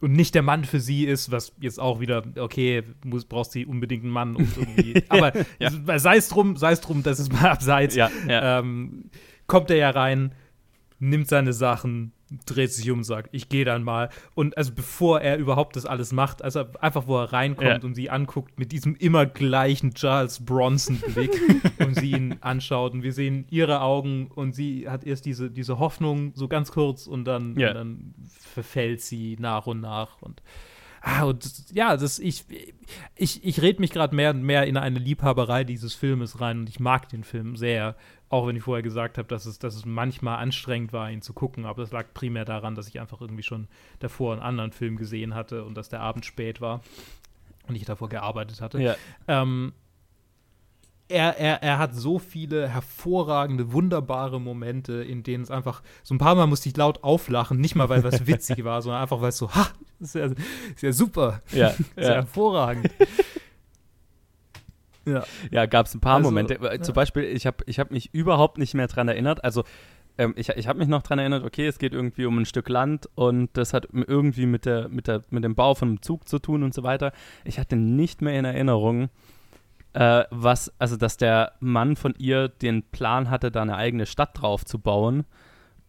Und 0.02 0.12
nicht 0.12 0.34
der 0.34 0.42
Mann 0.42 0.64
für 0.64 0.80
sie 0.80 1.04
ist, 1.04 1.30
was 1.30 1.52
jetzt 1.60 1.78
auch 1.78 2.00
wieder, 2.00 2.22
okay, 2.38 2.82
muss, 3.04 3.26
brauchst 3.26 3.54
du 3.54 3.60
unbedingt 3.66 4.02
einen 4.04 4.12
Mann, 4.12 4.34
irgendwie. 4.36 5.02
Aber 5.10 5.32
Ja. 5.58 5.98
sei 5.98 6.16
es 6.16 6.28
drum, 6.28 6.56
sei 6.56 6.72
es 6.72 6.80
drum, 6.80 7.02
das 7.02 7.18
ist 7.20 7.32
mal 7.32 7.50
abseits 7.50 7.94
Ja, 7.96 8.10
ja. 8.26 8.60
ähm, 8.60 9.10
kommt 9.46 9.70
er 9.70 9.76
ja 9.76 9.90
rein, 9.90 10.32
nimmt 11.00 11.26
seine 11.28 11.52
Sachen, 11.52 12.12
dreht 12.46 12.72
sich 12.72 12.88
um 12.90 12.98
und 12.98 13.04
sagt, 13.04 13.30
ich 13.32 13.48
gehe 13.48 13.64
dann 13.64 13.82
mal. 13.82 14.08
Und 14.34 14.56
also 14.56 14.72
bevor 14.72 15.20
er 15.20 15.36
überhaupt 15.38 15.74
das 15.74 15.84
alles 15.86 16.12
macht, 16.12 16.42
also 16.42 16.64
einfach 16.80 17.08
wo 17.08 17.16
er 17.18 17.32
reinkommt 17.32 17.68
Ja. 17.68 17.82
und 17.82 17.94
sie 17.94 18.08
anguckt 18.10 18.58
mit 18.58 18.70
diesem 18.70 18.94
immer 18.96 19.26
gleichen 19.26 19.94
Charles 19.94 20.44
Bronson-Blick 20.44 21.32
und 21.80 21.96
sie 21.98 22.12
ihn 22.12 22.36
anschaut 22.42 22.92
und 22.92 23.02
wir 23.02 23.12
sehen 23.12 23.46
ihre 23.50 23.80
Augen 23.80 24.28
und 24.28 24.54
sie 24.54 24.88
hat 24.88 25.04
erst 25.04 25.24
diese, 25.24 25.50
diese 25.50 25.78
Hoffnung 25.80 26.32
so 26.36 26.46
ganz 26.46 26.70
kurz 26.70 27.06
und 27.08 27.24
dann, 27.24 27.58
Ja. 27.58 27.68
und 27.70 27.74
dann 27.74 28.14
verfällt 28.38 29.00
sie 29.00 29.36
nach 29.40 29.66
und 29.66 29.80
nach 29.80 30.22
und 30.22 30.42
Ah, 31.00 31.24
und 31.24 31.72
ja, 31.72 31.96
das, 31.96 32.18
ich, 32.18 32.44
ich, 33.16 33.42
ich 33.44 33.62
rede 33.62 33.80
mich 33.80 33.90
gerade 33.90 34.14
mehr 34.14 34.30
und 34.30 34.42
mehr 34.42 34.66
in 34.66 34.76
eine 34.76 34.98
Liebhaberei 34.98 35.64
dieses 35.64 35.94
Filmes 35.94 36.40
rein 36.40 36.60
und 36.60 36.68
ich 36.68 36.78
mag 36.78 37.08
den 37.08 37.24
Film 37.24 37.56
sehr. 37.56 37.96
Auch 38.28 38.46
wenn 38.46 38.54
ich 38.54 38.62
vorher 38.62 38.82
gesagt 38.82 39.18
habe, 39.18 39.26
dass 39.26 39.44
es, 39.44 39.58
dass 39.58 39.74
es 39.74 39.84
manchmal 39.84 40.38
anstrengend 40.38 40.92
war, 40.92 41.10
ihn 41.10 41.22
zu 41.22 41.32
gucken. 41.32 41.64
Aber 41.64 41.82
das 41.82 41.90
lag 41.90 42.14
primär 42.14 42.44
daran, 42.44 42.74
dass 42.74 42.86
ich 42.86 43.00
einfach 43.00 43.20
irgendwie 43.20 43.42
schon 43.42 43.66
davor 43.98 44.34
einen 44.34 44.42
anderen 44.42 44.72
Film 44.72 44.96
gesehen 44.96 45.34
hatte 45.34 45.64
und 45.64 45.74
dass 45.74 45.88
der 45.88 46.00
Abend 46.00 46.24
spät 46.24 46.60
war 46.60 46.80
und 47.66 47.74
ich 47.74 47.84
davor 47.84 48.08
gearbeitet 48.08 48.60
hatte. 48.60 48.80
ja. 48.80 48.94
Ähm, 49.26 49.72
er, 51.10 51.36
er, 51.38 51.62
er 51.62 51.78
hat 51.78 51.94
so 51.94 52.18
viele 52.18 52.68
hervorragende, 52.68 53.72
wunderbare 53.72 54.40
Momente, 54.40 55.02
in 55.02 55.22
denen 55.22 55.42
es 55.42 55.50
einfach, 55.50 55.82
so 56.02 56.14
ein 56.14 56.18
paar 56.18 56.34
Mal 56.34 56.46
musste 56.46 56.68
ich 56.68 56.76
laut 56.76 57.02
auflachen, 57.02 57.60
nicht 57.60 57.74
mal 57.74 57.88
weil 57.88 58.04
was 58.04 58.26
witzig 58.26 58.64
war, 58.64 58.80
sondern 58.82 59.02
einfach 59.02 59.20
weil 59.20 59.30
es 59.30 59.36
so, 59.38 59.52
ha, 59.52 59.68
ist 59.98 60.14
ja, 60.14 60.26
ist 60.26 60.82
ja 60.82 60.92
super, 60.92 61.42
Ja, 61.52 61.68
ist 61.68 61.88
ja 61.96 62.02
ja. 62.02 62.14
hervorragend. 62.14 62.90
ja. 65.04 65.24
ja 65.50 65.66
gab 65.66 65.86
es 65.86 65.94
ein 65.94 66.00
paar 66.00 66.16
Also, 66.16 66.30
Momente. 66.30 66.54
Äh, 66.54 66.80
Zum 66.80 66.94
Beispiel, 66.94 67.24
ich 67.24 67.46
habe 67.46 67.58
ich 67.66 67.78
hab 67.78 67.90
mich 67.90 68.14
überhaupt 68.14 68.58
nicht 68.58 68.74
mehr 68.74 68.86
dran 68.86 69.08
erinnert. 69.08 69.44
Also, 69.44 69.64
ähm, 70.18 70.34
ich, 70.36 70.48
ich 70.50 70.68
habe 70.68 70.78
mich 70.78 70.88
noch 70.88 71.02
dran 71.02 71.18
erinnert, 71.18 71.44
okay, 71.44 71.66
es 71.66 71.78
geht 71.78 71.92
irgendwie 71.92 72.26
um 72.26 72.38
ein 72.38 72.46
Stück 72.46 72.68
Land 72.68 73.08
und 73.14 73.48
das 73.54 73.72
hat 73.72 73.88
irgendwie 73.92 74.46
mit, 74.46 74.66
der, 74.66 74.88
mit, 74.88 75.06
der, 75.06 75.22
mit 75.30 75.44
dem 75.44 75.54
Bau 75.54 75.74
von 75.74 75.88
einem 75.88 76.02
Zug 76.02 76.28
zu 76.28 76.38
tun 76.38 76.62
und 76.62 76.74
so 76.74 76.82
weiter. 76.82 77.12
Ich 77.44 77.58
hatte 77.58 77.76
nicht 77.76 78.22
mehr 78.22 78.38
in 78.38 78.44
Erinnerung, 78.44 79.08
äh, 79.92 80.24
was, 80.30 80.72
also 80.78 80.96
dass 80.96 81.16
der 81.16 81.52
Mann 81.60 81.96
von 81.96 82.14
ihr 82.18 82.48
den 82.48 82.82
Plan 82.82 83.30
hatte, 83.30 83.50
da 83.50 83.62
eine 83.62 83.76
eigene 83.76 84.06
Stadt 84.06 84.40
drauf 84.40 84.64
zu 84.64 84.78
bauen. 84.78 85.24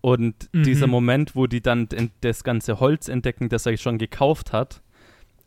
Und 0.01 0.49
Mhm. 0.51 0.63
dieser 0.63 0.87
Moment, 0.87 1.35
wo 1.35 1.45
die 1.45 1.61
dann 1.61 1.87
das 2.21 2.43
ganze 2.43 2.79
Holz 2.79 3.07
entdecken, 3.07 3.49
das 3.49 3.65
er 3.67 3.77
schon 3.77 3.97
gekauft 3.99 4.51
hat, 4.53 4.81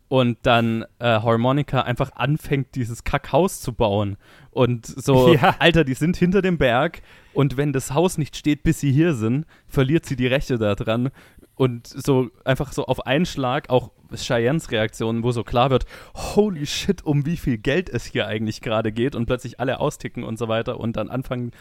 und 0.08 0.38
dann 0.42 0.84
äh, 1.00 1.06
Harmonica 1.06 1.80
einfach 1.80 2.12
anfängt, 2.14 2.74
dieses 2.76 3.02
Kackhaus 3.02 3.60
zu 3.62 3.72
bauen. 3.72 4.16
Und 4.50 4.86
so, 4.86 5.34
Ja. 5.34 5.56
Alter, 5.58 5.82
die 5.82 5.94
sind 5.94 6.16
hinter 6.16 6.40
dem 6.40 6.56
Berg 6.58 7.02
und 7.32 7.56
wenn 7.56 7.72
das 7.72 7.94
Haus 7.94 8.16
nicht 8.18 8.36
steht, 8.36 8.62
bis 8.62 8.78
sie 8.78 8.92
hier 8.92 9.14
sind, 9.14 9.46
verliert 9.66 10.06
sie 10.06 10.14
die 10.14 10.28
Rechte 10.28 10.56
daran. 10.58 11.10
Und 11.56 11.86
so 11.86 12.30
einfach 12.44 12.72
so 12.72 12.86
auf 12.86 13.06
einen 13.06 13.26
Schlag 13.26 13.70
auch 13.70 13.90
Cheyennes 14.16 14.70
Reaktion, 14.70 15.22
wo 15.22 15.32
so 15.32 15.44
klar 15.44 15.70
wird, 15.70 15.86
holy 16.14 16.66
shit, 16.66 17.04
um 17.04 17.26
wie 17.26 17.36
viel 17.36 17.58
Geld 17.58 17.88
es 17.88 18.04
hier 18.04 18.26
eigentlich 18.26 18.60
gerade 18.60 18.92
geht 18.92 19.14
und 19.14 19.26
plötzlich 19.26 19.60
alle 19.60 19.80
austicken 19.80 20.24
und 20.24 20.38
so 20.38 20.48
weiter 20.48 20.78
und 20.78 20.96
dann 20.96 21.08
anfangen, 21.08 21.52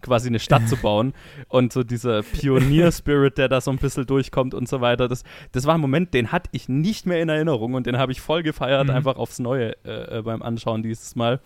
quasi 0.00 0.28
eine 0.28 0.38
Stadt 0.38 0.68
zu 0.68 0.76
bauen 0.76 1.12
und 1.48 1.72
so 1.72 1.82
dieser 1.82 2.22
Pionier-Spirit, 2.22 3.38
der 3.38 3.48
da 3.48 3.60
so 3.60 3.70
ein 3.70 3.78
bisschen 3.78 4.06
durchkommt 4.06 4.54
und 4.54 4.68
so 4.68 4.80
weiter. 4.80 5.08
Das, 5.08 5.22
das 5.52 5.66
war 5.66 5.74
ein 5.74 5.80
Moment, 5.80 6.14
den 6.14 6.32
hatte 6.32 6.50
ich 6.52 6.68
nicht 6.68 7.06
mehr 7.06 7.20
in 7.20 7.28
Erinnerung 7.28 7.74
und 7.74 7.86
den 7.86 7.98
habe 7.98 8.12
ich 8.12 8.20
voll 8.20 8.42
gefeiert, 8.42 8.88
mhm. 8.88 8.94
einfach 8.94 9.16
aufs 9.16 9.38
Neue 9.38 9.76
äh, 9.84 10.18
äh 10.18 10.22
beim 10.22 10.42
Anschauen 10.42 10.82
dieses 10.82 11.14
Mal. 11.16 11.40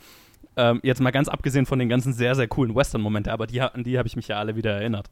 Ähm, 0.57 0.81
jetzt 0.83 1.01
mal 1.01 1.11
ganz 1.11 1.29
abgesehen 1.29 1.67
von 1.67 1.79
den 1.79 1.89
ganzen 1.89 2.13
sehr, 2.13 2.35
sehr 2.35 2.49
coolen 2.49 2.75
Western-Momenten, 2.75 3.33
aber 3.33 3.47
die, 3.47 3.61
an 3.61 3.85
die 3.85 3.99
habe 3.99 4.09
ich 4.09 4.17
mich 4.17 4.29
ja 4.29 4.39
alle 4.39 4.57
wieder 4.57 4.73
erinnert. 4.73 5.09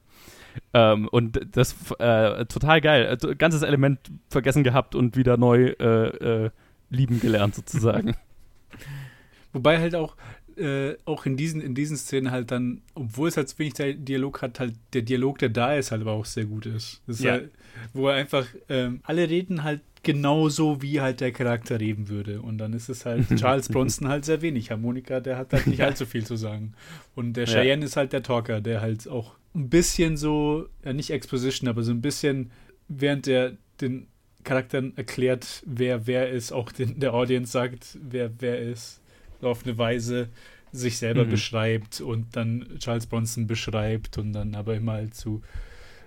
Ähm, 0.75 1.09
und 1.09 1.41
das 1.53 1.75
äh, 1.99 2.45
total 2.47 2.81
geil. 2.81 3.07
Also, 3.07 3.35
ganzes 3.37 3.63
Element 3.63 3.99
vergessen 4.29 4.65
gehabt 4.65 4.95
und 4.95 5.17
wieder 5.17 5.37
neu 5.37 5.75
äh, 5.79 6.45
äh, 6.45 6.51
lieben 6.91 7.21
gelernt, 7.21 7.55
sozusagen. 7.55 8.17
Wobei 9.53 9.79
halt 9.79 9.95
auch, 9.95 10.17
äh, 10.57 10.95
auch 11.05 11.27
in 11.27 11.37
diesen, 11.37 11.61
in 11.61 11.75
diesen 11.75 11.97
Szenen 11.97 12.31
halt 12.31 12.51
dann, 12.51 12.83
obwohl 12.95 13.29
es 13.29 13.37
halt 13.37 13.49
so 13.49 13.59
wenig 13.59 13.75
Dialog 13.75 14.43
hat, 14.43 14.61
halt 14.61 14.75
der 14.93 15.03
Dialog, 15.03 15.39
der 15.39 15.49
da 15.49 15.75
ist, 15.75 15.91
halt 15.91 16.03
aber 16.03 16.13
auch 16.13 16.25
sehr 16.25 16.45
gut 16.45 16.67
ist. 16.67 17.03
ist 17.07 17.21
ja. 17.21 17.33
halt, 17.33 17.51
wo 17.93 18.09
er 18.09 18.15
einfach, 18.15 18.47
ähm, 18.69 19.01
alle 19.05 19.29
reden 19.29 19.63
halt 19.65 19.81
genauso, 20.03 20.83
wie 20.83 21.01
halt 21.01 21.21
der 21.21 21.33
Charakter 21.33 21.81
reden 21.81 22.09
würde. 22.09 22.41
Und 22.41 22.59
dann 22.59 22.73
ist 22.73 22.89
es 22.89 23.05
halt 23.07 23.29
Charles 23.37 23.69
Bronson 23.69 24.09
halt 24.09 24.25
sehr 24.25 24.43
wenig. 24.43 24.71
Harmonika, 24.71 25.21
der 25.21 25.37
hat 25.37 25.53
halt 25.53 25.67
nicht 25.67 25.83
allzu 25.85 26.07
viel 26.07 26.25
zu 26.25 26.37
sagen. 26.37 26.75
Und 27.15 27.35
der 27.35 27.47
Cheyenne 27.47 27.83
ja. 27.83 27.87
ist 27.87 27.97
halt 27.97 28.13
der 28.13 28.23
Talker, 28.23 28.61
der 28.61 28.81
halt 28.81 29.09
auch 29.09 29.35
ein 29.55 29.69
bisschen 29.69 30.17
so, 30.17 30.69
ja 30.85 30.93
nicht 30.93 31.11
Exposition, 31.11 31.69
aber 31.69 31.83
so 31.83 31.93
ein 31.93 32.01
bisschen, 32.01 32.51
während 32.89 33.27
er 33.27 33.57
den 33.81 34.09
Charakteren 34.45 34.97
erklärt, 34.97 35.63
wer 35.67 36.07
wer 36.07 36.31
ist, 36.31 36.53
auch 36.53 36.73
den, 36.73 37.01
der 37.01 37.15
Audience 37.15 37.53
sagt, 37.53 37.99
wer 38.01 38.31
wer 38.41 38.61
ist, 38.61 39.01
auf 39.43 39.65
eine 39.65 39.77
Weise 39.79 40.29
sich 40.73 40.99
selber 40.99 41.25
mhm. 41.25 41.31
beschreibt 41.31 42.01
und 42.01 42.37
dann 42.37 42.79
Charles 42.79 43.07
Bronson 43.07 43.47
beschreibt 43.47 44.19
und 44.19 44.33
dann 44.33 44.55
aber 44.55 44.75
immer 44.75 44.93
halt 44.93 45.15
zu 45.15 45.43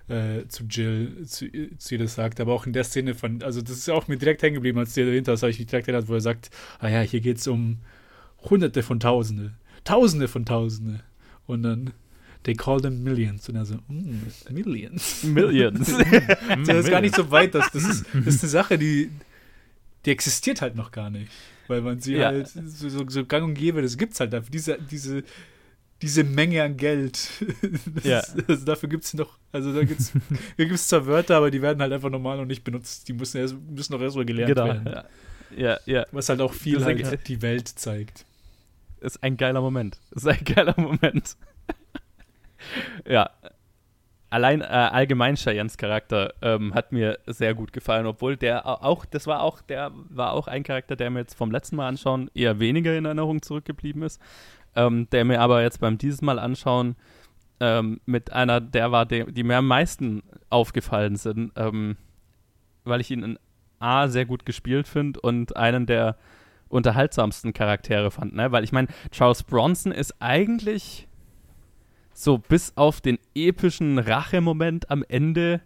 äh, 0.08 0.46
zu 0.48 0.64
Jill, 0.64 1.26
zu, 1.26 1.46
zu 1.78 1.94
ihr 1.94 1.98
das 1.98 2.14
sagt. 2.14 2.40
Aber 2.40 2.52
auch 2.52 2.66
in 2.66 2.72
der 2.72 2.84
Szene 2.84 3.14
von, 3.14 3.42
also 3.42 3.62
das 3.62 3.76
ist 3.76 3.88
auch 3.88 4.08
mir 4.08 4.16
direkt 4.16 4.42
hängen 4.42 4.54
geblieben, 4.54 4.78
als 4.78 4.94
du 4.94 5.02
erwähnt 5.02 5.28
hast, 5.28 5.42
habe 5.42 5.50
ich 5.50 5.58
mich 5.58 5.68
direkt 5.68 5.88
erinnert, 5.88 6.08
wo 6.08 6.14
er 6.14 6.20
sagt, 6.20 6.50
ah 6.78 6.88
ja, 6.88 7.00
hier 7.00 7.20
geht 7.20 7.38
es 7.38 7.46
um 7.46 7.78
Hunderte 8.50 8.82
von 8.82 9.00
Tausende, 9.00 9.52
Tausende 9.84 10.28
von 10.28 10.44
Tausende. 10.44 11.00
Und 11.46 11.62
dann 11.62 11.92
They 12.44 12.54
call 12.54 12.80
them 12.80 13.02
millions. 13.02 13.48
Und 13.48 13.56
er 13.56 13.64
so, 13.64 13.76
mm, 13.88 14.22
Millions. 14.50 15.22
Millions. 15.22 15.96
das 16.66 16.76
ist 16.84 16.90
gar 16.90 17.00
nicht 17.00 17.14
so 17.14 17.30
weit. 17.30 17.54
Das, 17.54 17.70
das, 17.70 17.84
ist, 17.84 18.06
das 18.12 18.34
ist 18.34 18.42
eine 18.42 18.50
Sache, 18.50 18.78
die, 18.78 19.10
die 20.04 20.10
existiert 20.10 20.60
halt 20.60 20.74
noch 20.74 20.90
gar 20.90 21.10
nicht. 21.10 21.30
Weil 21.68 21.82
man 21.82 22.00
sie 22.00 22.14
ja. 22.14 22.26
halt 22.26 22.48
so, 22.48 22.88
so, 22.88 23.08
so, 23.08 23.24
gang 23.24 23.44
und 23.44 23.54
gäbe, 23.54 23.80
das 23.80 23.96
gibt 23.96 24.14
es 24.14 24.20
halt 24.20 24.32
dafür. 24.32 24.50
Diese, 24.50 24.78
diese, 24.90 25.22
diese 26.02 26.24
Menge 26.24 26.62
an 26.64 26.76
Geld. 26.76 27.28
Ja. 28.02 28.22
also 28.48 28.64
dafür 28.64 28.88
gibt 28.88 29.04
es 29.04 29.14
noch, 29.14 29.38
also 29.52 29.72
da 29.72 29.84
gibt 29.84 30.00
es 30.00 30.86
zwar 30.88 31.06
Wörter, 31.06 31.36
aber 31.36 31.52
die 31.52 31.62
werden 31.62 31.80
halt 31.80 31.92
einfach 31.92 32.10
normal 32.10 32.38
noch 32.38 32.44
nicht 32.44 32.64
benutzt. 32.64 33.06
Die 33.06 33.12
müssen, 33.12 33.38
erst, 33.38 33.54
müssen 33.70 33.92
noch 33.92 34.00
erstmal 34.00 34.24
gelernt 34.24 34.52
genau. 34.52 34.66
werden. 34.66 34.86
Ja. 34.86 35.04
ja, 35.56 35.78
ja. 35.86 36.06
Was 36.10 36.28
halt 36.28 36.40
auch 36.40 36.52
viel 36.52 36.84
halt 36.84 37.28
die 37.28 37.40
Welt 37.40 37.68
zeigt. 37.68 38.24
Ist 39.00 39.22
ein 39.22 39.36
geiler 39.36 39.60
Moment. 39.60 39.98
Ist 40.10 40.26
ein 40.26 40.42
geiler 40.44 40.74
Moment 40.76 41.36
ja. 43.06 43.30
Allein 44.30 44.62
äh, 44.62 44.64
allgemein 44.64 45.36
Cheyennes 45.36 45.76
Charakter 45.76 46.32
ähm, 46.40 46.72
hat 46.72 46.90
mir 46.90 47.18
sehr 47.26 47.54
gut 47.54 47.70
gefallen, 47.74 48.06
obwohl 48.06 48.38
der 48.38 48.66
auch, 48.66 49.04
das 49.04 49.26
war 49.26 49.42
auch, 49.42 49.60
der 49.60 49.90
war 50.08 50.32
auch 50.32 50.48
ein 50.48 50.62
Charakter, 50.62 50.96
der 50.96 51.10
mir 51.10 51.18
jetzt 51.18 51.34
vom 51.34 51.50
letzten 51.50 51.76
Mal 51.76 51.86
anschauen 51.86 52.30
eher 52.32 52.58
weniger 52.58 52.96
in 52.96 53.04
Erinnerung 53.04 53.42
zurückgeblieben 53.42 54.02
ist. 54.02 54.22
Ähm, 54.74 55.06
der 55.10 55.26
mir 55.26 55.42
aber 55.42 55.60
jetzt 55.60 55.80
beim 55.80 55.98
dieses 55.98 56.22
Mal 56.22 56.38
anschauen 56.38 56.96
ähm, 57.60 58.00
mit 58.06 58.32
einer 58.32 58.60
der 58.60 58.90
war, 58.90 59.06
die, 59.06 59.30
die 59.30 59.44
mir 59.44 59.58
am 59.58 59.68
meisten 59.68 60.22
aufgefallen 60.50 61.16
sind, 61.16 61.52
ähm, 61.56 61.96
weil 62.84 63.00
ich 63.00 63.10
ihn 63.10 63.22
in 63.22 63.38
A 63.78 64.08
sehr 64.08 64.26
gut 64.26 64.44
gespielt 64.44 64.88
finde 64.88 65.20
und 65.20 65.56
einen 65.56 65.86
der 65.86 66.16
unterhaltsamsten 66.68 67.52
Charaktere 67.52 68.10
fand, 68.10 68.34
ne? 68.34 68.50
Weil 68.50 68.64
ich 68.64 68.72
meine, 68.72 68.88
Charles 69.10 69.42
Bronson 69.42 69.92
ist 69.92 70.20
eigentlich 70.20 71.06
so 72.14 72.38
bis 72.38 72.72
auf 72.76 73.00
den 73.00 73.18
epischen 73.34 73.98
Rachemoment 73.98 74.90
am 74.90 75.04
Ende 75.08 75.60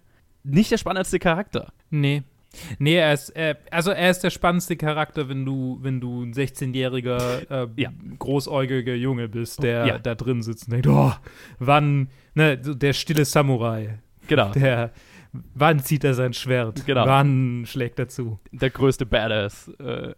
nicht 0.45 0.71
der 0.71 0.79
spannendste 0.79 1.19
Charakter. 1.19 1.73
Nee. 1.91 2.23
Nee, 2.79 2.97
er 2.97 3.13
ist, 3.13 3.31
äh, 3.37 3.55
also 3.71 3.91
er 3.91 4.11
ist 4.11 4.21
der 4.21 4.31
spannendste 4.31 4.77
Charakter, 4.77 5.29
wenn 5.29 5.45
du, 5.45 5.79
wenn 5.83 6.01
du 6.01 6.23
ein 6.23 6.33
16-jähriger, 6.33 7.51
äh, 7.51 7.69
ja. 7.77 7.91
großäugiger 8.19 8.95
Junge 8.95 9.29
bist, 9.29 9.63
der 9.63 9.87
ja. 9.87 9.99
da 9.99 10.15
drin 10.15 10.43
sitzt 10.43 10.67
und 10.67 10.73
denkt, 10.73 10.87
oh, 10.87 11.13
wann, 11.59 12.09
ne, 12.35 12.57
der 12.57 12.93
stille 12.93 13.25
Samurai. 13.25 13.99
Genau. 14.29 14.53
Der, 14.53 14.93
wann 15.55 15.81
zieht 15.81 16.05
er 16.05 16.15
sein 16.15 16.33
Schwert? 16.33 16.87
Genau. 16.87 17.07
Wann 17.07 17.65
schlägt 17.67 17.99
er 17.99 18.09
zu? 18.09 18.39
Der 18.53 18.71
größte 18.71 19.07
Badass 19.07 19.69
äh, 19.79 20.15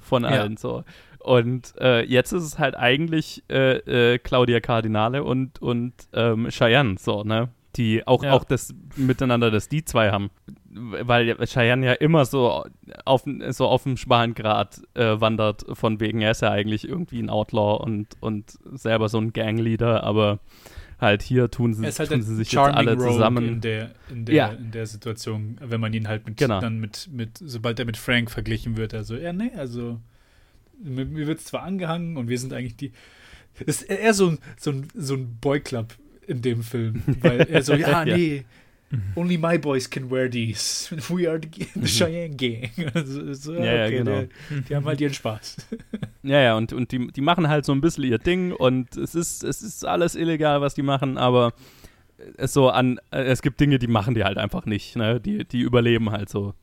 von 0.00 0.24
allen, 0.24 0.52
ja. 0.52 0.58
so. 0.58 0.84
Und 1.22 1.74
äh, 1.78 2.04
jetzt 2.04 2.32
ist 2.32 2.42
es 2.42 2.58
halt 2.58 2.76
eigentlich 2.76 3.44
äh, 3.48 4.14
äh, 4.14 4.18
Claudia 4.18 4.60
Cardinale 4.60 5.22
und, 5.22 5.62
und 5.62 5.92
ähm, 6.12 6.48
Cheyenne, 6.50 6.96
so, 6.98 7.22
ne? 7.22 7.48
Die 7.76 8.06
auch, 8.06 8.22
ja. 8.22 8.32
auch 8.32 8.44
das 8.44 8.74
miteinander, 8.96 9.50
dass 9.50 9.68
die 9.68 9.84
zwei 9.84 10.10
haben. 10.10 10.30
Weil 10.68 11.36
Cheyenne 11.46 11.86
ja 11.86 11.92
immer 11.92 12.24
so 12.26 12.64
auf, 13.04 13.22
so 13.50 13.66
auf 13.66 13.84
dem 13.84 13.96
schmalen 13.96 14.34
Grat 14.34 14.82
äh, 14.94 15.20
wandert, 15.20 15.64
von 15.72 16.00
wegen, 16.00 16.20
er 16.20 16.32
ist 16.32 16.42
ja 16.42 16.50
eigentlich 16.50 16.86
irgendwie 16.86 17.20
ein 17.20 17.30
Outlaw 17.30 17.82
und, 17.82 18.08
und 18.20 18.58
selber 18.72 19.08
so 19.08 19.18
ein 19.18 19.32
Gangleader, 19.32 20.02
aber 20.02 20.40
halt 20.98 21.22
hier 21.22 21.50
tun 21.50 21.72
sie, 21.72 21.86
halt 21.86 22.10
tun 22.10 22.22
sie 22.22 22.34
sich 22.34 22.52
jetzt 22.52 22.58
alle 22.58 22.98
zusammen. 22.98 23.46
In 23.46 23.60
der, 23.60 23.90
in, 24.10 24.24
der, 24.24 24.34
ja. 24.34 24.48
in 24.48 24.70
der 24.70 24.86
Situation, 24.86 25.56
wenn 25.60 25.80
man 25.80 25.94
ihn 25.94 26.08
halt 26.08 26.26
mit, 26.26 26.36
genau. 26.36 26.60
dann 26.60 26.78
mit, 26.78 27.08
mit, 27.12 27.38
sobald 27.38 27.78
er 27.78 27.86
mit 27.86 27.96
Frank 27.96 28.30
verglichen 28.30 28.76
wird, 28.76 28.92
also, 28.92 29.14
ja, 29.14 29.32
nee, 29.32 29.52
also 29.56 29.98
mir 30.82 31.26
wird 31.26 31.38
es 31.38 31.46
zwar 31.46 31.62
angehangen 31.62 32.16
und 32.16 32.28
wir 32.28 32.38
sind 32.38 32.52
eigentlich 32.52 32.76
die. 32.76 32.92
Ist 33.66 33.82
eher 33.82 34.14
so 34.14 34.30
ein, 34.30 34.38
so 34.58 34.70
ein, 34.70 34.88
so 34.94 35.14
ein 35.14 35.36
Boy-Club 35.40 35.94
in 36.26 36.40
dem 36.40 36.62
Film. 36.62 37.02
Weil 37.20 37.40
er 37.42 37.62
so, 37.62 37.74
ja, 37.74 38.04
nee, 38.04 38.44
only 39.14 39.36
my 39.36 39.58
boys 39.58 39.88
can 39.88 40.10
wear 40.10 40.30
these. 40.30 40.90
We 41.08 41.28
are 41.28 41.38
the, 41.38 41.68
the 41.74 41.86
Cheyenne 41.86 42.36
Gang. 42.36 42.70
Also, 42.94 43.32
so, 43.34 43.54
ja, 43.54 43.74
ja, 43.74 43.90
genau. 43.90 44.22
Die, 44.50 44.60
die, 44.62 44.76
haben 44.76 44.86
halt 44.86 45.00
ihren 45.00 45.14
Spaß. 45.14 45.68
Ja, 46.22 46.40
ja, 46.40 46.56
und, 46.56 46.72
und 46.72 46.92
die, 46.92 47.08
die 47.08 47.20
machen 47.20 47.48
halt 47.48 47.64
so 47.64 47.72
ein 47.72 47.80
bisschen 47.80 48.04
ihr 48.04 48.18
Ding 48.18 48.52
und 48.52 48.96
es 48.96 49.14
ist, 49.14 49.44
es 49.44 49.62
ist 49.62 49.84
alles 49.84 50.14
illegal, 50.14 50.60
was 50.60 50.74
die 50.74 50.82
machen, 50.82 51.18
aber 51.18 51.52
es 52.36 52.52
so 52.52 52.70
an, 52.70 53.00
es 53.10 53.42
gibt 53.42 53.60
Dinge, 53.60 53.78
die 53.78 53.86
machen 53.86 54.14
die 54.14 54.24
halt 54.24 54.38
einfach 54.38 54.64
nicht, 54.66 54.96
ne? 54.96 55.20
Die, 55.20 55.44
die 55.44 55.60
überleben 55.60 56.10
halt 56.10 56.28
so 56.28 56.54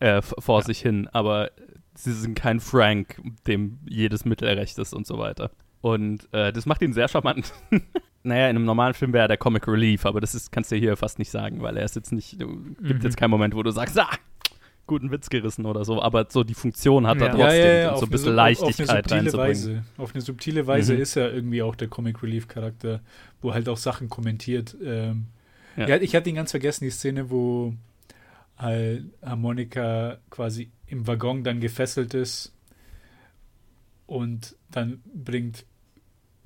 äh, 0.00 0.22
vor 0.22 0.60
ja. 0.60 0.66
sich 0.66 0.80
hin. 0.80 1.08
Aber 1.12 1.50
sie 1.94 2.12
sind 2.12 2.34
kein 2.34 2.60
Frank, 2.60 3.20
dem 3.46 3.78
jedes 3.88 4.24
Mittel 4.24 4.48
recht 4.48 4.78
ist 4.78 4.92
und 4.92 5.06
so 5.06 5.18
weiter. 5.18 5.50
Und 5.80 6.32
äh, 6.32 6.52
das 6.52 6.66
macht 6.66 6.82
ihn 6.82 6.92
sehr 6.92 7.08
charmant. 7.08 7.52
naja, 8.22 8.48
in 8.48 8.56
einem 8.56 8.64
normalen 8.64 8.94
Film 8.94 9.12
wäre 9.12 9.24
er 9.24 9.28
der 9.28 9.36
Comic 9.36 9.68
Relief, 9.68 10.06
aber 10.06 10.20
das 10.20 10.34
ist, 10.34 10.50
kannst 10.50 10.72
du 10.72 10.76
hier 10.76 10.96
fast 10.96 11.18
nicht 11.18 11.30
sagen, 11.30 11.62
weil 11.62 11.76
er 11.76 11.84
ist 11.84 11.94
jetzt 11.94 12.12
nicht, 12.12 12.40
du, 12.40 12.46
gibt 12.80 13.00
mhm. 13.00 13.00
jetzt 13.02 13.16
keinen 13.16 13.30
Moment, 13.30 13.54
wo 13.54 13.62
du 13.62 13.70
sagst, 13.70 13.98
ah, 13.98 14.08
guten 14.86 15.10
Witz 15.10 15.28
gerissen 15.30 15.66
oder 15.66 15.84
so, 15.84 16.02
aber 16.02 16.26
so 16.28 16.44
die 16.44 16.54
Funktion 16.54 17.06
hat 17.06 17.18
ja. 17.18 17.26
er 17.26 17.32
trotzdem, 17.32 17.60
ja, 17.60 17.66
ja, 17.66 17.74
ja, 17.74 17.96
so 17.96 18.06
ein 18.06 18.10
bisschen 18.10 18.34
Leichtigkeit 18.34 19.04
auf 19.04 19.12
eine 19.12 19.22
reinzubringen. 19.22 19.48
Weise. 19.48 19.84
Auf 19.96 20.14
eine 20.14 20.20
subtile 20.22 20.66
Weise 20.66 20.94
mhm. 20.94 21.00
ist 21.00 21.16
er 21.16 21.32
irgendwie 21.32 21.62
auch 21.62 21.74
der 21.74 21.88
Comic 21.88 22.22
Relief 22.22 22.48
Charakter, 22.48 23.00
wo 23.40 23.52
halt 23.54 23.68
auch 23.68 23.76
Sachen 23.76 24.08
kommentiert. 24.08 24.76
Ähm, 24.82 25.26
ja. 25.76 25.96
ich 25.96 26.14
hatte 26.14 26.28
ihn 26.28 26.36
ganz 26.36 26.50
vergessen, 26.50 26.84
die 26.84 26.90
Szene, 26.90 27.30
wo 27.30 27.74
Harmonika 28.56 30.18
quasi 30.30 30.70
im 30.86 31.06
Waggon 31.06 31.42
dann 31.42 31.60
gefesselt 31.60 32.14
ist 32.14 32.52
und 34.06 34.56
dann 34.70 35.02
bringt 35.12 35.64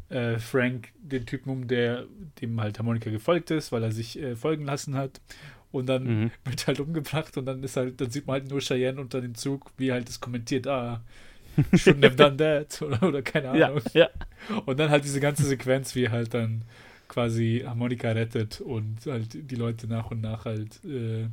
äh, 0.09 0.39
Frank 0.39 0.93
den 0.99 1.27
Typen 1.27 1.51
um, 1.51 1.69
der 1.69 2.07
dem 2.41 2.61
halt 2.61 2.79
Harmonika 2.79 3.11
gefolgt 3.11 3.51
ist, 3.51 3.73
weil 3.73 3.83
er 3.83 3.93
sich 3.93 4.19
äh, 4.19 4.37
folgen 4.37 4.65
lassen 4.65 4.95
hat. 4.95 5.21
Und 5.71 5.87
dann 5.87 6.05
mhm. 6.05 6.31
wird 6.45 6.67
halt 6.67 6.81
umgebracht 6.81 7.37
und 7.37 7.45
dann 7.45 7.63
ist 7.63 7.77
halt, 7.77 8.01
dann 8.01 8.11
sieht 8.11 8.27
man 8.27 8.41
halt 8.41 8.51
nur 8.51 8.61
Cheyenne 8.61 9.01
unter 9.01 9.21
dem 9.21 9.35
Zug, 9.35 9.71
wie 9.77 9.93
halt 9.93 10.09
das 10.09 10.21
kommentiert, 10.21 10.67
ah, 10.67 11.03
shouldn't 11.73 12.05
have 12.05 12.17
done 12.17 12.37
that 12.37 12.81
oder, 12.83 13.03
oder 13.03 13.23
keine 13.23 13.51
Ahnung. 13.51 13.83
Ja, 13.93 14.09
ja. 14.49 14.59
Und 14.65 14.79
dann 14.79 14.91
halt 14.91 15.05
diese 15.05 15.21
ganze 15.21 15.45
Sequenz, 15.45 15.95
wie 15.95 16.09
halt 16.09 16.33
dann 16.33 16.63
quasi 17.09 17.65
Harmonika 17.67 18.11
rettet 18.11 18.61
und 18.61 19.05
halt 19.07 19.51
die 19.51 19.57
Leute 19.57 19.89
nach 19.89 20.11
und 20.11 20.21
nach 20.21 20.45
halt 20.45 20.83
äh, 20.85 21.27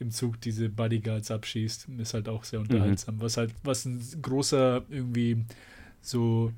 im 0.00 0.10
Zug 0.10 0.40
diese 0.40 0.68
Bodyguards 0.68 1.30
abschießt, 1.30 1.88
ist 1.98 2.14
halt 2.14 2.28
auch 2.28 2.44
sehr 2.44 2.60
unterhaltsam. 2.60 3.16
Mhm. 3.16 3.20
Was 3.22 3.36
halt, 3.36 3.52
was 3.64 3.84
ein 3.84 4.00
großer 4.22 4.84
irgendwie 4.88 5.44
so 6.00 6.52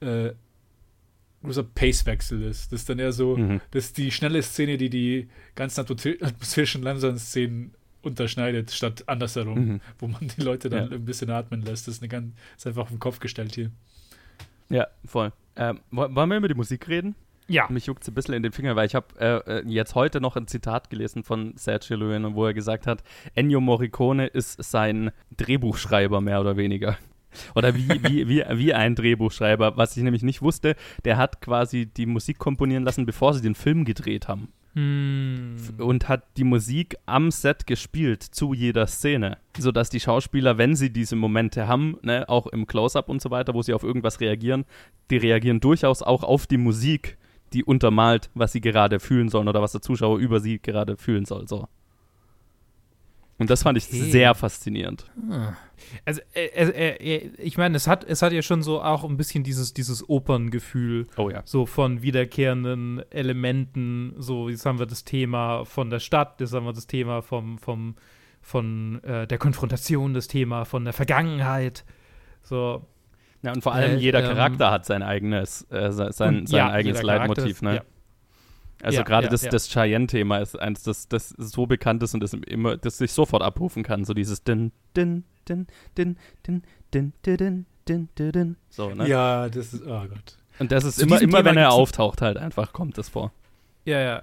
äh, 0.00 0.32
großer 1.42 1.62
Pacewechsel 1.64 2.42
ist. 2.42 2.70
Das 2.72 2.80
ist 2.80 2.88
dann 2.88 2.98
eher 2.98 3.12
so, 3.12 3.36
Mhm. 3.36 3.60
das 3.70 3.86
ist 3.86 3.98
die 3.98 4.10
schnelle 4.12 4.42
Szene, 4.42 4.76
die 4.78 4.90
die 4.90 5.28
ganzen 5.54 5.80
atmo- 5.84 6.22
atmosphärischen 6.22 6.82
langsamen 6.82 7.18
Szenen 7.18 7.74
unterschneidet, 8.02 8.70
statt 8.72 9.04
andersherum, 9.08 9.66
Mhm. 9.66 9.80
wo 9.98 10.08
man 10.08 10.28
die 10.28 10.40
Leute 10.42 10.68
dann 10.70 10.90
Ja. 10.90 10.96
ein 10.96 11.04
bisschen 11.04 11.30
atmen 11.30 11.62
lässt. 11.62 11.86
Das 11.88 11.94
ist, 11.96 12.02
eine 12.02 12.08
ganz, 12.08 12.32
ist 12.56 12.66
einfach 12.66 12.82
auf 12.82 12.88
den 12.90 12.98
Kopf 12.98 13.18
gestellt 13.20 13.54
hier. 13.54 13.70
Ja, 14.68 14.86
voll. 15.04 15.32
Ähm, 15.56 15.80
wo- 15.90 16.12
wollen 16.14 16.30
wir 16.30 16.36
über 16.38 16.48
die 16.48 16.54
Musik 16.54 16.88
reden? 16.88 17.14
Ja. 17.48 17.66
Mich 17.68 17.86
juckt 17.86 18.02
es 18.02 18.08
ein 18.08 18.14
bisschen 18.14 18.34
in 18.34 18.42
den 18.42 18.52
Finger, 18.52 18.76
weil 18.76 18.86
ich 18.86 18.94
habe 18.94 19.06
äh, 19.18 19.58
äh, 19.58 19.62
jetzt 19.66 19.94
heute 19.94 20.20
noch 20.20 20.36
ein 20.36 20.46
Zitat 20.46 20.90
gelesen 20.90 21.24
von 21.24 21.54
Sergio 21.56 21.96
Leone, 21.96 22.34
wo 22.34 22.46
er 22.46 22.54
gesagt 22.54 22.86
hat, 22.86 23.02
Ennio 23.34 23.60
Morricone 23.60 24.26
ist 24.26 24.62
sein 24.62 25.10
Drehbuchschreiber 25.36 26.20
mehr 26.20 26.40
oder 26.40 26.56
weniger. 26.56 26.96
Oder 27.54 27.74
wie, 27.74 27.88
wie, 28.04 28.28
wie, 28.28 28.44
wie 28.48 28.74
ein 28.74 28.94
Drehbuchschreiber. 28.94 29.76
Was 29.76 29.96
ich 29.96 30.02
nämlich 30.02 30.22
nicht 30.22 30.42
wusste, 30.42 30.76
der 31.04 31.16
hat 31.16 31.40
quasi 31.40 31.86
die 31.86 32.06
Musik 32.06 32.38
komponieren 32.38 32.84
lassen, 32.84 33.06
bevor 33.06 33.34
sie 33.34 33.42
den 33.42 33.54
Film 33.54 33.84
gedreht 33.84 34.28
haben. 34.28 34.48
Hm. 34.74 35.56
Und 35.78 36.08
hat 36.08 36.24
die 36.38 36.44
Musik 36.44 36.96
am 37.04 37.30
Set 37.30 37.66
gespielt 37.66 38.22
zu 38.22 38.54
jeder 38.54 38.86
Szene. 38.86 39.36
Sodass 39.58 39.90
die 39.90 40.00
Schauspieler, 40.00 40.56
wenn 40.56 40.76
sie 40.76 40.90
diese 40.90 41.14
Momente 41.14 41.68
haben, 41.68 41.98
ne, 42.02 42.26
auch 42.28 42.46
im 42.46 42.66
Close-Up 42.66 43.10
und 43.10 43.20
so 43.20 43.30
weiter, 43.30 43.52
wo 43.52 43.60
sie 43.60 43.74
auf 43.74 43.82
irgendwas 43.82 44.20
reagieren, 44.20 44.64
die 45.10 45.18
reagieren 45.18 45.60
durchaus 45.60 46.02
auch 46.02 46.22
auf 46.22 46.46
die 46.46 46.56
Musik, 46.56 47.18
die 47.54 47.64
untermalt, 47.64 48.30
was 48.34 48.52
sie 48.52 48.60
gerade 48.60 49.00
fühlen 49.00 49.28
sollen 49.28 49.48
oder 49.48 49.62
was 49.62 49.72
der 49.72 49.82
Zuschauer 49.82 50.18
über 50.18 50.40
sie 50.40 50.58
gerade 50.58 50.96
fühlen 50.96 51.24
soll. 51.24 51.46
So. 51.48 51.68
Und 53.38 53.50
das 53.50 53.62
fand 53.64 53.76
ich 53.78 53.86
Okay. 53.88 54.10
sehr 54.10 54.34
faszinierend. 54.34 55.10
Also, 56.04 56.20
äh, 56.34 56.46
äh, 56.46 57.16
äh, 57.16 57.30
ich 57.38 57.58
meine, 57.58 57.76
es 57.76 57.88
hat, 57.88 58.04
es 58.04 58.22
hat 58.22 58.32
ja 58.32 58.42
schon 58.42 58.62
so 58.62 58.80
auch 58.80 59.02
ein 59.04 59.16
bisschen 59.16 59.42
dieses, 59.42 59.74
dieses 59.74 60.08
Operngefühl, 60.08 61.08
Oh 61.16 61.28
ja. 61.28 61.42
so 61.44 61.66
von 61.66 62.02
wiederkehrenden 62.02 63.02
Elementen. 63.10 64.14
So, 64.18 64.48
jetzt 64.48 64.64
haben 64.64 64.78
wir 64.78 64.86
das 64.86 65.02
Thema 65.04 65.64
von 65.64 65.90
der 65.90 65.98
Stadt, 65.98 66.40
jetzt 66.40 66.52
haben 66.52 66.66
wir 66.66 66.72
das 66.72 66.86
Thema 66.86 67.20
vom, 67.20 67.58
vom, 67.58 67.96
von 68.42 69.02
äh, 69.02 69.26
der 69.26 69.38
Konfrontation, 69.38 70.14
das 70.14 70.28
Thema 70.28 70.64
von 70.64 70.84
der 70.84 70.92
Vergangenheit. 70.92 71.84
So, 72.44 72.86
Ja, 73.42 73.52
und 73.52 73.62
vor 73.62 73.72
allem 73.74 73.96
Äh, 73.96 74.00
jeder 74.00 74.20
ähm, 74.20 74.26
Charakter 74.36 74.70
hat 74.70 74.86
sein 74.86 75.02
eigenes, 75.02 75.66
äh, 75.70 75.90
se- 75.90 76.12
sein, 76.12 76.46
sein 76.46 76.58
ja, 76.58 76.70
eigenes 76.70 77.02
Leitmotiv, 77.02 77.46
ist- 77.46 77.62
ne? 77.62 77.76
ja. 77.76 77.82
Also 78.82 78.98
Ja, 78.98 79.04
gerade 79.04 79.26
ja, 79.26 79.30
das, 79.30 79.42
ja. 79.42 79.50
das 79.50 79.68
Cheyenne-Thema 79.68 80.38
ist 80.38 80.58
eins, 80.58 80.82
das, 80.82 81.06
das 81.08 81.28
so 81.38 81.66
bekannt 81.66 82.02
ist 82.02 82.14
und 82.14 82.20
das 82.20 82.32
immer, 82.34 82.76
das 82.76 82.98
sich 82.98 83.12
sofort 83.12 83.42
abrufen 83.42 83.82
kann. 83.84 84.04
So 84.04 84.12
dieses 84.14 84.42
din, 84.42 84.72
din, 84.96 85.24
din, 85.48 85.66
din, 85.96 86.16
din, 86.46 86.62
din, 86.92 87.12
din, 87.24 87.36
din, 87.38 87.66
din, 87.86 88.08
din, 88.16 88.32
din. 88.32 88.56
So, 88.70 88.90
ne? 88.94 89.06
Ja, 89.08 89.48
das 89.48 89.72
ist, 89.74 89.82
oh 89.86 90.06
Gott. 90.08 90.36
Und 90.58 90.72
das 90.72 90.84
ist 90.84 90.96
Zu 90.96 91.04
immer, 91.06 91.20
immer 91.20 91.38
Thema 91.38 91.50
wenn 91.50 91.56
er 91.58 91.72
auftaucht, 91.72 92.22
halt 92.22 92.36
einfach 92.38 92.72
kommt 92.72 92.98
das 92.98 93.08
vor. 93.08 93.32
Ja, 93.84 94.00
ja. 94.00 94.22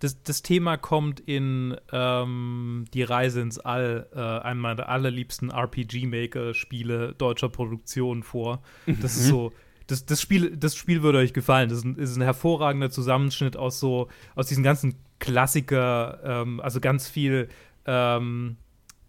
Das, 0.00 0.22
das 0.22 0.42
Thema 0.42 0.76
kommt 0.76 1.20
in 1.20 1.76
ähm, 1.92 2.84
Die 2.94 3.02
Reise 3.02 3.40
ins 3.40 3.58
All, 3.58 4.08
äh, 4.14 4.18
einem 4.18 4.60
meiner 4.60 4.88
allerliebsten 4.88 5.50
RPG-Maker-Spiele 5.50 7.14
deutscher 7.18 7.48
Produktion 7.48 8.22
vor. 8.22 8.62
Das 8.86 9.16
ist 9.16 9.26
so, 9.28 9.52
das, 9.88 10.06
das, 10.06 10.20
Spiel, 10.20 10.56
das 10.56 10.76
Spiel 10.76 11.02
würde 11.02 11.18
euch 11.18 11.32
gefallen. 11.32 11.68
Das 11.68 11.78
ist 11.78 11.84
ein, 11.84 11.96
ist 11.96 12.16
ein 12.16 12.22
hervorragender 12.22 12.90
Zusammenschnitt 12.90 13.56
aus 13.56 13.80
so, 13.80 14.08
aus 14.34 14.46
diesen 14.46 14.62
ganzen 14.62 14.94
Klassiker, 15.18 16.20
ähm, 16.22 16.60
also 16.60 16.78
ganz 16.80 17.08
viel 17.08 17.48
ähm, 17.86 18.56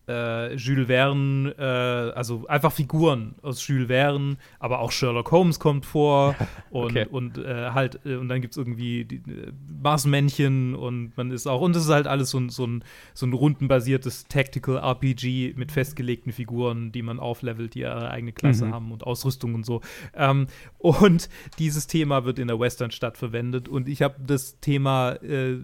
äh, 0.09 0.55
Jules 0.55 0.87
Verne, 0.87 1.53
äh, 1.57 2.17
also 2.17 2.47
einfach 2.47 2.71
Figuren 2.71 3.35
aus 3.43 3.65
Jules 3.67 3.87
Verne, 3.87 4.37
aber 4.59 4.79
auch 4.79 4.91
Sherlock 4.91 5.31
Holmes 5.31 5.59
kommt 5.59 5.85
vor 5.85 6.35
und, 6.71 6.89
Okay. 6.89 7.05
und 7.09 7.37
äh, 7.37 7.69
halt, 7.71 7.99
äh, 8.05 8.15
und 8.15 8.27
dann 8.29 8.41
gibt 8.41 8.53
es 8.53 8.57
irgendwie 8.57 9.05
die, 9.05 9.17
äh, 9.17 9.51
Marsmännchen 9.81 10.75
und 10.75 11.15
man 11.17 11.31
ist 11.31 11.47
auch, 11.47 11.61
und 11.61 11.75
es 11.75 11.83
ist 11.83 11.89
halt 11.89 12.07
alles 12.07 12.29
so 12.31 12.39
ein, 12.39 12.49
so 12.49 12.65
ein, 12.65 12.83
so 13.13 13.25
ein 13.25 13.33
rundenbasiertes 13.33 14.25
Tactical 14.27 14.77
RPG 14.77 15.53
mit 15.55 15.71
festgelegten 15.71 16.31
Figuren, 16.31 16.91
die 16.91 17.01
man 17.01 17.19
auflevelt, 17.19 17.75
die 17.75 17.79
ihre 17.81 18.09
eigene 18.11 18.31
Klasse 18.33 18.65
Mhm. 18.65 18.73
haben 18.73 18.91
und 18.91 19.03
Ausrüstung 19.05 19.55
und 19.55 19.65
so. 19.65 19.81
Ähm, 20.15 20.47
und 20.77 21.29
dieses 21.59 21.87
Thema 21.87 22.25
wird 22.25 22.39
in 22.39 22.47
der 22.47 22.59
Westernstadt 22.59 23.17
verwendet 23.17 23.67
und 23.67 23.87
ich 23.87 24.01
habe 24.01 24.15
das 24.25 24.59
Thema 24.59 25.13
äh, 25.23 25.57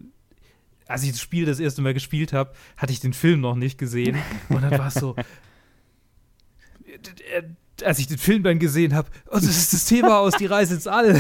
als 0.88 1.04
ich 1.04 1.12
das 1.12 1.20
Spiel 1.22 1.46
das 1.46 1.60
erste 1.60 1.82
Mal 1.82 1.94
gespielt 1.94 2.34
habe, 2.34 2.52
hatte 2.78 2.94
ich 2.94 3.00
den 3.00 3.14
Film 3.14 3.42
noch 3.42 3.56
nicht 3.56 3.78
gesehen. 3.78 4.18
Und 4.50 4.62
dann 4.62 4.78
war 4.78 4.88
es 4.88 4.94
so. 4.96 5.16
äh, 6.86 7.44
Als 7.84 8.00
ich 8.00 8.08
den 8.08 8.18
Film 8.18 8.44
dann 8.44 8.60
gesehen 8.60 8.94
habe, 8.96 9.10
oh, 9.28 9.36
das 9.36 9.46
ist 9.46 9.74
das 9.74 9.86
Thema 9.86 10.20
aus 10.20 10.34
Die 10.38 10.46
Reise 10.46 10.76
ins 10.76 10.88
All. 10.88 11.20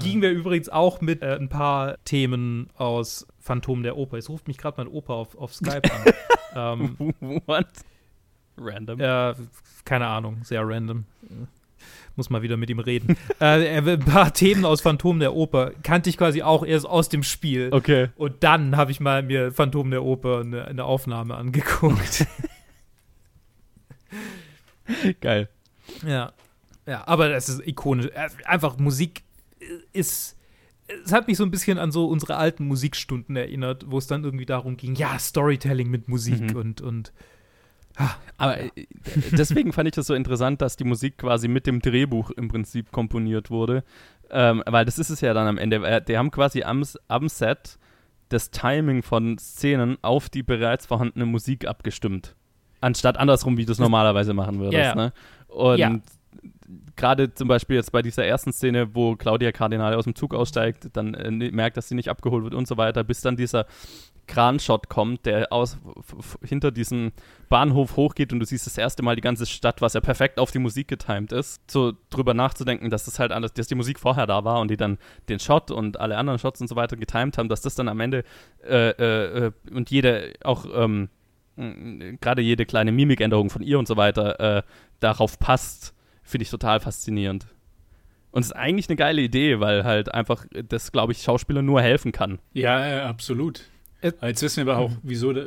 Ging 0.00 0.20
mir 0.20 0.30
übrigens 0.30 0.68
auch 0.68 1.00
mit 1.00 1.22
äh, 1.22 1.34
ein 1.36 1.48
paar 1.48 1.96
Themen 2.04 2.70
aus 2.76 3.26
Phantom 3.40 3.82
der 3.82 3.96
Oper. 3.96 4.18
Es 4.18 4.28
ruft 4.28 4.46
mich 4.46 4.56
gerade 4.56 4.76
mein 4.76 4.86
Opa 4.86 5.14
auf, 5.14 5.36
auf 5.36 5.52
Skype 5.52 5.82
an. 6.54 6.88
ähm, 7.00 7.14
What? 7.46 7.66
Random. 8.56 9.00
äh, 9.00 9.34
keine 9.84 10.06
Ahnung, 10.06 10.44
sehr 10.44 10.62
random. 10.64 11.06
Muss 12.16 12.30
mal 12.30 12.42
wieder 12.42 12.56
mit 12.56 12.70
ihm 12.70 12.78
reden. 12.78 13.16
äh, 13.40 13.78
ein 13.78 13.98
paar 14.00 14.32
Themen 14.32 14.64
aus 14.64 14.80
Phantom 14.82 15.18
der 15.18 15.34
Oper 15.34 15.72
kannte 15.82 16.08
ich 16.10 16.16
quasi 16.16 16.42
auch 16.42 16.64
erst 16.64 16.86
aus 16.86 17.08
dem 17.08 17.22
Spiel. 17.24 17.70
Okay. 17.72 18.08
Und 18.16 18.44
dann 18.44 18.76
habe 18.76 18.90
ich 18.92 19.00
mal 19.00 19.22
mir 19.22 19.50
Phantom 19.52 19.90
der 19.90 20.04
Oper 20.04 20.40
eine, 20.40 20.64
eine 20.66 20.84
Aufnahme 20.84 21.34
angeguckt. 21.36 22.26
Geil. 25.20 25.48
ja. 26.06 26.32
Ja, 26.86 27.02
aber 27.08 27.30
das 27.30 27.48
ist 27.48 27.66
ikonisch. 27.66 28.08
Äh, 28.14 28.28
Einfach 28.44 28.76
Musik 28.78 29.22
ist. 29.94 30.36
Es 31.06 31.12
hat 31.12 31.26
mich 31.28 31.38
so 31.38 31.44
ein 31.44 31.50
bisschen 31.50 31.78
an 31.78 31.90
so 31.90 32.06
unsere 32.08 32.36
alten 32.36 32.66
Musikstunden 32.66 33.36
erinnert, 33.36 33.86
wo 33.90 33.96
es 33.96 34.06
dann 34.06 34.22
irgendwie 34.22 34.44
darum 34.44 34.76
ging, 34.76 34.94
ja, 34.94 35.18
Storytelling 35.18 35.88
mit 35.88 36.08
Musik 36.08 36.50
Mhm. 36.52 36.56
und, 36.56 36.80
und 36.82 37.12
Aber 38.36 38.58
äh, 38.60 38.70
deswegen 39.32 39.72
fand 39.72 39.88
ich 39.88 39.94
das 39.94 40.06
so 40.06 40.14
interessant, 40.14 40.60
dass 40.60 40.76
die 40.76 40.84
Musik 40.84 41.18
quasi 41.18 41.48
mit 41.48 41.66
dem 41.66 41.80
Drehbuch 41.80 42.30
im 42.30 42.48
Prinzip 42.48 42.90
komponiert 42.92 43.50
wurde. 43.50 43.84
Ähm, 44.30 44.62
weil 44.66 44.84
das 44.84 44.98
ist 44.98 45.10
es 45.10 45.20
ja 45.20 45.34
dann 45.34 45.46
am 45.46 45.58
Ende. 45.58 45.76
Äh, 45.86 46.02
Die 46.02 46.18
haben 46.18 46.30
quasi 46.30 46.62
am, 46.64 46.82
am 47.08 47.28
Set 47.28 47.78
das 48.30 48.50
Timing 48.50 49.02
von 49.02 49.38
Szenen 49.38 49.98
auf 50.02 50.28
die 50.28 50.42
bereits 50.42 50.86
vorhandene 50.86 51.26
Musik 51.26 51.66
abgestimmt. 51.68 52.34
Anstatt 52.80 53.16
andersrum, 53.16 53.56
wie 53.56 53.64
du 53.64 53.72
es 53.72 53.78
normalerweise 53.78 54.34
machen 54.34 54.58
würdest. 54.58 54.82
Ja. 54.82 54.94
Ne? 54.94 55.12
Und 55.46 55.78
Ja. 55.78 55.96
gerade 56.96 57.32
zum 57.34 57.48
Beispiel 57.48 57.76
jetzt 57.76 57.92
bei 57.92 58.02
dieser 58.02 58.24
ersten 58.24 58.52
Szene, 58.52 58.94
wo 58.94 59.14
Claudia 59.14 59.52
Kardinal 59.52 59.94
aus 59.94 60.04
dem 60.04 60.14
Zug 60.14 60.34
aussteigt, 60.34 60.88
dann 60.94 61.14
äh, 61.14 61.30
merkt, 61.50 61.76
dass 61.76 61.88
sie 61.88 61.94
nicht 61.94 62.08
abgeholt 62.08 62.44
wird 62.44 62.54
und 62.54 62.66
so 62.66 62.76
weiter, 62.76 63.04
bis 63.04 63.20
dann 63.20 63.36
dieser 63.36 63.66
Kranshot 64.26 64.88
kommt, 64.88 65.26
der 65.26 65.52
aus 65.52 65.78
hinter 66.42 66.70
diesem 66.70 67.12
Bahnhof 67.48 67.96
hochgeht 67.96 68.32
und 68.32 68.40
du 68.40 68.46
siehst 68.46 68.66
das 68.66 68.78
erste 68.78 69.02
Mal 69.02 69.16
die 69.16 69.22
ganze 69.22 69.46
Stadt, 69.46 69.80
was 69.80 69.94
ja 69.94 70.00
perfekt 70.00 70.38
auf 70.38 70.50
die 70.50 70.58
Musik 70.58 70.88
getimed 70.88 71.32
ist. 71.32 71.60
So 71.70 71.92
drüber 72.10 72.34
nachzudenken, 72.34 72.90
dass 72.90 73.04
das 73.04 73.18
halt 73.18 73.32
alles, 73.32 73.52
dass 73.52 73.68
die 73.68 73.74
Musik 73.74 74.00
vorher 74.00 74.26
da 74.26 74.44
war 74.44 74.60
und 74.60 74.70
die 74.70 74.76
dann 74.76 74.98
den 75.28 75.38
Shot 75.38 75.70
und 75.70 76.00
alle 76.00 76.16
anderen 76.16 76.38
Shots 76.38 76.60
und 76.60 76.68
so 76.68 76.76
weiter 76.76 76.96
getimed 76.96 77.38
haben, 77.38 77.48
dass 77.48 77.60
das 77.60 77.74
dann 77.74 77.88
am 77.88 78.00
Ende 78.00 78.24
äh, 78.64 78.90
äh, 78.90 79.46
äh, 79.46 79.52
und 79.70 79.90
jede 79.90 80.32
auch 80.42 80.66
ähm, 80.74 81.08
gerade 82.20 82.42
jede 82.42 82.66
kleine 82.66 82.92
Mimikänderung 82.92 83.50
von 83.50 83.62
ihr 83.62 83.78
und 83.78 83.86
so 83.86 83.96
weiter 83.96 84.58
äh, 84.58 84.62
darauf 85.00 85.38
passt, 85.38 85.94
finde 86.22 86.42
ich 86.42 86.50
total 86.50 86.80
faszinierend. 86.80 87.46
Und 88.32 88.40
es 88.40 88.48
ist 88.48 88.56
eigentlich 88.56 88.88
eine 88.88 88.96
geile 88.96 89.22
Idee, 89.22 89.60
weil 89.60 89.84
halt 89.84 90.12
einfach 90.12 90.44
das, 90.68 90.90
glaube 90.90 91.12
ich, 91.12 91.22
Schauspieler 91.22 91.62
nur 91.62 91.80
helfen 91.80 92.10
kann. 92.10 92.40
Ja, 92.52 92.84
äh, 92.84 93.00
absolut. 93.02 93.62
Jetzt 94.04 94.42
wissen 94.42 94.66
wir 94.66 94.74
aber 94.74 94.84
auch, 94.84 94.90
wieso 95.02 95.32
der, 95.32 95.46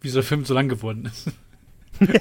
wieso 0.00 0.16
der 0.16 0.24
Film 0.24 0.44
so 0.44 0.54
lang 0.54 0.68
geworden 0.68 1.06
ist. 1.06 1.30
ja. 2.00 2.20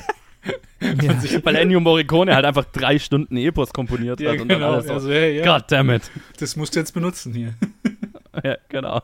Weil 1.43 1.55
Ennio 1.55 1.79
Morricone 1.79 2.35
halt 2.35 2.45
einfach 2.45 2.65
drei 2.65 2.99
Stunden 2.99 3.37
Epos 3.37 3.71
komponiert 3.71 4.21
hat 4.23 4.41
und 4.41 4.49
dann 4.49 4.63
alles 4.63 4.87
so, 4.87 4.93
also, 4.93 5.11
ja, 5.11 5.27
ja, 5.27 5.45
God 5.45 5.71
damn 5.71 5.89
it. 5.89 6.11
das 6.37 6.55
musst 6.55 6.75
du 6.75 6.79
jetzt 6.79 6.93
benutzen 6.93 7.33
hier. 7.33 7.53
Ja, 8.43 8.57
genau. 8.67 8.99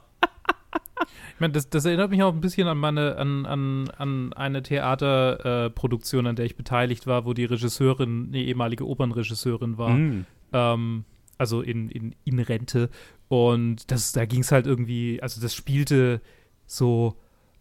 Ich 1.35 1.39
meine, 1.39 1.53
das, 1.53 1.69
das 1.69 1.85
erinnert 1.85 2.09
mich 2.09 2.23
auch 2.23 2.33
ein 2.33 2.41
bisschen 2.41 2.67
an 2.67 2.79
meine, 2.79 3.15
an, 3.15 3.45
an, 3.45 3.91
an 3.95 4.33
eine 4.33 4.63
Theaterproduktion, 4.63 6.25
äh, 6.25 6.29
an 6.29 6.35
der 6.35 6.45
ich 6.45 6.55
beteiligt 6.55 7.05
war, 7.05 7.25
wo 7.25 7.35
die 7.35 7.45
Regisseurin, 7.45 8.29
eine 8.29 8.39
ehemalige 8.39 8.87
Opernregisseurin 8.87 9.77
war. 9.77 9.91
Mm. 9.91 10.25
ähm, 10.51 11.05
also 11.37 11.61
in, 11.61 11.89
in, 11.89 12.15
in 12.25 12.39
Rente. 12.39 12.89
Und 13.27 13.91
das, 13.91 14.11
da 14.13 14.25
ging 14.25 14.41
es 14.41 14.51
halt 14.51 14.65
irgendwie, 14.65 15.21
also 15.21 15.39
das 15.39 15.53
spielte 15.53 16.21
so, 16.69 17.15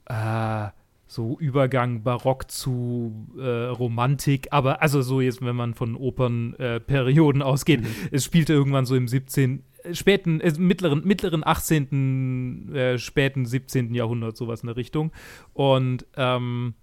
äh, 0.05 0.67
so 1.07 1.39
Übergang 1.39 2.03
Barock 2.03 2.51
zu 2.51 3.27
äh, 3.39 3.43
Romantik, 3.69 4.49
aber 4.51 4.83
also 4.83 5.01
so 5.01 5.23
jetzt, 5.23 5.41
wenn 5.43 5.57
man 5.57 5.73
von 5.73 5.97
Opernperioden 5.97 7.41
äh, 7.41 7.45
ausgeht, 7.45 7.83
es 8.13 8.25
spielte 8.25 8.53
irgendwann 8.53 8.85
so 8.85 8.95
im 8.95 9.09
17., 9.09 9.63
äh, 9.85 9.95
späten, 9.95 10.41
äh, 10.41 10.53
mittleren, 10.59 11.03
mittleren 11.07 11.47
18., 11.47 12.75
äh, 12.75 12.99
späten 12.99 13.47
17. 13.47 13.95
Jahrhundert, 13.95 14.37
sowas 14.37 14.61
in 14.61 14.67
der 14.67 14.77
Richtung. 14.77 15.11
Und 15.55 16.05
ähm, 16.17 16.75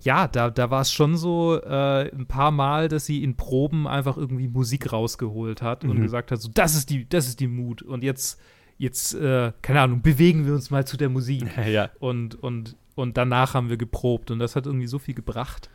ja, 0.00 0.26
da, 0.28 0.48
da 0.50 0.70
war 0.70 0.80
es 0.80 0.92
schon 0.92 1.16
so 1.16 1.60
äh, 1.60 2.10
ein 2.14 2.26
paar 2.26 2.50
Mal, 2.50 2.88
dass 2.88 3.04
sie 3.06 3.22
in 3.22 3.36
Proben 3.36 3.86
einfach 3.86 4.16
irgendwie 4.16 4.48
Musik 4.48 4.90
rausgeholt 4.92 5.60
hat 5.60 5.84
und 5.84 5.98
Mhm. 5.98 6.02
gesagt 6.02 6.30
hat, 6.30 6.40
so, 6.40 6.48
das 6.52 6.74
ist 6.76 6.88
die, 6.90 7.06
das 7.08 7.28
ist 7.28 7.40
die 7.40 7.48
Mut. 7.48 7.82
Und 7.82 8.02
jetzt, 8.04 8.40
jetzt, 8.78 9.14
äh, 9.14 9.52
keine 9.62 9.80
Ahnung, 9.80 10.02
bewegen 10.02 10.46
wir 10.46 10.54
uns 10.54 10.70
mal 10.70 10.86
zu 10.86 10.96
der 10.96 11.08
Musik. 11.08 11.44
ja. 11.66 11.90
Und, 11.98 12.34
und, 12.34 12.76
und 12.94 13.16
danach 13.16 13.54
haben 13.54 13.68
wir 13.68 13.76
geprobt 13.76 14.30
und 14.30 14.38
das 14.38 14.56
hat 14.56 14.66
irgendwie 14.66 14.86
so 14.86 14.98
viel 14.98 15.14
gebracht. 15.14 15.70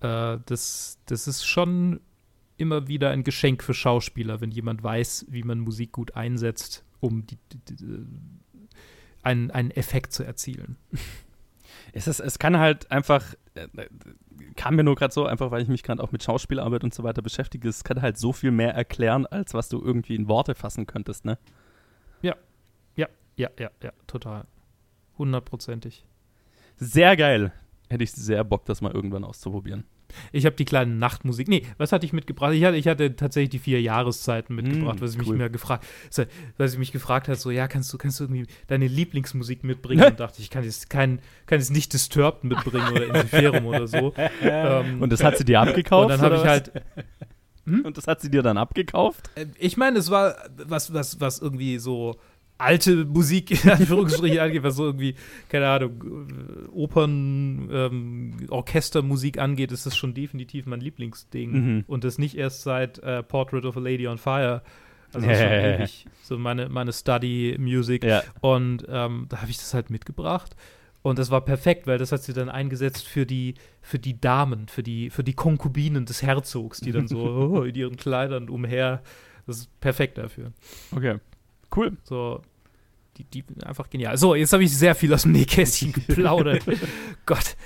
Äh, 0.00 0.38
das, 0.46 0.98
das 1.06 1.26
ist 1.26 1.44
schon 1.44 2.00
immer 2.56 2.86
wieder 2.88 3.10
ein 3.10 3.24
Geschenk 3.24 3.62
für 3.62 3.74
Schauspieler, 3.74 4.40
wenn 4.40 4.50
jemand 4.50 4.82
weiß, 4.82 5.26
wie 5.28 5.42
man 5.42 5.60
Musik 5.60 5.92
gut 5.92 6.14
einsetzt, 6.14 6.84
um 7.00 7.26
die, 7.26 7.38
die, 7.52 7.76
die, 7.76 8.06
einen, 9.22 9.50
einen 9.50 9.70
Effekt 9.70 10.12
zu 10.12 10.24
erzielen. 10.24 10.76
Es, 11.94 12.06
ist, 12.06 12.20
es 12.20 12.38
kann 12.38 12.58
halt 12.58 12.90
einfach, 12.90 13.34
äh, 13.54 13.66
kam 14.56 14.76
mir 14.76 14.84
nur 14.84 14.94
gerade 14.94 15.12
so, 15.12 15.26
einfach 15.26 15.50
weil 15.50 15.62
ich 15.62 15.68
mich 15.68 15.82
gerade 15.82 16.02
auch 16.02 16.10
mit 16.10 16.22
Schauspielarbeit 16.22 16.84
und 16.84 16.94
so 16.94 17.02
weiter 17.02 17.20
beschäftige, 17.20 17.68
es 17.68 17.84
kann 17.84 18.00
halt 18.00 18.16
so 18.16 18.32
viel 18.32 18.50
mehr 18.50 18.72
erklären, 18.74 19.26
als 19.26 19.52
was 19.52 19.68
du 19.68 19.82
irgendwie 19.82 20.14
in 20.14 20.26
Worte 20.26 20.54
fassen 20.54 20.86
könntest, 20.86 21.26
ne? 21.26 21.38
Ja, 23.36 23.48
ja, 23.58 23.70
ja, 23.82 23.92
total. 24.06 24.44
Hundertprozentig. 25.18 26.04
Sehr 26.76 27.16
geil. 27.16 27.52
Hätte 27.88 28.04
ich 28.04 28.12
sehr 28.12 28.44
Bock, 28.44 28.64
das 28.64 28.80
mal 28.80 28.92
irgendwann 28.92 29.24
auszuprobieren. 29.24 29.84
Ich 30.30 30.44
habe 30.44 30.54
die 30.56 30.66
kleine 30.66 30.94
Nachtmusik. 30.94 31.48
Nee, 31.48 31.62
was 31.78 31.90
hatte 31.92 32.04
ich 32.04 32.12
mitgebracht? 32.12 32.52
Ich 32.52 32.64
hatte, 32.64 32.76
ich 32.76 32.86
hatte 32.86 33.16
tatsächlich 33.16 33.48
die 33.50 33.58
vier 33.58 33.80
Jahreszeiten 33.80 34.54
mitgebracht, 34.54 35.00
Mm, 35.00 35.02
was 35.02 35.12
ich 35.12 35.18
mich 35.18 35.28
cool. 35.28 35.36
mehr 35.36 35.48
gefragt, 35.48 35.86
was 36.58 36.72
ich 36.74 36.78
mich 36.78 36.92
gefragt 36.92 37.28
hat, 37.28 37.40
so 37.40 37.50
ja, 37.50 37.66
kannst 37.66 37.90
du, 37.92 37.98
kannst 37.98 38.20
du 38.20 38.24
irgendwie 38.24 38.46
deine 38.66 38.88
Lieblingsmusik 38.88 39.64
mitbringen? 39.64 40.04
Und 40.10 40.20
dachte 40.20 40.42
ich, 40.42 40.50
kann 40.50 40.64
jetzt 40.64 40.90
kein, 40.90 41.20
kann 41.46 41.60
jetzt 41.60 41.70
nicht 41.70 41.94
Disturbed 41.94 42.44
mitbringen 42.44 42.88
oder 42.92 43.14
Inferum 43.22 43.64
oder 43.66 43.86
so. 43.86 44.12
Ähm, 44.42 45.00
Und 45.00 45.10
das 45.12 45.22
hat 45.24 45.38
sie 45.38 45.44
dir 45.46 45.60
abgekauft? 45.60 46.04
und 46.04 46.10
dann 46.10 46.20
habe 46.20 46.34
ich 46.36 46.40
was? 46.42 46.48
halt, 46.48 46.72
Und 47.84 47.96
das 47.96 48.06
hat 48.06 48.20
sie 48.20 48.30
dir 48.30 48.42
dann 48.42 48.58
abgekauft? 48.58 49.30
äh, 49.34 49.46
ich 49.58 49.76
meine, 49.78 49.98
es 49.98 50.10
war 50.10 50.36
was, 50.56 50.92
was, 50.92 51.20
was 51.20 51.38
irgendwie 51.38 51.78
so 51.78 52.16
alte 52.62 53.04
Musik 53.04 53.64
in 53.64 53.70
Anführungsstrichen 53.70 54.38
angeht, 54.40 54.62
was 54.62 54.76
so 54.76 54.86
irgendwie, 54.86 55.14
keine 55.48 55.68
Ahnung, 55.68 56.68
Opern, 56.72 57.68
ähm, 57.72 58.36
Orchestermusik 58.48 59.38
angeht, 59.38 59.72
ist 59.72 59.86
das 59.86 59.96
schon 59.96 60.14
definitiv 60.14 60.66
mein 60.66 60.80
Lieblingsding. 60.80 61.50
Mhm. 61.50 61.84
Und 61.86 62.04
das 62.04 62.18
nicht 62.18 62.36
erst 62.36 62.62
seit 62.62 62.98
äh, 62.98 63.22
Portrait 63.22 63.64
of 63.64 63.76
a 63.76 63.80
Lady 63.80 64.06
on 64.08 64.18
Fire. 64.18 64.62
Also 65.12 65.26
das 65.26 65.38
ist 65.38 65.42
schon 65.42 65.52
ewig 65.80 66.06
so 66.22 66.38
meine, 66.38 66.68
meine 66.68 66.92
Study-Music. 66.92 68.06
Und 68.40 68.86
ähm, 68.88 69.26
da 69.28 69.42
habe 69.42 69.50
ich 69.50 69.58
das 69.58 69.74
halt 69.74 69.90
mitgebracht. 69.90 70.56
Und 71.02 71.18
das 71.18 71.30
war 71.30 71.44
perfekt, 71.44 71.88
weil 71.88 71.98
das 71.98 72.12
hat 72.12 72.22
sie 72.22 72.32
dann 72.32 72.48
eingesetzt 72.48 73.06
für 73.06 73.26
die, 73.26 73.54
für 73.80 73.98
die 73.98 74.20
Damen, 74.20 74.68
für 74.68 74.84
die, 74.84 75.10
für 75.10 75.24
die 75.24 75.34
Konkubinen 75.34 76.06
des 76.06 76.22
Herzogs, 76.22 76.80
die 76.80 76.92
dann 76.92 77.08
so 77.08 77.18
oh, 77.54 77.62
in 77.62 77.74
ihren 77.74 77.96
Kleidern 77.96 78.48
umher. 78.48 79.02
Das 79.46 79.58
ist 79.58 79.80
perfekt 79.80 80.18
dafür. 80.18 80.52
Okay. 80.94 81.18
Cool. 81.74 81.96
So, 82.04 82.42
die, 83.18 83.24
die 83.24 83.44
einfach 83.64 83.88
genial. 83.90 84.16
So, 84.16 84.34
jetzt 84.34 84.52
habe 84.52 84.64
ich 84.64 84.76
sehr 84.76 84.94
viel 84.94 85.12
aus 85.14 85.22
dem 85.22 85.32
Nähkästchen 85.32 85.92
geplaudert. 86.06 86.64
Gott. 87.26 87.56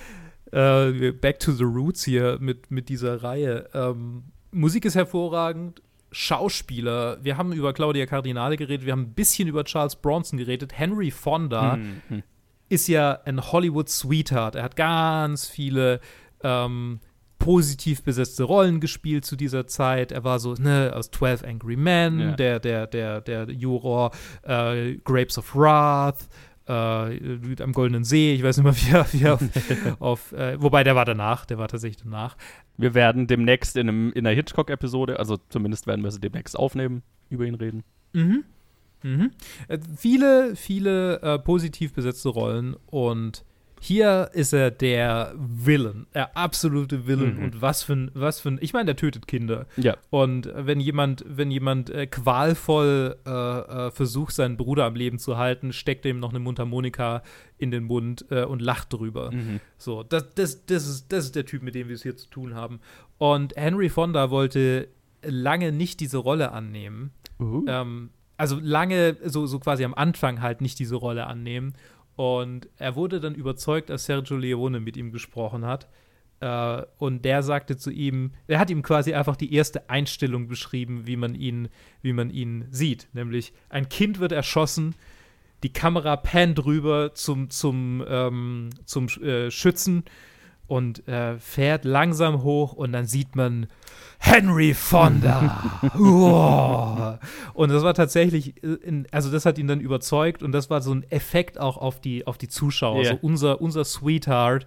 Äh, 0.52 1.12
back 1.12 1.40
to 1.40 1.52
the 1.52 1.64
roots 1.64 2.04
hier 2.04 2.38
mit, 2.40 2.70
mit 2.70 2.88
dieser 2.88 3.22
Reihe. 3.22 3.68
Ähm, 3.74 4.24
Musik 4.52 4.84
ist 4.84 4.94
hervorragend. 4.94 5.82
Schauspieler, 6.12 7.18
wir 7.22 7.36
haben 7.36 7.52
über 7.52 7.72
Claudia 7.72 8.06
Cardinale 8.06 8.56
geredet, 8.56 8.86
wir 8.86 8.92
haben 8.92 9.02
ein 9.02 9.14
bisschen 9.14 9.48
über 9.48 9.64
Charles 9.64 9.96
Bronson 9.96 10.38
geredet. 10.38 10.72
Henry 10.78 11.10
Fonda 11.10 11.76
Mhm. 11.76 12.22
ist 12.68 12.88
ja 12.88 13.20
ein 13.24 13.40
Hollywood-Sweetheart. 13.40 14.54
Er 14.54 14.62
hat 14.62 14.76
ganz 14.76 15.46
viele 15.48 16.00
ähm, 16.42 17.00
positiv 17.46 18.02
besetzte 18.02 18.42
Rollen 18.44 18.80
gespielt 18.80 19.24
zu 19.24 19.36
dieser 19.36 19.66
Zeit. 19.68 20.10
Er 20.10 20.24
war 20.24 20.40
so, 20.40 20.54
ne, 20.54 20.92
aus 20.94 21.10
12 21.12 21.44
Angry 21.44 21.76
Men, 21.76 22.18
Ja. 22.18 22.30
der, 22.32 22.58
der, 22.60 22.86
der, 22.88 23.20
der 23.20 23.48
Juror, 23.50 24.10
äh, 24.42 24.96
Grapes 25.04 25.38
of 25.38 25.54
Wrath, 25.54 26.28
äh, 26.68 26.72
am 26.72 27.72
Goldenen 27.72 28.02
See, 28.02 28.34
ich 28.34 28.42
weiß 28.42 28.56
nicht 28.58 28.64
mehr, 28.64 28.74
wie 28.76 28.90
er, 28.92 29.12
wie 29.12 29.22
er 29.24 29.34
auf, 29.34 30.00
auf 30.00 30.32
äh, 30.32 30.60
wobei 30.60 30.82
der 30.82 30.96
war 30.96 31.04
danach, 31.04 31.46
der 31.46 31.58
war 31.58 31.68
tatsächlich 31.68 32.02
danach. 32.02 32.36
Wir 32.76 32.94
werden 32.94 33.28
demnächst 33.28 33.76
in, 33.76 33.88
einem, 33.88 34.12
in 34.12 34.26
einer 34.26 34.34
Hitchcock-Episode, 34.34 35.18
also 35.20 35.36
zumindest 35.48 35.86
werden 35.86 36.02
wir 36.04 36.10
sie 36.10 36.20
demnächst 36.20 36.58
aufnehmen, 36.58 37.02
über 37.30 37.44
ihn 37.44 37.54
reden. 37.54 37.84
Mhm. 38.12 38.44
Mhm. 39.04 39.30
Äh, 39.68 39.78
viele, 39.96 40.56
viele 40.56 41.20
äh, 41.22 41.38
positiv 41.38 41.92
besetzte 41.92 42.30
Rollen 42.30 42.74
und 42.86 43.44
hier 43.80 44.30
ist 44.32 44.52
er 44.52 44.70
der 44.70 45.34
Villain, 45.36 46.06
der 46.14 46.36
absolute 46.36 47.06
Villain 47.06 47.36
Mhm. 47.36 47.44
und 47.44 47.62
was 47.62 47.82
für 47.82 47.92
ein, 47.92 48.10
was 48.14 48.40
für 48.40 48.48
ein, 48.50 48.58
ich 48.60 48.72
meine, 48.72 48.86
der 48.86 48.96
tötet 48.96 49.26
Kinder 49.28 49.66
Ja. 49.76 49.96
und 50.10 50.50
wenn 50.54 50.80
jemand, 50.80 51.24
wenn 51.28 51.50
jemand 51.50 51.90
äh, 51.90 52.06
qualvoll 52.06 53.16
äh, 53.26 53.30
äh, 53.30 53.90
versucht, 53.90 54.34
seinen 54.34 54.56
Bruder 54.56 54.84
am 54.84 54.94
Leben 54.94 55.18
zu 55.18 55.36
halten, 55.36 55.72
steckt 55.72 56.04
er 56.06 56.10
ihm 56.12 56.20
noch 56.20 56.30
eine 56.30 56.38
Mundharmonika 56.40 57.22
in 57.58 57.70
den 57.70 57.84
Mund 57.84 58.24
äh, 58.30 58.44
und 58.44 58.62
lacht 58.62 58.92
drüber. 58.92 59.30
Mhm. 59.32 59.60
So, 59.78 60.02
das, 60.02 60.34
das, 60.34 60.64
das, 60.66 60.86
ist, 60.88 61.12
das 61.12 61.24
ist 61.26 61.36
der 61.36 61.44
Typ, 61.46 61.62
mit 61.62 61.74
dem 61.74 61.88
wir 61.88 61.94
es 61.94 62.02
hier 62.02 62.16
zu 62.16 62.28
tun 62.28 62.54
haben. 62.54 62.80
Und 63.18 63.56
Henry 63.56 63.88
Fonda 63.88 64.30
wollte 64.30 64.88
lange 65.22 65.72
nicht 65.72 66.00
diese 66.00 66.18
Rolle 66.18 66.52
annehmen 66.52 67.10
Uh. 67.38 67.64
ähm, 67.68 68.10
also 68.38 68.58
lange, 68.62 69.16
so, 69.24 69.46
so 69.46 69.58
quasi 69.58 69.84
am 69.84 69.94
Anfang 69.94 70.40
halt 70.42 70.60
nicht 70.60 70.78
diese 70.78 70.94
Rolle 70.96 71.26
annehmen. 71.26 71.74
Und 72.16 72.68
er 72.78 72.96
wurde 72.96 73.20
dann 73.20 73.34
überzeugt, 73.34 73.90
als 73.90 74.06
Sergio 74.06 74.36
Leone 74.36 74.80
mit 74.80 74.96
ihm 74.96 75.12
gesprochen 75.12 75.66
hat. 75.66 75.86
Äh, 76.40 76.82
und 76.98 77.24
der 77.24 77.42
sagte 77.42 77.76
zu 77.76 77.90
ihm, 77.90 78.32
er 78.46 78.58
hat 78.58 78.70
ihm 78.70 78.82
quasi 78.82 79.14
einfach 79.14 79.36
die 79.36 79.54
erste 79.54 79.88
Einstellung 79.88 80.48
beschrieben, 80.48 81.06
wie 81.06 81.16
man 81.16 81.34
ihn, 81.34 81.68
wie 82.02 82.12
man 82.12 82.30
ihn 82.30 82.66
sieht. 82.70 83.08
Nämlich, 83.12 83.52
ein 83.68 83.88
Kind 83.88 84.18
wird 84.18 84.32
erschossen, 84.32 84.94
die 85.62 85.72
Kamera 85.72 86.16
pannt 86.16 86.64
rüber 86.64 87.14
zum, 87.14 87.50
zum, 87.50 88.04
ähm, 88.06 88.70
zum 88.84 89.08
äh, 89.22 89.50
Schützen 89.50 90.04
und 90.66 91.06
äh, 91.08 91.38
fährt 91.38 91.84
langsam 91.84 92.42
hoch 92.42 92.72
und 92.72 92.92
dann 92.92 93.06
sieht 93.06 93.36
man 93.36 93.68
Henry 94.18 94.74
Fonda. 94.74 95.80
Und 97.54 97.70
das 97.70 97.82
war 97.82 97.94
tatsächlich, 97.94 98.62
äh, 98.64 99.04
also 99.10 99.30
das 99.30 99.44
hat 99.46 99.58
ihn 99.58 99.68
dann 99.68 99.80
überzeugt 99.80 100.42
und 100.42 100.52
das 100.52 100.70
war 100.70 100.80
so 100.80 100.94
ein 100.94 101.04
Effekt 101.10 101.60
auch 101.60 101.76
auf 101.76 102.00
die, 102.00 102.26
auf 102.26 102.38
die 102.38 102.48
Zuschauer. 102.48 103.02
Ja. 103.02 103.10
So 103.10 103.18
unser, 103.20 103.60
unser 103.60 103.84
Sweetheart 103.84 104.66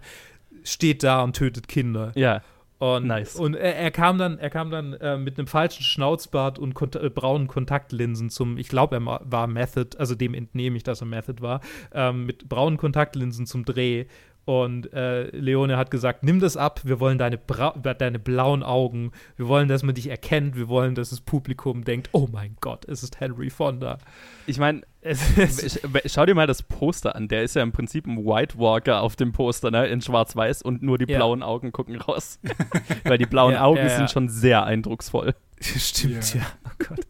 steht 0.64 1.04
da 1.04 1.24
und 1.24 1.36
tötet 1.36 1.68
Kinder. 1.68 2.12
Ja. 2.16 2.42
Und, 2.80 3.08
Nice. 3.08 3.36
und 3.36 3.56
er, 3.56 3.76
er 3.76 3.92
kam 3.92 4.18
dann, 4.18 4.40
er 4.40 4.50
kam 4.50 4.72
dann 4.72 4.94
äh, 4.94 5.18
mit 5.18 5.38
einem 5.38 5.48
falschen 5.48 5.84
Schnauzbart 5.84 6.58
und 6.58 6.76
kont 6.76 6.96
äh, 6.96 7.10
braunen 7.10 7.50
Kontaktlinsen 7.50 8.30
zum, 8.30 8.58
ich 8.58 8.70
glaube, 8.70 8.96
er 8.96 9.06
war 9.06 9.48
Method, 9.48 9.98
also 9.98 10.16
dem 10.16 10.34
entnehme 10.34 10.78
ich, 10.78 10.84
dass 10.84 11.02
er 11.02 11.08
Method 11.08 11.42
war, 11.42 11.60
ähm, 11.94 12.26
mit 12.26 12.48
braunen 12.48 12.78
Kontaktlinsen 12.78 13.46
zum 13.46 13.66
Dreh. 13.66 14.06
Und 14.50 14.92
äh, 14.94 15.26
Leone 15.30 15.78
hat 15.78 15.92
gesagt, 15.92 16.24
nimm 16.24 16.40
das 16.40 16.58
ab, 16.58 16.82
wir 16.84 17.00
wollen 17.00 17.20
deine, 17.20 17.38
Bra 17.38 17.70
deine 17.78 18.18
blauen 18.18 18.64
Augen, 18.64 19.12
wir 19.36 19.48
wollen, 19.48 19.68
dass 19.68 19.84
man 19.84 19.94
dich 19.94 20.10
erkennt, 20.10 20.56
wir 20.56 20.68
wollen, 20.68 20.96
dass 20.96 21.12
das 21.12 21.22
Publikum 21.22 21.84
denkt, 21.84 22.10
oh 22.14 22.28
mein 22.32 22.58
Gott, 22.60 22.84
es 22.86 23.04
ist 23.04 23.20
Henry 23.20 23.52
Fonda. 23.52 24.00
Ich 24.48 24.58
meine, 24.58 24.82
schau 26.08 26.26
dir 26.26 26.34
mal 26.34 26.48
das 26.48 26.64
Poster 26.64 27.16
an. 27.16 27.28
Der 27.28 27.44
ist 27.44 27.56
ja 27.56 27.62
im 27.62 27.72
Prinzip 27.72 28.08
ein 28.08 28.26
White 28.26 28.58
Walker 28.58 29.02
auf 29.02 29.16
dem 29.16 29.34
Poster, 29.34 29.70
ne? 29.70 29.86
In 29.86 30.02
schwarz-weiß 30.02 30.64
und 30.64 30.82
nur 30.82 30.98
die 30.98 31.06
Ja. 31.08 31.18
blauen 31.20 31.44
Augen 31.44 31.72
gucken 31.72 31.98
raus. 31.98 32.40
Weil 33.04 33.20
die 33.20 33.28
blauen 33.28 33.54
Ja, 33.54 33.66
Augen 33.66 33.78
ja, 33.78 33.84
ja. 33.84 33.98
sind 33.98 34.10
schon 34.10 34.30
sehr 34.30 34.64
eindrucksvoll. 34.64 35.36
Stimmt, 35.62 36.34
Ja. 36.34 36.42
ja. 36.42 36.48
Oh 36.66 36.86
Gott. 36.88 37.06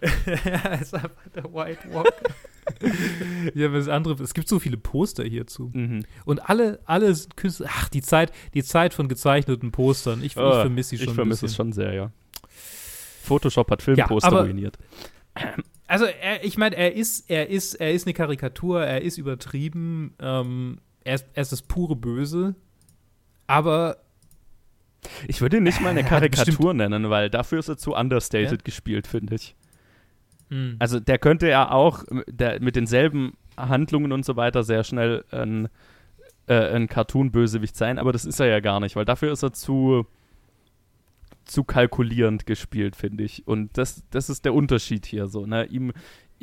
er 0.54 0.80
ist 0.80 0.94
einfach 0.94 1.28
der 1.34 1.44
White 1.52 1.92
Walker. 1.92 2.34
ja, 3.54 3.66
aber 3.68 3.78
das 3.78 3.88
andere, 3.88 4.22
es 4.22 4.34
gibt 4.34 4.48
so 4.48 4.58
viele 4.58 4.76
Poster 4.76 5.24
hierzu. 5.24 5.70
Mhm. 5.72 6.04
Und 6.24 6.48
alle, 6.48 6.80
alle 6.84 7.14
sind 7.14 7.36
Künstler, 7.36 7.68
ach, 7.70 7.88
die 7.88 8.02
Zeit, 8.02 8.32
die 8.54 8.62
Zeit 8.62 8.94
von 8.94 9.08
gezeichneten 9.08 9.70
Postern. 9.72 10.20
Ich, 10.20 10.32
ich 10.32 10.36
Oh, 10.36 10.50
vermisse 10.52 10.90
sie 10.90 10.98
schon. 10.98 11.08
Ich 11.08 11.14
vermisse 11.14 11.46
es 11.46 11.54
schon 11.56 11.72
sehr, 11.72 11.92
ja. 11.94 12.10
Photoshop 13.22 13.70
hat 13.70 13.82
Filmposter 13.82 14.28
aber- 14.28 14.42
ruiniert. 14.42 14.78
Also, 15.86 16.04
er, 16.06 16.44
ich 16.44 16.56
meine, 16.58 16.76
er 16.76 16.94
ist, 16.94 17.28
er 17.30 17.48
ist, 17.48 17.74
er 17.74 17.92
ist 17.92 18.06
eine 18.06 18.14
Karikatur, 18.14 18.82
er 18.84 19.02
ist 19.02 19.18
übertrieben, 19.18 20.14
ähm, 20.20 20.78
er, 21.04 21.16
ist, 21.16 21.26
er 21.34 21.42
ist 21.42 21.52
das 21.52 21.62
pure 21.62 21.96
Böse. 21.96 22.54
Aber 23.46 23.98
Ich 25.26 25.40
würde 25.40 25.58
ihn 25.58 25.62
nicht 25.64 25.80
mal 25.80 25.90
eine 25.90 26.04
Karikatur 26.08 26.72
nennen, 26.74 27.10
weil 27.10 27.28
dafür 27.30 27.58
ist 27.58 27.68
er 27.68 27.76
zu 27.76 27.94
understated 27.94 28.50
Ja? 28.60 28.64
gespielt, 28.64 29.06
finde 29.06 29.34
ich. 29.34 29.54
Mh, 30.52 30.76
Also 30.78 31.00
der 31.00 31.18
könnte 31.18 31.48
ja 31.48 31.70
auch 31.70 32.04
der, 32.26 32.60
mit 32.60 32.76
denselben 32.76 33.36
Handlungen 33.56 34.12
und 34.12 34.24
so 34.24 34.36
weiter 34.36 34.62
sehr 34.62 34.84
schnell 34.84 35.24
ein, 35.30 35.68
äh, 36.46 36.74
ein 36.74 36.88
Cartoon-Bösewicht 36.88 37.76
sein, 37.76 37.98
aber 37.98 38.12
das 38.12 38.24
ist 38.24 38.40
er 38.40 38.46
ja 38.46 38.60
gar 38.60 38.80
nicht, 38.80 38.96
weil 38.96 39.04
dafür 39.04 39.32
ist 39.32 39.42
er 39.42 39.52
zu, 39.52 40.06
zu 41.44 41.64
kalkulierend 41.64 42.46
gespielt, 42.46 42.96
finde 42.96 43.24
ich. 43.24 43.46
Und 43.46 43.76
das, 43.76 44.04
das 44.10 44.30
ist 44.30 44.44
der 44.44 44.54
Unterschied 44.54 45.06
hier 45.06 45.26
so. 45.26 45.46
Ne? 45.46 45.66
Ihm, 45.66 45.92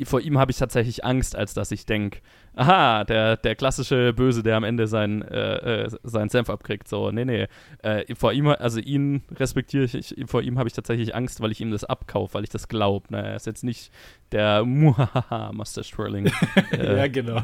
vor 0.04 0.20
ihm 0.20 0.38
habe 0.38 0.50
ich 0.50 0.58
tatsächlich 0.58 1.04
Angst, 1.04 1.36
als 1.36 1.54
dass 1.54 1.70
ich 1.70 1.86
denke, 1.86 2.20
aha, 2.54 3.04
der, 3.04 3.36
der 3.36 3.54
klassische 3.54 4.12
Böse, 4.12 4.42
der 4.42 4.56
am 4.56 4.64
Ende 4.64 4.86
seinen, 4.86 5.22
äh, 5.22 5.84
äh, 5.84 5.90
seinen 6.02 6.28
Senf 6.28 6.50
abkriegt. 6.50 6.88
So, 6.88 7.10
nee, 7.10 7.24
nee. 7.24 7.46
Äh, 7.82 8.14
vor 8.14 8.32
ihm, 8.32 8.48
also 8.48 8.80
ihn 8.80 9.22
respektiere 9.34 9.84
ich, 9.84 9.94
ich 9.94 10.30
vor 10.30 10.42
ihm 10.42 10.58
habe 10.58 10.68
ich 10.68 10.74
tatsächlich 10.74 11.14
Angst, 11.14 11.40
weil 11.40 11.52
ich 11.52 11.60
ihm 11.60 11.70
das 11.70 11.84
abkaufe, 11.84 12.34
weil 12.34 12.44
ich 12.44 12.50
das 12.50 12.68
glaube. 12.68 13.06
Ne? 13.10 13.22
Er 13.22 13.36
ist 13.36 13.46
jetzt 13.46 13.64
nicht 13.64 13.92
der 14.32 14.64
Muhahaha 14.64 15.52
Master 15.52 15.82
Twirling. 15.82 16.30
äh, 16.72 16.96
ja, 16.96 17.06
genau. 17.08 17.42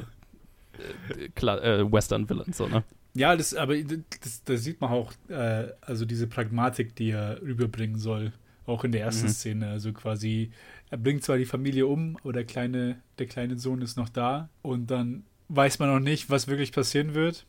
Äh, 1.36 1.92
Western 1.92 2.28
Villain, 2.28 2.52
so, 2.52 2.66
ne? 2.66 2.84
Ja, 3.16 3.34
das, 3.34 3.54
aber 3.54 3.74
das, 3.76 4.44
das 4.44 4.62
sieht 4.62 4.80
man 4.80 4.90
auch, 4.90 5.12
äh, 5.28 5.68
also 5.80 6.04
diese 6.04 6.26
Pragmatik, 6.26 6.94
die 6.96 7.12
er 7.12 7.40
rüberbringen 7.40 7.98
soll, 7.98 8.32
auch 8.66 8.84
in 8.84 8.92
der 8.92 9.02
ersten 9.02 9.26
mhm. 9.26 9.30
Szene. 9.30 9.68
Also 9.68 9.92
quasi, 9.92 10.50
er 10.90 10.98
bringt 10.98 11.24
zwar 11.24 11.36
die 11.36 11.46
Familie 11.46 11.86
um, 11.86 12.16
aber 12.22 12.32
der 12.32 12.44
kleine, 12.44 13.00
der 13.18 13.26
kleine 13.26 13.58
Sohn 13.58 13.82
ist 13.82 13.96
noch 13.96 14.08
da 14.08 14.48
und 14.62 14.90
dann 14.90 15.24
weiß 15.48 15.78
man 15.78 15.92
noch 15.92 16.00
nicht, 16.00 16.30
was 16.30 16.48
wirklich 16.48 16.72
passieren 16.72 17.14
wird. 17.14 17.46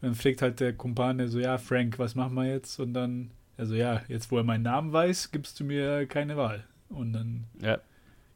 Und 0.00 0.08
dann 0.08 0.14
fragt 0.14 0.42
halt 0.42 0.60
der 0.60 0.72
Kumpane 0.72 1.28
so, 1.28 1.38
ja, 1.38 1.58
Frank, 1.58 1.98
was 1.98 2.14
machen 2.14 2.34
wir 2.34 2.46
jetzt? 2.46 2.78
Und 2.80 2.94
dann, 2.94 3.30
also 3.56 3.74
ja, 3.74 4.02
jetzt 4.08 4.30
wo 4.30 4.38
er 4.38 4.44
meinen 4.44 4.62
Namen 4.62 4.92
weiß, 4.92 5.30
gibst 5.30 5.58
du 5.60 5.64
mir 5.64 6.06
keine 6.06 6.36
Wahl. 6.36 6.64
Und 6.88 7.12
dann 7.12 7.44
ja. 7.60 7.78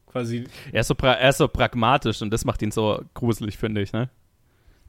quasi. 0.07 0.45
Er 0.73 0.81
ist, 0.81 0.89
so 0.89 0.95
er 1.01 1.29
ist 1.29 1.39
so 1.39 1.49
pragmatisch 1.49 2.23
und 2.23 2.31
das 2.31 2.45
macht 2.45 2.63
ihn 2.63 2.71
so 2.71 3.03
gruselig, 3.15 3.59
finde 3.59 3.83
ich, 3.83 3.93
ne? 3.93 4.09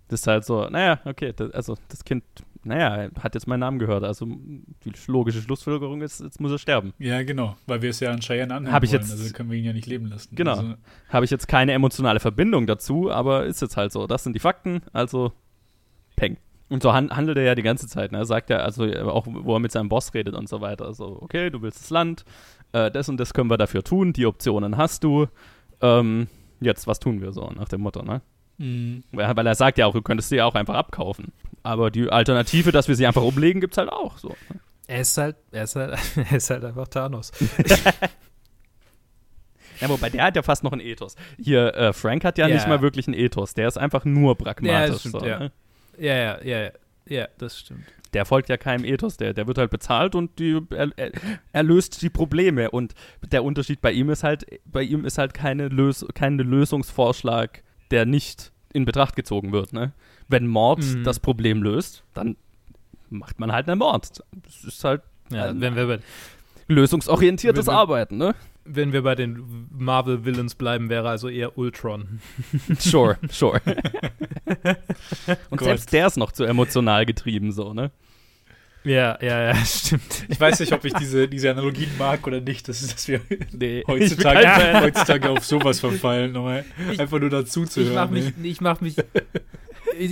Das 0.08 0.22
ist 0.22 0.28
halt 0.28 0.46
so, 0.46 0.70
naja, 0.70 1.02
okay, 1.04 1.34
das, 1.36 1.52
also 1.52 1.78
das 1.90 2.06
Kind, 2.06 2.24
naja, 2.68 3.10
hat 3.20 3.34
jetzt 3.34 3.48
meinen 3.48 3.62
Namen 3.62 3.80
gehört, 3.80 4.04
also 4.04 4.26
die 4.26 4.92
logische 5.08 5.42
Schlussfolgerung 5.42 6.02
ist, 6.02 6.20
jetzt 6.20 6.40
muss 6.40 6.52
er 6.52 6.58
sterben. 6.58 6.94
Ja, 7.00 7.24
genau, 7.24 7.56
weil 7.66 7.82
wir 7.82 7.90
es 7.90 8.00
ja 8.00 8.12
an 8.12 8.20
Cheyenne 8.20 8.54
anhören 8.54 8.74
Hab 8.74 8.84
ich 8.84 8.92
wollen, 8.92 9.02
jetzt, 9.02 9.12
also 9.12 9.34
können 9.34 9.50
wir 9.50 9.58
ihn 9.58 9.66
ja 9.66 9.74
nicht 9.74 9.88
leben 9.88 10.08
lassen. 10.08 10.36
Genau, 10.36 10.52
also, 10.52 10.74
habe 11.10 11.26
ich 11.26 11.32
jetzt 11.32 11.48
keine 11.48 11.72
emotionale 11.74 12.20
Verbindung 12.20 12.68
dazu, 12.68 13.12
aber 13.12 13.46
ist 13.46 13.62
jetzt 13.62 13.78
halt 13.78 13.92
so, 13.92 14.08
das 14.08 14.24
sind 14.24 14.34
die 14.34 14.40
Fakten, 14.40 14.82
also 14.94 15.32
peng. 16.16 16.38
Und 16.70 16.84
so 16.84 16.94
handelt 16.94 17.38
er 17.38 17.44
ja 17.44 17.56
die 17.56 17.64
ganze 17.64 17.88
Zeit, 17.88 18.12
ne? 18.12 18.18
Er 18.18 18.26
sagt 18.26 18.50
ja, 18.50 18.58
also 18.58 18.84
auch, 18.86 19.26
wo 19.28 19.56
er 19.56 19.60
mit 19.60 19.72
seinem 19.72 19.88
Boss 19.88 20.14
redet 20.14 20.36
und 20.36 20.50
so 20.50 20.60
weiter, 20.60 20.86
also, 20.86 21.18
okay, 21.22 21.50
du 21.50 21.62
willst 21.62 21.80
das 21.82 21.90
Land, 21.90 22.26
äh, 22.74 22.92
das 22.92 23.08
und 23.08 23.18
das 23.18 23.34
können 23.34 23.50
wir 23.50 23.58
dafür 23.58 23.84
tun, 23.84 24.12
die 24.12 24.26
Optionen 24.26 24.76
hast 24.76 25.04
du, 25.06 25.28
ähm, 25.82 26.28
jetzt, 26.60 26.86
was 26.86 27.00
tun 27.00 27.22
wir 27.22 27.32
so, 27.32 27.50
nach 27.56 27.70
dem 27.70 27.82
Motto, 27.82 28.04
ne? 28.04 28.22
Mhm. 28.58 29.04
Weil 29.12 29.48
er 29.48 29.56
sagt 29.56 29.78
ja 29.78 29.86
auch, 29.86 29.94
du 29.94 30.02
könntest 30.02 30.30
sie 30.30 30.38
ja 30.38 30.46
auch 30.46 30.56
einfach 30.56 30.76
abkaufen. 30.76 31.32
Aber 31.64 31.92
die 31.92 32.10
Alternative, 32.10 32.72
dass 32.72 32.88
wir 32.88 32.96
sie 32.96 33.06
einfach 33.06 33.24
umlegen, 33.24 33.62
gibt 33.62 33.74
es 33.74 33.78
halt 33.78 33.90
auch. 33.90 34.18
So. 34.18 34.36
Er 34.88 35.02
ist 35.02 35.18
halt, 35.18 35.36
er 35.52 35.64
ist 35.64 35.76
halt, 35.76 36.00
er 36.16 36.38
ist 36.38 36.50
halt 36.50 36.64
einfach 36.64 36.88
Thanos. 36.88 37.32
ja, 39.82 39.90
wobei 39.90 40.10
der 40.10 40.24
hat 40.24 40.36
ja 40.36 40.44
fast 40.44 40.64
noch 40.64 40.72
einen 40.72 40.82
Ethos. 40.82 41.16
Hier, 41.38 41.74
äh, 41.76 41.94
Frank 41.94 42.24
hat 42.24 42.38
ja, 42.38 42.48
ja, 42.48 42.56
nicht 42.56 42.68
mal 42.68 42.82
wirklich 42.82 43.08
einen 43.08 43.16
Ethos. 43.16 43.54
Der 43.54 43.68
ist 43.68 43.78
einfach 43.78 44.06
nur 44.06 44.38
pragmatisch. 44.38 44.94
Ja, 44.94 45.00
stimmt, 45.00 45.20
so, 45.20 45.26
ja. 45.26 45.40
Ne? 45.40 45.52
ja, 45.98 46.16
ja, 46.16 46.42
ja, 46.44 46.72
ja, 47.06 47.28
das 47.38 47.60
stimmt. 47.60 47.86
Der 48.14 48.26
folgt 48.26 48.48
ja 48.48 48.56
keinem 48.56 48.86
Ethos, 48.86 49.18
der, 49.18 49.34
der 49.34 49.48
wird 49.48 49.58
halt 49.58 49.70
bezahlt 49.70 50.16
und 50.16 50.40
die, 50.40 50.62
er, 50.70 50.90
er, 50.96 51.12
er, 51.52 51.64
löst 51.64 52.02
die 52.02 52.10
Probleme. 52.10 52.72
Und 52.72 52.94
der 53.22 53.44
Unterschied 53.44 53.82
bei 53.82 53.92
ihm 53.92 54.10
ist 54.10 54.24
halt, 54.24 54.46
bei 54.64 54.82
ihm 54.82 55.04
ist 55.04 55.18
halt 55.18 55.34
keine 55.34 55.68
Lös 55.68 56.06
kein 56.14 56.38
Lösungsvorschlag 56.38 57.64
der 57.92 58.06
nicht 58.06 58.52
in 58.74 58.86
Betracht 58.86 59.16
gezogen 59.16 59.52
wird. 59.52 59.74
Ne? 59.74 59.94
Wenn 60.28 60.48
Mord 60.48 60.80
mhm. 60.80 61.04
das 61.04 61.20
Problem 61.20 61.64
löst, 61.64 62.04
dann 62.14 62.36
macht 63.10 63.40
man 63.40 63.52
halt 63.52 63.68
einen 63.70 63.80
Mord. 63.80 64.24
Das 64.44 64.64
ist 64.64 64.84
halt 64.84 65.02
ja, 65.30 65.60
wenn 65.60 65.76
wir 65.76 65.88
bei, 65.88 66.00
lösungsorientiertes 66.68 67.68
wenn 67.68 67.74
wir, 67.74 67.78
Arbeiten, 67.78 68.18
ne? 68.18 68.36
Wenn 68.66 68.94
wir 68.94 69.02
bei 69.02 69.16
den 69.16 69.68
Marvel-Villains 69.72 70.56
bleiben, 70.56 70.90
wäre 70.90 71.10
also 71.10 71.30
eher 71.30 71.58
Ultron. 71.58 72.20
sure, 72.80 73.18
sure. 73.30 73.62
Und 75.50 75.62
selbst 75.62 75.92
der 75.94 76.08
ist 76.08 76.18
noch 76.18 76.32
zu 76.32 76.44
emotional 76.44 77.06
getrieben, 77.06 77.52
so, 77.52 77.74
ne? 77.74 77.92
Ja, 78.84 79.18
ja, 79.22 79.42
ja, 79.44 79.56
stimmt. 79.66 80.26
Ich 80.30 80.40
weiß 80.40 80.62
nicht, 80.62 80.72
ob 80.72 80.86
ich 80.86 80.94
diese, 80.94 81.28
diese 81.28 81.52
Analogien 81.52 81.90
mag 81.98 82.26
oder 82.26 82.40
nicht. 82.40 82.70
Das 82.70 82.82
ist, 82.82 82.94
dass 82.94 83.08
wir 83.08 83.20
nee, 83.52 83.84
heutzutage, 83.86 84.82
heutzutage 84.82 85.30
auf 85.30 85.46
sowas 85.46 85.82
verfallen, 85.82 86.32
nochmal 86.32 86.64
einfach 86.98 87.20
nur 87.20 87.30
dazu 87.30 87.66
zu 87.66 87.82
ich 87.82 87.88
hören. 87.88 87.96
Mach 87.96 88.10
mich, 88.10 88.34
ich 88.42 88.62
mach 88.62 88.80
mich. 88.80 88.96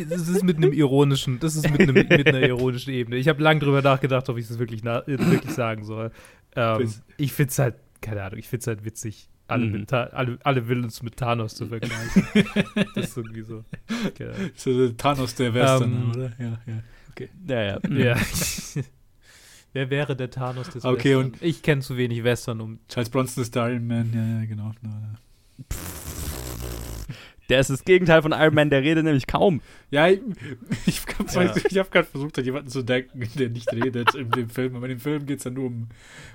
Das 0.10 0.28
ist 0.28 0.44
mit 0.44 0.58
einem 0.58 0.74
ironischen, 0.74 1.40
das 1.40 1.56
ist 1.56 1.70
mit, 1.70 1.82
einem, 1.82 1.94
mit 1.94 2.28
einer 2.28 2.42
ironischen 2.42 2.94
Ebene. 2.94 3.18
Ich 3.18 3.28
habe 3.28 3.42
lange 3.42 3.60
drüber 3.60 3.82
nachgedacht, 3.82 4.30
ob 4.30 4.38
ich 4.38 4.48
das 4.48 4.60
wirklich, 4.60 4.84
wirklich 4.84 5.52
sagen 5.52 5.84
soll. 5.84 6.12
Ähm, 6.56 6.94
ich 7.18 7.34
finde 7.34 7.50
es 7.52 7.60
halt, 7.60 7.76
keine 8.02 8.24
Ahnung, 8.24 8.40
ich 8.40 8.48
finde 8.48 8.62
es 8.62 8.68
halt 8.68 8.86
witzig, 8.86 9.30
alle, 9.48 9.66
mhm. 9.66 9.86
alle, 9.90 10.40
alle 10.44 10.68
Villains 10.68 11.04
mit 11.04 11.18
Thanos 11.18 11.56
zu 11.56 11.68
vergleichen. 11.68 12.28
das 12.96 13.10
ist 13.10 13.18
irgendwie 13.18 13.44
so. 13.44 13.64
Okay. 14.08 14.32
So 14.56 14.90
Thanos 14.90 15.36
der 15.36 15.54
Western, 15.54 15.94
um, 15.94 16.04
ähm, 16.04 16.10
oder? 16.12 16.32
Ja, 16.40 16.60
ja. 16.66 16.84
Okay. 17.12 17.30
Ja, 17.48 17.62
ja. 17.64 18.16
Wer 19.74 19.90
wäre 19.90 20.16
der 20.16 20.30
Thanos 20.30 20.70
des 20.70 20.86
okay, 20.86 21.18
Western? 21.18 21.34
Und 21.34 21.42
ich 21.42 21.62
kenne 21.62 21.82
zu 21.82 21.98
wenig 21.98 22.24
Western, 22.24 22.62
um. 22.62 22.80
Charles 22.88 23.10
Bronson 23.10 23.44
ist 23.44 23.54
der 23.56 23.70
Iron 23.70 23.88
Man, 23.88 24.14
ja, 24.14 24.40
ja, 24.40 24.46
genau. 24.46 24.72
Der 27.50 27.60
ist 27.60 27.70
das 27.70 27.86
Gegenteil 27.86 28.22
von 28.22 28.32
Iron 28.32 28.56
Man, 28.56 28.70
der 28.70 28.82
redet 28.82 29.04
nämlich 29.04 29.28
kaum. 29.28 29.62
Ja, 29.92 30.08
ich, 30.08 30.20
ich 30.86 31.02
habe 31.18 31.52
ja. 31.70 31.84
hab 31.84 31.92
gerade 31.92 32.08
versucht, 32.08 32.40
an 32.40 32.46
jemanden 32.46 32.70
zu 32.70 32.84
denken, 32.84 33.28
der 33.36 33.50
nicht 33.50 33.72
redet 33.72 34.16
in 34.16 34.32
dem 34.32 34.50
Film. 34.50 34.76
Aber 34.76 34.86
in 34.86 34.98
dem 34.98 35.00
Film 35.00 35.26
geht 35.26 35.40
es 35.40 35.46
ja 35.46 35.52
nur 35.52 35.66
um, 35.66 35.88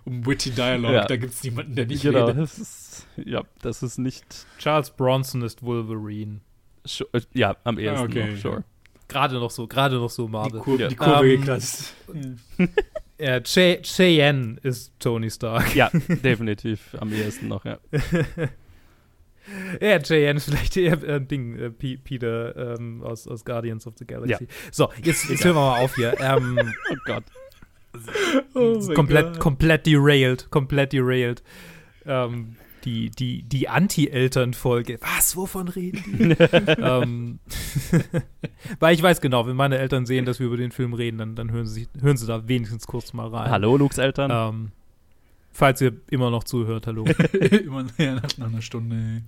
um 0.04 0.24
witty 0.24 0.50
Dialogue. 0.50 0.94
Ja. 0.94 1.06
Da 1.06 1.16
gibt 1.16 1.32
es 1.32 1.42
niemanden, 1.42 1.74
der 1.74 1.86
nicht 1.86 2.02
genau, 2.02 2.26
redet. 2.26 2.42
Das 2.42 2.58
ist, 2.58 3.06
ja, 3.16 3.42
das 3.60 3.82
ist 3.82 3.98
nicht. 3.98 4.46
Charles 4.58 4.90
Bronson 4.90 5.42
ist 5.42 5.62
Wolverine. 5.62 6.40
Sure, 6.84 7.10
ja, 7.34 7.56
am 7.64 7.78
ehesten. 7.78 7.98
Ah, 7.98 8.04
okay, 8.04 8.30
noch, 8.30 8.38
sure. 8.38 8.64
Gerade 9.08 9.34
noch 9.34 9.50
so, 9.50 9.66
gerade 9.66 9.96
noch 9.96 10.10
so 10.10 10.28
Marvel. 10.28 10.60
Die, 10.60 10.64
Kur 10.64 10.78
ja. 10.78 10.88
die 10.88 10.96
Kurve 10.96 11.32
ähm, 11.32 11.40
gekratzt. 11.40 11.94
Ja, 13.20 13.38
Che 13.40 13.82
Cheyenne 13.82 14.56
ist 14.62 14.94
Tony 14.98 15.30
Stark. 15.30 15.76
Ja, 15.76 15.90
definitiv 16.08 16.96
am 16.98 17.12
ehesten 17.12 17.48
noch, 17.48 17.66
ja. 17.66 17.78
ja, 19.80 19.98
Cheyenne 19.98 20.36
ist 20.36 20.44
vielleicht 20.48 20.76
eher 20.76 20.94
ein 20.94 21.04
äh, 21.04 21.20
Ding, 21.20 21.56
äh, 21.56 21.70
Peter 21.70 22.76
ähm, 22.78 23.02
aus, 23.02 23.26
aus 23.26 23.44
Guardians 23.44 23.86
of 23.86 23.94
the 23.98 24.06
Galaxy. 24.06 24.44
Ja. 24.44 24.50
So, 24.70 24.90
jetzt, 25.02 25.28
jetzt 25.28 25.44
hören 25.44 25.56
wir 25.56 25.60
mal 25.60 25.80
auf 25.80 25.94
hier. 25.96 26.14
Ähm, 26.20 26.58
oh 26.90 26.96
Gott. 27.04 27.24
Oh 28.54 28.78
komplett, 28.94 29.32
God. 29.32 29.40
komplett 29.40 29.86
derailed, 29.86 30.50
komplett 30.50 30.92
derailed. 30.92 31.42
Ähm, 32.06 32.56
die, 32.84 33.10
die, 33.10 33.42
die 33.42 33.68
Anti-Eltern-Folge. 33.68 34.98
Was? 35.02 35.36
Wovon 35.36 35.68
reden 35.68 36.02
die? 36.06 36.30
ähm, 36.78 37.38
weil 38.78 38.94
ich 38.94 39.02
weiß 39.02 39.20
genau, 39.20 39.46
wenn 39.46 39.56
meine 39.56 39.78
Eltern 39.78 40.06
sehen, 40.06 40.24
dass 40.24 40.40
wir 40.40 40.46
über 40.46 40.56
den 40.56 40.72
Film 40.72 40.94
reden, 40.94 41.18
dann, 41.18 41.34
dann 41.34 41.50
hören, 41.50 41.66
sie, 41.66 41.88
hören 42.00 42.16
sie 42.16 42.26
da 42.26 42.48
wenigstens 42.48 42.86
kurz 42.86 43.12
mal 43.12 43.28
rein. 43.28 43.50
Hallo, 43.50 43.76
Lukes 43.76 43.98
Eltern. 43.98 44.30
Ähm, 44.32 44.72
falls 45.52 45.80
ihr 45.80 45.92
immer 46.10 46.30
noch 46.30 46.44
zuhört, 46.44 46.86
hallo. 46.86 47.04
immer 47.32 47.84
ja, 47.98 48.14
nach 48.14 48.46
einer 48.46 48.62
Stunde. 48.62 49.22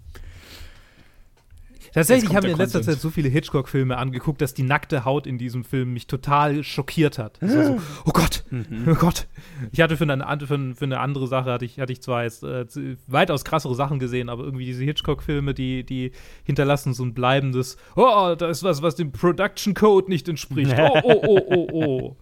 Tatsächlich 1.93 2.35
haben 2.35 2.45
wir 2.45 2.53
in 2.53 2.59
letzter 2.59 2.79
Content. 2.79 2.95
Zeit 2.97 3.03
so 3.03 3.11
viele 3.11 3.29
Hitchcock-Filme 3.29 3.99
angeguckt, 3.99 4.41
dass 4.41 4.55
die 4.55 4.62
nackte 4.62 5.05
Haut 5.05 5.27
in 5.27 5.37
diesem 5.37 5.62
Film 5.62 5.93
mich 5.93 6.07
total 6.07 6.64
schockiert 6.64 7.18
hat. 7.18 7.39
So, 7.43 7.79
oh 8.07 8.12
Gott, 8.12 8.45
mhm. 8.51 8.89
oh 8.89 8.95
Gott. 8.95 9.27
Ich 9.73 9.81
hatte 9.81 9.99
für 9.99 10.05
eine, 10.05 10.25
für, 10.47 10.75
für 10.75 10.85
eine 10.85 11.01
andere 11.01 11.27
Sache, 11.27 11.51
hatte 11.51 11.66
ich, 11.66 11.79
hatte 11.79 11.93
ich 11.93 12.01
zwar 12.01 12.25
jetzt 12.25 12.45
äh, 12.45 12.64
weitaus 13.07 13.45
krassere 13.45 13.75
Sachen 13.75 13.99
gesehen, 13.99 14.31
aber 14.31 14.43
irgendwie 14.45 14.64
diese 14.64 14.85
Hitchcock-Filme, 14.85 15.53
die, 15.53 15.85
die 15.85 16.12
hinterlassen 16.45 16.95
so 16.95 17.05
ein 17.05 17.12
bleibendes, 17.12 17.77
oh, 17.95 18.35
da 18.39 18.49
ist 18.49 18.62
was, 18.62 18.81
was 18.81 18.95
dem 18.95 19.12
Production 19.12 19.75
Code 19.75 20.09
nicht 20.09 20.29
entspricht. 20.29 20.73
Oh, 20.83 21.01
oh, 21.05 21.23
oh, 21.27 21.47
oh, 21.49 21.68
oh. 21.73 22.16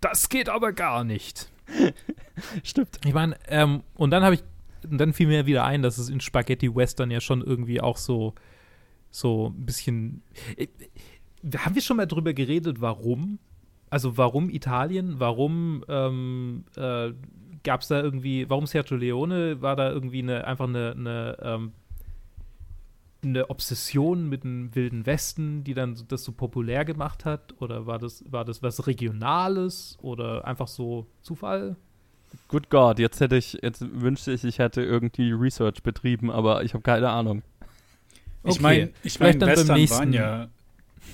Das 0.00 0.28
geht 0.28 0.48
aber 0.48 0.72
gar 0.72 1.02
nicht. 1.02 1.50
Stimmt. 2.62 3.00
Ich 3.04 3.14
meine, 3.14 3.36
ähm, 3.48 3.82
und 3.94 4.10
dann 4.10 4.22
habe 4.22 4.34
ich, 4.36 4.44
dann 4.82 5.12
fiel 5.12 5.28
mir 5.28 5.46
wieder 5.46 5.64
ein, 5.64 5.82
dass 5.82 5.98
es 5.98 6.08
in 6.08 6.20
Spaghetti 6.20 6.74
Western 6.74 7.10
ja 7.10 7.20
schon 7.20 7.40
irgendwie 7.42 7.80
auch 7.80 7.96
so 7.96 8.34
so 9.14 9.52
ein 9.56 9.64
bisschen. 9.64 10.22
Äh, 10.56 10.66
haben 11.58 11.74
wir 11.74 11.82
schon 11.82 11.98
mal 11.98 12.06
drüber 12.06 12.32
geredet, 12.32 12.80
warum? 12.80 13.38
Also 13.90 14.16
warum 14.16 14.50
Italien? 14.50 15.20
Warum 15.20 15.84
ähm, 15.88 16.64
äh, 16.76 17.12
gab 17.62 17.82
es 17.82 17.88
da 17.88 18.02
irgendwie, 18.02 18.48
warum 18.50 18.66
Sergio 18.66 18.96
Leone? 18.96 19.62
War 19.62 19.76
da 19.76 19.90
irgendwie 19.90 20.20
eine, 20.20 20.46
einfach 20.46 20.66
eine, 20.66 20.94
eine, 20.96 21.36
ähm, 21.40 21.72
eine 23.24 23.50
Obsession 23.50 24.28
mit 24.28 24.44
dem 24.44 24.74
Wilden 24.74 25.06
Westen, 25.06 25.64
die 25.64 25.74
dann 25.74 25.96
das 26.08 26.24
so 26.24 26.32
populär 26.32 26.84
gemacht 26.84 27.24
hat? 27.24 27.54
Oder 27.60 27.86
war 27.86 27.98
das, 27.98 28.24
war 28.30 28.44
das 28.44 28.62
was 28.62 28.86
Regionales 28.86 29.98
oder 30.02 30.46
einfach 30.46 30.68
so 30.68 31.06
Zufall? 31.22 31.76
Good 32.48 32.70
God, 32.70 32.98
jetzt 32.98 33.20
hätte 33.20 33.36
ich, 33.36 33.58
jetzt 33.62 33.84
wünschte 34.00 34.32
ich, 34.32 34.44
ich 34.44 34.58
hätte 34.58 34.82
irgendwie 34.82 35.32
Research 35.32 35.82
betrieben, 35.82 36.30
aber 36.30 36.64
ich 36.64 36.74
habe 36.74 36.82
keine 36.82 37.10
Ahnung. 37.10 37.42
Ich 38.44 38.60
meine, 38.60 38.90
ich 39.02 39.18
mein, 39.20 39.40
Western 39.40 39.90
waren 39.90 40.12
ja 40.12 40.48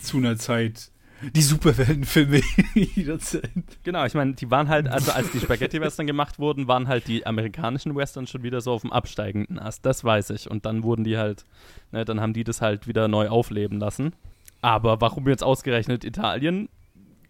zu 0.02 0.16
einer 0.16 0.36
Zeit 0.36 0.90
Die 1.34 1.42
Superheldenfilme 1.42 2.40
jederzeit. 2.74 3.50
Genau, 3.82 4.04
ich 4.04 4.14
meine, 4.14 4.34
die 4.34 4.50
waren 4.50 4.68
halt, 4.68 4.88
also 4.88 5.12
als 5.12 5.30
die 5.30 5.40
Spaghetti-Western 5.40 6.06
gemacht 6.06 6.38
wurden, 6.38 6.66
waren 6.66 6.88
halt 6.88 7.08
die 7.08 7.26
amerikanischen 7.26 7.94
Western 7.94 8.26
schon 8.26 8.42
wieder 8.42 8.60
so 8.60 8.72
auf 8.72 8.82
dem 8.82 8.92
absteigenden 8.92 9.58
Ast, 9.58 9.84
das 9.84 10.02
weiß 10.02 10.30
ich. 10.30 10.50
Und 10.50 10.64
dann 10.64 10.82
wurden 10.82 11.04
die 11.04 11.18
halt, 11.18 11.44
ne, 11.92 12.04
dann 12.04 12.20
haben 12.20 12.32
die 12.32 12.44
das 12.44 12.62
halt 12.62 12.86
wieder 12.86 13.08
neu 13.08 13.28
aufleben 13.28 13.78
lassen. 13.78 14.14
Aber 14.62 15.00
warum 15.00 15.28
jetzt 15.28 15.42
ausgerechnet 15.42 16.04
Italien? 16.04 16.68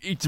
Ich, 0.01 0.19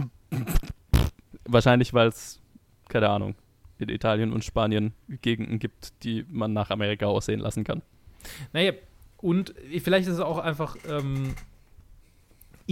wahrscheinlich, 1.44 1.94
weil 1.94 2.08
es, 2.08 2.40
keine 2.88 3.08
Ahnung, 3.08 3.34
in 3.78 3.88
Italien 3.88 4.32
und 4.32 4.44
Spanien 4.44 4.92
Gegenden 5.22 5.58
gibt, 5.58 5.92
die 6.04 6.24
man 6.28 6.52
nach 6.52 6.70
Amerika 6.70 7.06
aussehen 7.06 7.40
lassen 7.40 7.64
kann. 7.64 7.82
Naja, 8.52 8.72
und 9.18 9.54
vielleicht 9.80 10.08
ist 10.08 10.14
es 10.14 10.20
auch 10.20 10.38
einfach, 10.38 10.76
ähm, 10.88 11.34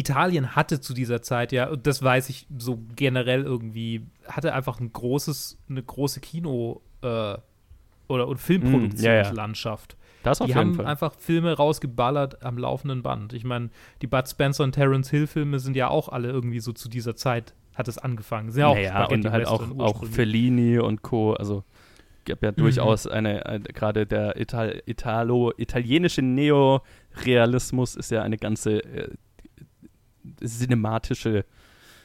Italien 0.00 0.56
hatte 0.56 0.80
zu 0.80 0.94
dieser 0.94 1.22
Zeit 1.22 1.52
ja, 1.52 1.68
und 1.68 1.86
das 1.86 2.02
weiß 2.02 2.28
ich 2.30 2.46
so 2.58 2.80
generell 2.96 3.42
irgendwie, 3.42 4.06
hatte 4.26 4.52
einfach 4.54 4.80
ein 4.80 4.92
großes, 4.92 5.58
eine 5.68 5.82
große 5.82 6.20
Kino- 6.20 6.80
äh, 7.02 7.36
oder 8.08 8.26
und 8.26 8.38
Filmproduktionslandschaft. 8.38 9.92
Mm, 9.92 9.94
ja, 9.94 9.98
ja. 9.98 10.22
Das 10.22 10.40
auf 10.40 10.46
die 10.46 10.50
jeden 10.50 10.60
haben 10.60 10.74
Fall. 10.74 10.86
einfach 10.86 11.14
Filme 11.14 11.52
rausgeballert 11.54 12.44
am 12.44 12.58
laufenden 12.58 13.02
Band. 13.02 13.32
Ich 13.32 13.44
meine, 13.44 13.70
die 14.02 14.06
Bud 14.06 14.28
Spencer 14.28 14.64
und 14.64 14.72
Terence 14.72 15.10
Hill 15.10 15.26
Filme 15.26 15.60
sind 15.60 15.76
ja 15.76 15.88
auch 15.88 16.08
alle 16.08 16.28
irgendwie 16.28 16.60
so 16.60 16.72
zu 16.72 16.88
dieser 16.88 17.14
Zeit 17.16 17.54
hat 17.74 17.88
es 17.88 17.98
angefangen. 17.98 18.50
Sind 18.50 18.60
ja 18.60 18.68
auch 18.68 18.74
naja, 18.74 19.06
und 19.06 19.30
halt 19.30 19.46
auch, 19.46 19.78
auch. 19.78 20.04
Fellini 20.04 20.78
und 20.78 21.02
Co. 21.02 21.34
Also 21.34 21.64
gab 22.26 22.42
ja 22.42 22.52
durchaus 22.52 23.06
eine, 23.06 23.46
eine 23.46 23.64
gerade 23.64 24.06
der 24.06 24.38
Ital 24.38 24.82
Italo 24.86 25.52
italienische 25.56 26.22
Neorealismus 26.22 27.96
ist 27.96 28.10
ja 28.10 28.22
eine 28.22 28.36
ganze 28.36 28.84
äh, 28.84 29.10
cinematische 30.44 31.44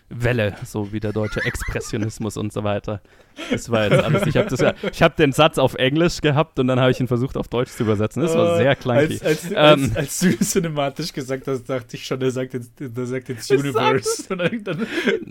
Welle, 0.08 0.56
so 0.64 0.94
wie 0.94 1.00
der 1.00 1.14
deutsche 1.14 1.44
Expressionismus 1.44 2.38
und 2.38 2.54
so 2.54 2.64
weiter. 2.64 3.02
Das 3.50 3.72
war 3.72 3.86
jetzt 3.90 4.04
alles. 4.04 4.28
Ich 4.28 4.38
habe 4.38 4.76
habe 5.02 5.16
den 5.18 5.32
Satz 5.32 5.58
auf 5.58 5.74
Englisch 5.74 6.22
gehabt 6.22 6.60
und 6.60 6.68
dann 6.68 6.80
habe 6.80 6.92
ich 6.92 7.00
ihn 7.00 7.08
versucht 7.08 7.36
auf 7.38 7.48
Deutsch 7.48 7.72
zu 7.72 7.84
übersetzen. 7.84 8.22
Das 8.22 8.36
war 8.36 8.56
sehr 8.58 8.76
clunky. 8.76 9.20
Als, 9.24 9.24
als, 9.24 9.46
Ähm. 9.50 9.56
als, 9.56 9.96
als 9.96 10.20
du 10.20 10.38
cinematisch 10.38 11.12
gesagt 11.12 11.48
hast, 11.48 11.64
dachte 11.64 11.98
ich 11.98 12.06
schon, 12.06 12.20
der 12.20 12.30
sagt 12.30 12.54
jetzt, 12.54 12.72
der 12.80 13.06
sagt 13.08 13.30
jetzt 13.30 13.50
Universe. 13.50 14.24
Dann, 14.30 14.64
dann, 14.64 14.88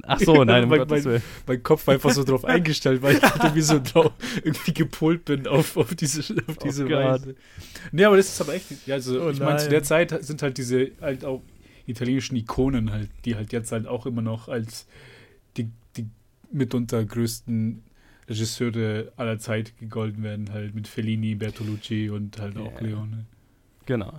Ach 0.09 0.19
so, 0.19 0.43
nein, 0.43 0.69
mein, 0.69 0.87
mein, 0.89 1.23
mein 1.47 1.63
Kopf 1.63 1.87
war 1.87 1.95
einfach 1.95 2.11
so 2.11 2.25
drauf 2.25 2.45
eingestellt, 2.45 3.01
weil 3.01 3.15
ich 3.15 3.23
irgendwie 3.23 3.63
so 3.63 3.81
drauf, 3.81 4.11
irgendwie 4.43 4.75
gepolt 4.75 5.25
bin 5.25 5.47
auf, 5.47 5.77
auf 5.77 5.95
diese, 5.95 6.21
auf 6.49 6.57
diese 6.59 6.85
Oh. 6.87 6.91
Weise. 6.91 7.37
Nee, 7.93 8.05
aber 8.05 8.17
das 8.17 8.27
ist 8.27 8.41
aber 8.41 8.55
echt, 8.55 8.67
also 8.91 9.23
Oh 9.23 9.31
ich 9.31 9.39
meine, 9.39 9.59
zu 9.59 9.69
der 9.69 9.85
Zeit 9.85 10.25
sind 10.25 10.43
halt 10.43 10.59
diese 10.59 10.91
halt 11.01 11.25
auch 11.25 11.43
italienischen 11.87 12.37
Ikonen 12.37 12.91
halt, 12.93 13.11
die 13.25 13.35
halt 13.37 13.53
jetzt 13.53 13.73
halt 13.73 13.87
auch 13.87 14.07
immer 14.07 14.23
noch 14.23 14.49
als 14.49 14.87
die, 15.57 15.69
die 15.97 16.07
mitunter 16.53 17.05
größten 17.05 17.83
Regisseure 18.29 19.13
aller 19.17 19.39
Zeit 19.39 19.77
gegolten 19.79 20.23
werden, 20.23 20.51
halt 20.53 20.75
mit 20.75 20.89
Fellini, 20.89 21.35
Bertolucci 21.35 22.09
und 22.11 22.39
halt 22.41 22.57
auch 22.57 22.81
Ja. 22.81 22.87
Leone. 22.87 23.27
Genau. 23.87 24.15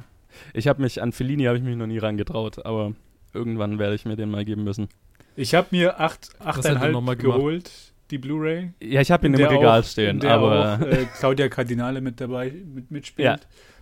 Ich 0.53 0.67
habe 0.67 0.81
mich 0.81 1.01
an 1.01 1.11
Fellini 1.11 1.45
habe 1.45 1.57
ich 1.57 1.63
mich 1.63 1.75
noch 1.75 1.87
nie 1.87 1.97
rangetraut, 1.97 2.65
aber 2.65 2.93
irgendwann 3.33 3.79
werde 3.79 3.95
ich 3.95 4.05
mir 4.05 4.15
den 4.15 4.29
mal 4.29 4.45
geben 4.45 4.63
müssen. 4.63 4.87
Ich 5.35 5.55
habe 5.55 5.67
mir 5.71 5.99
acht, 5.99 6.29
hat 6.39 6.39
er 6.41 6.47
achteinhalb 6.47 6.91
nochmal 6.93 7.15
geholt, 7.15 7.71
die 8.11 8.17
Blu-ray. 8.19 8.71
Ja, 8.81 9.01
ich 9.01 9.09
habe 9.11 9.25
ihn 9.25 9.33
in 9.33 9.39
im 9.39 9.47
der 9.47 9.57
Regal 9.57 9.79
auch- 9.81 9.85
stehen, 9.85 10.19
der 10.19 10.31
aber 10.35 10.75
auch, 10.75 10.81
äh, 10.85 11.05
Claudia 11.19 11.49
Cardinale 11.49 11.99
mit 12.01 12.21
dabei 12.21 12.51
mit, 12.51 12.91
mitspielt. 12.91 13.25
Ja. 13.25 13.37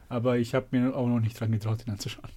Aber 0.10 0.38
ich 0.38 0.56
habe 0.56 0.68
mir 0.72 0.96
auch 0.96 1.08
noch 1.08 1.20
nicht 1.20 1.40
dran 1.40 1.52
getraut, 1.52 1.86
den 1.86 1.92
anzuschauen. 1.94 2.30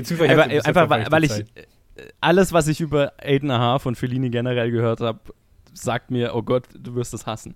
Beziehungsweise 0.00 0.32
einfach, 0.32 0.50
jetzt 0.50 0.66
einfach 0.66 0.90
weil, 0.90 1.06
weil 1.10 1.24
ich 1.24 1.30
Zeit. 1.30 1.46
äh, 1.56 2.02
alles, 2.20 2.52
was 2.52 2.68
ich 2.68 2.80
über 2.80 3.12
Aiden 3.22 3.50
Aha 3.50 3.78
von 3.78 3.94
Fellini 3.94 4.30
generell 4.30 4.70
gehört 4.70 5.00
habe, 5.00 5.20
sagt 5.72 6.10
mir, 6.10 6.34
oh 6.34 6.42
Gott, 6.42 6.64
du 6.78 6.94
wirst 6.94 7.14
es 7.14 7.26
hassen. 7.26 7.54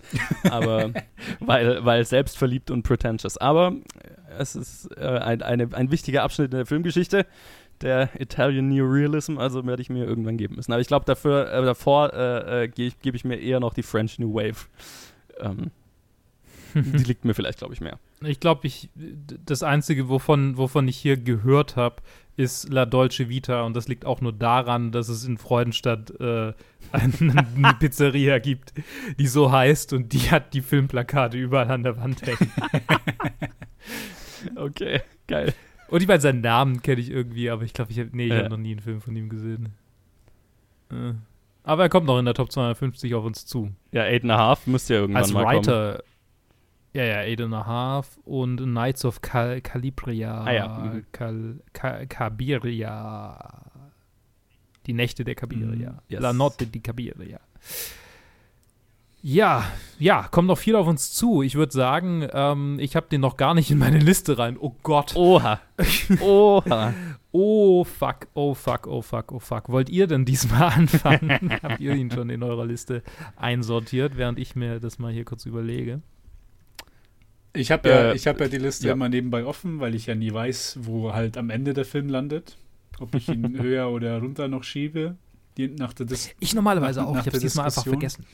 Aber 0.51 0.91
weil, 1.41 1.85
weil 1.85 2.05
selbstverliebt 2.05 2.71
und 2.71 2.83
pretentious. 2.83 3.37
Aber 3.39 3.75
es 4.39 4.55
ist 4.55 4.89
äh, 4.97 5.19
ein, 5.19 5.43
eine, 5.43 5.69
ein 5.73 5.91
wichtiger 5.91 6.23
Abschnitt 6.23 6.53
in 6.53 6.59
der 6.59 6.67
Filmgeschichte, 6.67 7.27
der 7.81 8.09
Italian 8.19 8.69
Neorealism, 8.69 9.39
also 9.39 9.67
werde 9.67 9.83
ich 9.83 9.91
mir 9.91 10.05
irgendwann 10.05 10.37
geben 10.37 10.57
müssen. 10.57 10.73
Aber 10.73 10.81
ich 10.81 10.87
glaube, 10.89 11.05
dafür, 11.05 11.53
äh, 11.53 11.65
davor 11.65 12.13
äh, 12.13 12.65
äh, 12.65 12.69
gebe 12.69 12.89
ich, 12.89 13.01
geb 13.01 13.15
ich 13.15 13.25
mir 13.25 13.37
eher 13.37 13.61
noch 13.61 13.75
die 13.75 13.83
French 13.83 14.19
New 14.19 14.35
Wave. 14.35 14.67
Ähm, 15.41 15.71
die 16.75 17.05
liegt 17.05 17.25
mir 17.25 17.35
vielleicht, 17.35 17.59
glaube 17.59 17.75
ich, 17.75 17.81
mehr. 17.81 17.99
Ich 18.23 18.41
glaube, 18.41 18.67
ich 18.67 18.91
das 19.45 19.63
Einzige, 19.63 20.09
wovon, 20.09 20.57
wovon 20.57 20.89
ich 20.89 20.97
hier 20.97 21.17
gehört 21.17 21.77
habe, 21.77 21.97
ist 22.37 22.69
La 22.73 22.85
Dolce 22.85 23.29
Vita 23.29 23.63
und 23.63 23.75
das 23.77 23.87
liegt 23.87 24.05
auch 24.05 24.21
nur 24.21 24.33
daran, 24.33 24.91
dass 24.91 25.09
es 25.09 25.25
in 25.25 25.39
Freudenstadt 25.39 26.11
äh, 26.19 26.53
eine, 26.93 27.47
eine 27.57 27.75
Pizzeria 27.79 28.39
gibt, 28.41 28.73
die 29.19 29.27
so 29.29 29.53
heißt 29.53 29.93
und 29.93 30.13
die 30.13 30.31
hat 30.31 30.53
die 30.53 30.63
Filmplakate 30.63 31.37
überall 31.37 31.71
an 31.71 31.83
der 31.85 31.97
Wand 31.97 32.23
hängen. 32.23 32.53
Okay, 34.57 35.01
geil. 35.27 35.55
Und 35.89 36.03
ich 36.03 36.09
meine, 36.09 36.21
seinen 36.21 36.41
Namen 36.41 36.83
kenne 36.83 37.01
ich 37.01 37.11
irgendwie, 37.11 37.51
aber 37.51 37.63
ich 37.63 37.73
glaube, 37.73 37.93
ich 37.93 37.99
habe 37.99 38.11
nee, 38.13 38.25
ich 38.27 38.31
Ja. 38.31 38.39
habe 38.39 38.51
noch 38.51 38.57
nie 38.59 38.73
einen 38.73 38.81
Film 38.81 39.01
von 39.01 39.15
ihm 39.17 39.29
gesehen. 39.29 39.71
Äh. 40.91 41.15
Aber 41.63 41.85
er 41.85 41.89
kommt 41.89 42.07
noch 42.07 42.19
in 42.19 42.27
der 42.27 42.35
Top 42.35 42.53
250 42.53 43.15
auf 43.15 43.25
uns 43.25 43.47
zu. 43.47 43.71
Ja, 43.93 44.03
Aiden 44.03 44.33
Half 44.33 44.67
müsste 44.67 44.95
ja 44.95 45.01
irgendwann 45.01 45.23
Als 45.23 45.33
mal 45.33 45.45
kommen. 45.63 45.99
Ja, 46.95 47.03
ja, 47.03 47.17
Eight 47.23 47.41
and 47.41 47.53
a 47.53 47.67
Half 47.67 48.19
und 48.25 48.59
Knights 48.59 49.05
of 49.05 49.21
Cal 49.21 49.61
Calibria. 49.61 50.45
Ah 50.45 50.53
ja, 50.53 50.69
mhm. 50.69 51.05
Cal 51.11 51.61
Ca 51.73 52.07
Cabiria. 52.07 53.37
Die 54.87 54.93
Nächte 54.93 55.25
der 55.25 55.35
Cabiria. 55.35 55.91
Mhm, 55.91 55.99
yes. 56.09 56.21
La 56.21 56.33
Notte 56.33 56.67
di 56.67 56.81
Cabiria. 56.81 57.41
Ja, 59.23 59.65
ja, 59.99 60.29
kommt 60.31 60.47
noch 60.49 60.59
viel 60.59 60.77
auf 60.77 60.87
uns 60.87 61.13
zu. 61.13 61.43
Ich 61.43 61.57
würde 61.57 61.73
sagen, 61.73 62.29
ähm, 62.33 62.79
ich 62.79 62.95
habe 62.95 63.09
den 63.09 63.23
noch 63.23 63.37
gar 63.37 63.55
nicht 63.55 63.71
in 63.73 63.79
meine 63.79 63.99
Liste 63.99 64.39
rein. 64.39 64.57
Oh 64.61 64.77
Gott. 64.85 65.17
Oha. 65.17 65.61
Oha. 66.21 66.95
Oh 67.33 67.83
fuck, 67.83 68.29
oh 68.35 68.55
fuck, 68.55 68.87
oh 68.87 69.03
fuck, 69.03 69.33
oh 69.33 69.41
fuck. 69.41 69.69
Wollt 69.69 69.89
ihr 69.89 70.07
denn 70.07 70.25
diesmal 70.25 70.73
anfangen? 70.77 71.59
Habt 71.61 71.81
ihr 71.81 71.95
ihn 71.95 72.11
schon 72.13 72.31
in 72.31 72.45
eurer 72.45 72.67
Liste 72.67 73.03
einsortiert, 73.35 74.17
während 74.17 74.39
ich 74.39 74.55
mir 74.55 74.79
das 74.79 75.01
mal 75.01 75.13
hier 75.13 75.25
kurz 75.25 75.45
überlege? 75.45 76.03
Ich 77.55 77.71
habe 77.71 77.89
ja, 77.89 78.11
Äh, 78.11 78.17
ich 78.17 78.27
hab 78.27 78.41
ja 78.41 78.49
die 78.49 78.59
Liste 78.59 78.89
ja. 78.89 78.93
immer 78.93 79.09
nebenbei 79.09 79.45
offen, 79.45 79.81
weil 79.81 79.95
ich 79.95 80.07
ja 80.07 80.15
nie 80.15 80.33
weiß, 80.33 80.79
wo 80.83 81.13
halt 81.13 81.37
am 81.39 81.51
Ende 81.51 81.73
der 81.73 81.85
Film 81.85 82.09
landet. 82.09 82.57
Ob 82.99 83.15
ich 83.15 83.29
ihn 83.29 83.59
höher 83.63 83.91
oder 83.91 84.19
runter 84.19 84.49
noch 84.49 84.65
schiebe. 84.65 85.17
Die, 85.57 85.69
nach 85.69 85.93
der 85.93 86.07
Dis 86.07 86.31
Ich 86.41 86.55
normalerweise 86.55 87.01
Nach- 87.01 87.07
auch. 87.09 87.15
nach 87.15 87.21
Ich 87.21 87.27
habe 87.27 87.39
der 87.39 87.39
es 87.39 87.43
diesmal 87.53 87.67
einfach 87.67 87.85
Diskussion. 87.85 88.01
vergessen. 88.01 88.27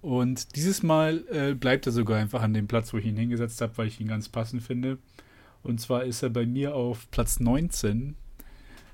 Und 0.00 0.56
dieses 0.56 0.82
Mal 0.82 1.24
äh, 1.30 1.54
bleibt 1.54 1.86
er 1.86 1.92
sogar 1.92 2.18
einfach 2.18 2.42
an 2.42 2.54
dem 2.54 2.66
Platz, 2.68 2.92
wo 2.92 2.98
ich 2.98 3.06
ihn 3.06 3.16
hingesetzt 3.16 3.60
habe, 3.60 3.76
weil 3.78 3.86
ich 3.88 4.00
ihn 4.00 4.08
ganz 4.08 4.28
passend 4.28 4.62
finde. 4.62 4.98
Und 5.62 5.80
zwar 5.80 6.04
ist 6.04 6.22
er 6.22 6.30
bei 6.30 6.44
mir 6.46 6.74
auf 6.74 7.08
Platz 7.12 7.38
19 7.40 8.16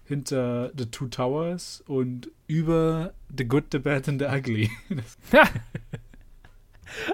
hinter 0.04 0.70
The 0.76 0.86
Two 0.86 1.06
Towers 1.08 1.82
und 1.86 2.30
über 2.46 3.12
The 3.36 3.44
Good, 3.46 3.64
The 3.72 3.78
Bad 3.78 4.08
and 4.08 4.20
The 4.20 4.26
Ugly. 4.28 4.70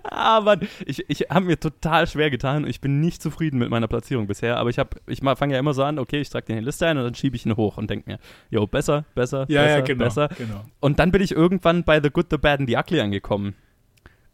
Ah, 0.04 0.40
Mann, 0.40 0.60
ich, 0.86 1.04
ich 1.08 1.26
habe 1.30 1.46
mir 1.46 1.58
total 1.58 2.06
schwer 2.06 2.30
getan 2.30 2.64
und 2.64 2.70
ich 2.70 2.80
bin 2.80 3.00
nicht 3.00 3.22
zufrieden 3.22 3.58
mit 3.58 3.70
meiner 3.70 3.88
Platzierung 3.88 4.26
bisher, 4.26 4.56
aber 4.56 4.70
ich 4.70 4.78
habe, 4.78 4.90
ich 5.06 5.20
fange 5.20 5.54
ja 5.54 5.58
immer 5.58 5.74
so 5.74 5.82
an, 5.82 5.98
okay, 5.98 6.20
ich 6.20 6.30
trage 6.30 6.46
den 6.46 6.56
in 6.56 6.62
die 6.62 6.66
Liste 6.66 6.86
ein 6.86 6.98
und 6.98 7.04
dann 7.04 7.14
schiebe 7.14 7.36
ich 7.36 7.46
ihn 7.46 7.56
hoch 7.56 7.76
und 7.76 7.90
denke 7.90 8.10
mir, 8.10 8.18
jo, 8.50 8.66
besser, 8.66 9.04
besser, 9.14 9.46
besser, 9.46 9.94
besser. 9.94 10.28
genau. 10.36 10.64
Und 10.80 10.98
dann 10.98 11.10
bin 11.10 11.22
ich 11.22 11.32
irgendwann 11.32 11.84
bei 11.84 12.00
The 12.00 12.10
Good, 12.10 12.26
The 12.30 12.38
Bad 12.38 12.60
and 12.60 12.68
The 12.68 12.76
Ugly 12.76 13.00
angekommen. 13.00 13.54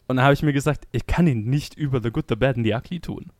Und 0.07 0.17
dann 0.17 0.25
habe 0.25 0.35
ich 0.35 0.43
mir 0.43 0.53
gesagt, 0.53 0.89
ich 0.93 1.07
kann 1.07 1.27
ihn 1.27 1.45
nicht 1.45 1.75
über 1.77 2.03
The 2.03 2.11
Good, 2.11 2.27
The 2.29 2.37
Bad 2.37 2.57
and 2.57 2.67
The 2.67 2.75
Ugly 2.75 3.01
tun. 3.01 3.31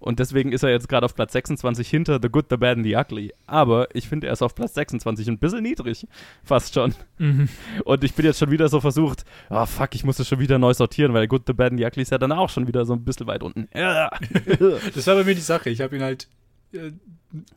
Und 0.00 0.18
deswegen 0.18 0.50
ist 0.52 0.62
er 0.62 0.70
jetzt 0.70 0.88
gerade 0.88 1.04
auf 1.04 1.14
Platz 1.14 1.32
26 1.34 1.88
hinter 1.88 2.18
The 2.22 2.28
Good, 2.30 2.46
The 2.50 2.56
Bad 2.56 2.78
and 2.78 2.86
The 2.86 2.96
Ugly. 2.96 3.32
Aber 3.46 3.94
ich 3.94 4.08
finde, 4.08 4.26
er 4.28 4.32
ist 4.32 4.42
auf 4.42 4.54
Platz 4.54 4.74
26 4.74 5.28
ein 5.28 5.38
bisschen 5.38 5.62
niedrig. 5.62 6.06
Fast 6.42 6.74
schon. 6.74 6.94
Mhm. 7.18 7.48
Und 7.84 8.02
ich 8.02 8.14
bin 8.14 8.24
jetzt 8.24 8.38
schon 8.38 8.50
wieder 8.50 8.68
so 8.70 8.80
versucht, 8.80 9.24
ah 9.50 9.66
fuck, 9.66 9.94
ich 9.94 10.02
muss 10.02 10.16
das 10.16 10.26
schon 10.26 10.40
wieder 10.40 10.58
neu 10.58 10.72
sortieren, 10.74 11.12
weil 11.12 11.28
Good, 11.28 11.42
The 11.46 11.52
Bad 11.52 11.72
and 11.72 11.80
The 11.80 11.86
Ugly 11.86 12.02
ist 12.02 12.10
ja 12.12 12.18
dann 12.18 12.32
auch 12.32 12.48
schon 12.50 12.66
wieder 12.66 12.84
so 12.86 12.94
ein 12.94 13.04
bisschen 13.04 13.26
weit 13.26 13.42
unten. 13.42 13.68
Ja. 13.74 14.10
Das 14.94 15.06
war 15.06 15.14
bei 15.16 15.24
mir 15.24 15.34
die 15.34 15.40
Sache. 15.42 15.68
Ich 15.70 15.80
habe 15.82 15.94
ihn 15.96 16.02
halt 16.02 16.28
äh, 16.72 16.92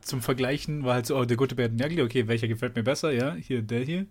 zum 0.02 0.20
Vergleichen, 0.20 0.84
war 0.84 0.94
halt 0.94 1.06
so, 1.06 1.16
oh, 1.16 1.24
The 1.26 1.36
Good, 1.36 1.50
The 1.50 1.54
Bad 1.56 1.70
and 1.70 1.80
The 1.80 1.86
Ugly, 1.86 2.02
okay, 2.02 2.28
welcher 2.28 2.46
gefällt 2.48 2.76
mir 2.76 2.82
besser? 2.84 3.10
Ja, 3.10 3.34
hier, 3.34 3.62
der 3.62 3.80
hier. 3.84 4.06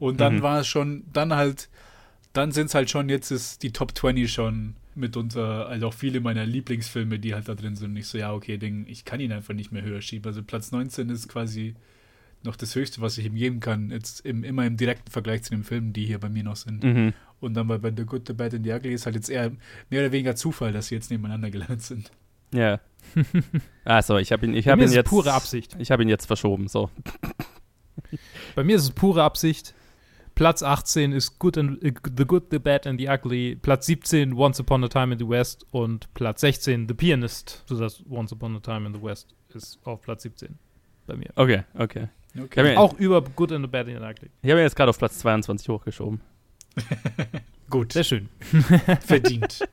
Und 0.00 0.20
dann 0.20 0.36
Mhm. 0.38 0.42
war 0.42 0.60
es 0.60 0.66
schon, 0.66 1.04
dann 1.12 1.32
halt, 1.36 1.68
dann 2.32 2.50
sind 2.50 2.66
es 2.66 2.74
halt 2.74 2.90
schon, 2.90 3.08
jetzt 3.08 3.30
ist 3.30 3.62
die 3.62 3.72
Top 3.72 3.96
20 3.96 4.32
schon 4.32 4.74
mitunter 4.94 5.68
halt 5.68 5.84
auch 5.84 5.94
viele 5.94 6.20
meiner 6.20 6.46
Lieblingsfilme, 6.46 7.18
die 7.18 7.34
halt 7.34 7.48
da 7.48 7.54
drin 7.54 7.76
sind. 7.76 7.90
Und 7.90 7.96
ich 7.96 8.06
so, 8.06 8.18
ja, 8.18 8.32
okay, 8.32 8.58
Ding, 8.58 8.86
ich 8.88 9.04
kann 9.04 9.20
ihn 9.20 9.32
einfach 9.32 9.54
nicht 9.54 9.72
mehr 9.72 9.82
höher 9.82 10.00
schieben. 10.00 10.26
Also 10.26 10.42
Platz 10.42 10.72
19 10.72 11.08
ist 11.10 11.28
quasi 11.28 11.74
noch 12.44 12.56
das 12.56 12.74
Höchste, 12.74 13.00
was 13.00 13.18
ich 13.18 13.26
ihm 13.26 13.34
geben 13.34 13.60
kann. 13.60 13.90
Jetzt 13.90 14.20
im, 14.26 14.44
immer 14.44 14.66
im 14.66 14.76
direkten 14.76 15.10
Vergleich 15.10 15.42
zu 15.42 15.50
den 15.50 15.64
Filmen, 15.64 15.92
die 15.92 16.06
hier 16.06 16.18
bei 16.18 16.28
mir 16.28 16.44
noch 16.44 16.56
sind. 16.56 16.82
mhm. 16.82 17.12
Und 17.40 17.54
dann 17.54 17.66
bei, 17.66 17.76
bei 17.78 17.92
The 17.94 18.04
Good, 18.04 18.28
The 18.28 18.34
Bad 18.34 18.54
and 18.54 18.64
The 18.64 18.72
Ugly 18.72 18.94
ist 18.94 19.04
halt 19.04 19.16
jetzt 19.16 19.28
eher 19.28 19.50
mehr 19.90 20.02
oder 20.02 20.12
weniger 20.12 20.36
Zufall, 20.36 20.72
dass 20.72 20.86
sie 20.86 20.94
jetzt 20.94 21.10
nebeneinander 21.10 21.50
gelandet 21.50 21.82
sind. 21.82 22.12
Ja. 22.54 22.78
Achso, 23.84 24.16
ich 24.18 24.30
habe 24.30 24.46
ihn, 24.46 24.54
ich 24.54 24.66
mir 24.66 24.84
ihn 24.84 24.92
jetzt. 24.92 25.08
pure 25.08 25.32
Absicht. 25.32 25.74
Ich 25.80 25.90
habe 25.90 26.04
ihn 26.04 26.08
jetzt 26.08 26.26
verschoben, 26.26 26.68
so. 26.68 26.88
Bei 28.54 28.62
mir 28.62 28.76
ist 28.76 28.82
es 28.82 28.90
pure 28.90 29.24
Absicht. 29.24 29.74
Platz 30.34 30.62
18 30.62 31.12
ist 31.12 31.38
Good 31.38 31.58
and, 31.58 31.82
äh, 31.82 31.92
The 32.16 32.24
Good, 32.24 32.44
The 32.50 32.58
Bad 32.58 32.86
and 32.86 33.00
The 33.00 33.08
Ugly. 33.08 33.56
Platz 33.56 33.86
17 33.86 34.32
Once 34.34 34.60
Upon 34.60 34.82
a 34.84 34.88
Time 34.88 35.12
in 35.12 35.18
the 35.18 35.28
West. 35.28 35.66
Und 35.70 36.12
Platz 36.14 36.40
16 36.40 36.88
The 36.88 36.94
Pianist. 36.94 37.64
So 37.66 37.78
dass 37.78 38.02
Once 38.08 38.32
Upon 38.32 38.56
a 38.56 38.60
Time 38.60 38.86
in 38.86 38.94
the 38.94 39.02
West 39.02 39.34
ist 39.54 39.78
auf 39.84 40.00
Platz 40.00 40.22
17 40.22 40.58
bei 41.06 41.16
mir. 41.16 41.30
Okay, 41.36 41.62
okay. 41.74 42.08
Okay. 42.40 42.60
Habe 42.60 42.78
Auch 42.78 42.94
über 42.94 43.20
Good 43.20 43.52
and 43.52 43.64
the 43.64 43.70
Bad 43.70 43.88
and 43.88 43.98
the 43.98 44.04
Ugly. 44.04 44.30
ich 44.42 44.50
hab 44.50 44.56
mir 44.56 44.62
jetzt 44.62 44.76
gerade 44.76 44.90
auf 44.90 44.98
Platz 44.98 45.18
22 45.18 45.68
hochgeschoben. 45.68 46.20
Gut, 47.70 47.92
Sehr 47.92 48.04
schön. 48.04 48.28
verdient. 49.00 49.66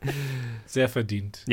Sehr 0.65 0.89
verdient. 0.89 1.45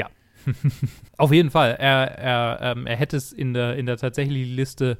Auf 1.16 1.32
jeden 1.32 1.50
Fall. 1.50 1.76
Er, 1.78 2.18
er, 2.18 2.58
ähm, 2.62 2.86
er 2.86 2.96
hätte 2.96 3.16
es 3.16 3.32
in 3.32 3.52
der, 3.54 3.76
in 3.76 3.86
der 3.86 3.96
tatsächlichen 3.96 4.54
Liste, 4.54 4.98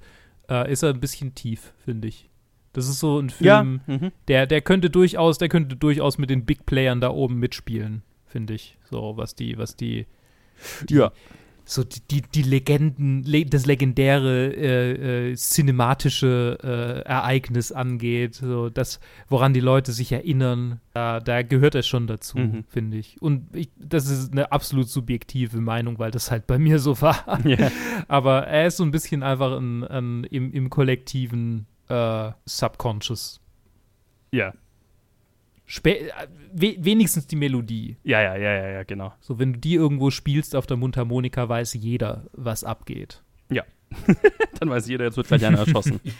äh, 0.49 0.71
ist 0.71 0.83
er 0.83 0.91
ein 0.91 1.01
bisschen 1.01 1.35
tief, 1.35 1.73
finde 1.85 2.09
ich. 2.09 2.29
Das 2.77 2.89
ist 2.89 3.01
so 3.01 3.19
ein 3.19 3.31
Film, 3.31 3.81
Mhm. 3.87 4.13
der, 4.29 4.47
der 4.47 4.61
könnte 4.61 4.91
durchaus, 4.91 5.39
der 5.39 5.49
könnte 5.49 5.77
durchaus 5.77 6.19
mit 6.19 6.31
den 6.31 6.45
Big 6.45 6.67
Playern 6.67 7.01
da 7.01 7.11
oben 7.11 7.39
mitspielen, 7.39 8.03
finde 8.27 8.55
ich. 8.55 8.77
So, 8.91 9.15
was 9.17 9.35
die, 9.35 9.57
was 9.59 9.77
die, 9.77 10.07
die 10.89 10.95
Ja. 10.97 11.11
so 11.65 11.83
die, 11.85 12.01
die, 12.11 12.23
die 12.23 12.43
Legenden, 12.43 13.25
le 13.25 13.45
das 13.45 13.67
legendäre 13.67 14.53
äh, 14.55 15.31
äh, 15.33 15.35
cinematische 15.35 16.59
äh, 16.63 17.09
Ereignis 17.09 17.73
angeht, 17.73 18.35
so 18.37 18.69
das, 18.71 19.01
woran 19.29 19.53
die 19.53 19.61
Leute 19.61 19.93
sich 19.93 20.13
erinnern, 20.13 20.81
da, 20.95 21.19
da 21.21 21.43
gehört 21.43 21.75
er 21.75 21.83
schon 21.83 22.07
dazu, 22.07 22.39
Mhm. 22.39 22.65
finde 22.69 22.99
ich. 22.99 23.21
Und 23.21 23.55
ich, 23.57 23.69
das 23.79 24.09
ist 24.09 24.33
eine 24.33 24.53
absolut 24.53 24.89
subjektive 24.89 25.61
Meinung, 25.61 25.99
weil 25.99 26.11
das 26.11 26.31
halt 26.31 26.47
bei 26.47 26.59
mir 26.59 26.79
so 26.79 27.01
war. 27.01 27.41
Ja. 27.45 27.71
Aber 28.09 28.47
er 28.47 28.67
ist 28.69 28.77
so 28.77 28.85
ein 28.85 28.91
bisschen 28.91 29.23
einfach 29.23 29.57
ein, 29.59 29.83
ein, 29.85 30.25
im, 30.25 30.53
im 30.53 30.71
kollektiven 30.71 31.67
äh, 31.89 32.33
Subconscious. 32.45 33.41
ja. 34.33 34.53
Spä 35.69 35.91
äh, 35.97 36.13
we 36.53 36.77
wenigstens 36.79 37.27
die 37.27 37.35
Melodie. 37.35 37.97
Ja, 38.05 38.21
ja, 38.23 38.37
ja, 38.37 38.53
ja, 38.55 38.69
ja, 38.69 38.83
genau. 38.85 39.13
So, 39.21 39.39
wenn 39.41 39.55
du 39.55 39.59
die 39.59 39.75
irgendwo 39.75 40.13
spielst 40.13 40.55
auf 40.55 40.65
der 40.67 40.77
Mundharmonika, 40.77 41.49
weiß 41.49 41.75
jeder, 41.75 42.25
was 42.33 42.63
abgeht. 42.63 43.21
Dann 44.61 44.69
weiß 44.71 44.87
jeder, 44.89 45.05
jetzt 45.07 45.17
wird 45.17 45.27
gleich 45.29 45.45
einer 45.47 45.59
erschossen. 45.59 46.01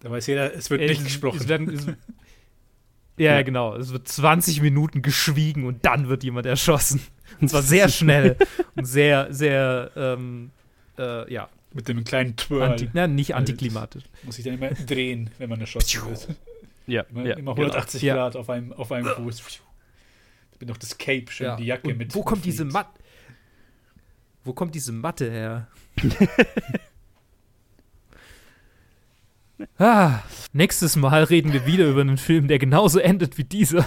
Da 0.00 0.10
weiß 0.10 0.26
jeder, 0.28 0.54
es 0.54 0.70
wird 0.70 0.80
Äh, 0.80 0.86
nicht 0.88 0.98
es- 1.00 1.04
gesprochen. 1.06 1.38
Es 1.40 1.48
werden, 1.48 1.68
es, 1.74 1.86
ja, 3.16 3.34
Ja. 3.34 3.42
genau. 3.42 3.74
Es 3.74 3.92
wird 3.92 4.06
20 4.06 4.60
Minuten 4.62 5.02
geschwiegen 5.02 5.64
und 5.64 5.84
dann 5.84 6.08
wird 6.08 6.22
jemand 6.22 6.46
erschossen. 6.46 7.00
Und 7.40 7.48
zwar 7.48 7.62
sehr 7.62 7.88
schnell 7.88 8.36
und 8.76 8.84
sehr, 8.84 9.32
sehr, 9.32 9.90
ähm, 9.96 10.50
äh, 10.98 11.32
ja, 11.32 11.48
Mit 11.74 11.86
dem 11.88 12.02
kleinen 12.04 12.34
Twirl 12.36 12.62
anti, 12.62 12.88
na, 12.94 13.06
nicht 13.06 13.34
antiklimatisch. 13.34 14.04
muss 14.22 14.38
ich 14.38 14.44
dann 14.44 14.54
immer 14.54 14.70
drehen, 14.70 15.30
wenn 15.38 15.50
man 15.50 15.60
erschossen 15.60 16.00
wird. 16.08 16.28
Ja, 16.86 17.02
Immer, 17.02 17.26
ja, 17.26 17.34
immer 17.36 17.54
genau. 17.54 17.66
180 17.68 18.02
Ja. 18.02 18.14
Grad 18.14 18.36
auf 18.36 18.48
einem, 18.48 18.72
auf 18.72 18.90
einem 18.90 19.06
Fuß. 19.06 19.60
Ich 20.52 20.58
bin 20.58 20.68
noch 20.68 20.78
das 20.78 20.96
Cape, 20.96 21.26
schön 21.30 21.46
Ja. 21.46 21.56
die 21.56 21.66
Jacke 21.66 21.88
Und 21.88 21.98
mit. 21.98 22.14
Wo 22.14 22.22
kommt 22.22 22.44
diese. 22.46 22.64
Matte? 22.64 22.98
Wo 24.44 24.54
kommt 24.54 24.74
diese 24.74 24.92
Matte 24.92 25.30
her? 25.30 25.68
ah, 29.78 30.20
nächstes 30.52 30.96
Mal 30.96 31.24
reden 31.24 31.52
wir 31.52 31.66
wieder 31.66 31.86
über 31.86 32.00
einen 32.00 32.16
Film, 32.18 32.48
der 32.48 32.58
genauso 32.58 32.98
endet 32.98 33.36
wie 33.38 33.44
dieser. 33.44 33.86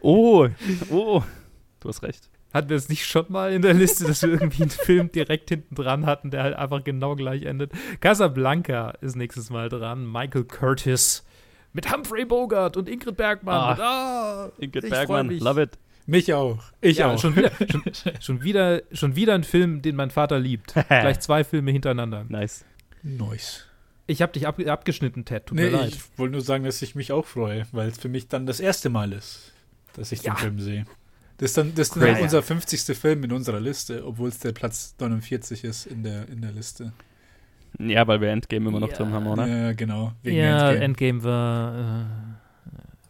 Oh, 0.00 0.48
oh. 0.90 1.22
Du 1.80 1.88
hast 1.88 2.02
recht. 2.02 2.30
Hatten 2.54 2.68
wir 2.70 2.76
es 2.76 2.88
nicht 2.88 3.04
schon 3.06 3.26
mal 3.28 3.52
in 3.52 3.62
der 3.62 3.74
Liste, 3.74 4.04
dass 4.04 4.22
wir 4.22 4.30
irgendwie 4.30 4.62
einen 4.62 4.70
Film 4.70 5.10
direkt 5.12 5.48
hinten 5.50 5.74
dran 5.74 6.06
hatten, 6.06 6.30
der 6.30 6.44
halt 6.44 6.54
einfach 6.54 6.84
genau 6.84 7.16
gleich 7.16 7.42
endet? 7.42 7.72
Casablanca 8.00 8.90
ist 9.00 9.16
nächstes 9.16 9.50
Mal 9.50 9.68
dran. 9.68 10.10
Michael 10.10 10.44
Curtis 10.44 11.24
mit 11.72 11.92
Humphrey 11.92 12.24
Bogart 12.24 12.76
und 12.76 12.88
Ingrid 12.88 13.16
Bergmann. 13.16 13.54
Ah. 13.56 13.72
und, 13.72 13.80
ah, 13.80 14.52
Ingrid 14.58 14.88
Bergmann, 14.88 15.26
mich. 15.26 15.42
love 15.42 15.60
it. 15.60 15.70
Mich 16.06 16.32
auch. 16.32 16.58
Ich 16.80 16.98
Ja, 16.98 17.10
auch. 17.12 17.18
schon 17.18 17.34
wieder, 17.34 17.50
schon, 17.70 17.82
schon, 18.20 18.42
wieder, 18.44 18.82
schon 18.92 19.16
wieder 19.16 19.34
ein 19.34 19.42
Film, 19.42 19.82
den 19.82 19.96
mein 19.96 20.10
Vater 20.10 20.38
liebt. 20.38 20.74
Gleich 20.88 21.18
zwei 21.20 21.42
Filme 21.44 21.72
hintereinander. 21.72 22.24
Nice. 22.28 22.64
Nice. 23.02 23.66
Ich 24.06 24.20
habe 24.22 24.32
dich 24.32 24.46
ab, 24.46 24.60
abgeschnitten, 24.64 25.24
Ted. 25.24 25.46
Tut 25.46 25.56
Nee, 25.56 25.64
mir 25.70 25.70
leid. 25.78 25.88
ich 25.94 26.18
wollte 26.18 26.32
nur 26.32 26.42
sagen, 26.42 26.64
dass 26.64 26.80
ich 26.82 26.94
mich 26.94 27.10
auch 27.10 27.24
freue, 27.26 27.66
weil 27.72 27.88
es 27.88 27.98
für 27.98 28.08
mich 28.10 28.28
dann 28.28 28.44
das 28.46 28.60
erste 28.60 28.90
Mal 28.90 29.12
ist, 29.12 29.52
dass 29.94 30.12
ich 30.12 30.22
Ja. 30.22 30.34
den 30.34 30.38
Film 30.38 30.60
sehe. 30.60 30.84
Das 31.44 31.50
ist 31.50 31.58
dann, 31.58 31.74
das 31.74 31.88
ist 31.88 31.96
dann 32.00 32.22
unser 32.22 32.42
50. 32.42 32.96
Film 32.96 33.22
in 33.24 33.30
unserer 33.30 33.60
Liste, 33.60 34.02
obwohl 34.06 34.30
es 34.30 34.38
der 34.38 34.52
Platz 34.52 34.94
49 34.98 35.64
ist 35.64 35.84
in 35.84 36.02
der, 36.02 36.26
in 36.30 36.40
der 36.40 36.52
Liste. 36.52 36.94
Ja, 37.78 38.06
weil 38.06 38.22
wir 38.22 38.30
Endgame 38.30 38.70
immer 38.70 38.80
noch 38.80 38.88
Ja. 38.88 38.96
drin 38.96 39.12
haben, 39.12 39.26
oder? 39.26 39.46
Ja, 39.46 39.72
genau. 39.74 40.12
Wegen 40.22 40.38
ja, 40.38 40.70
Endgame. 40.70 40.84
Endgame 40.84 41.24
war. 41.24 42.00
Äh, 42.00 42.04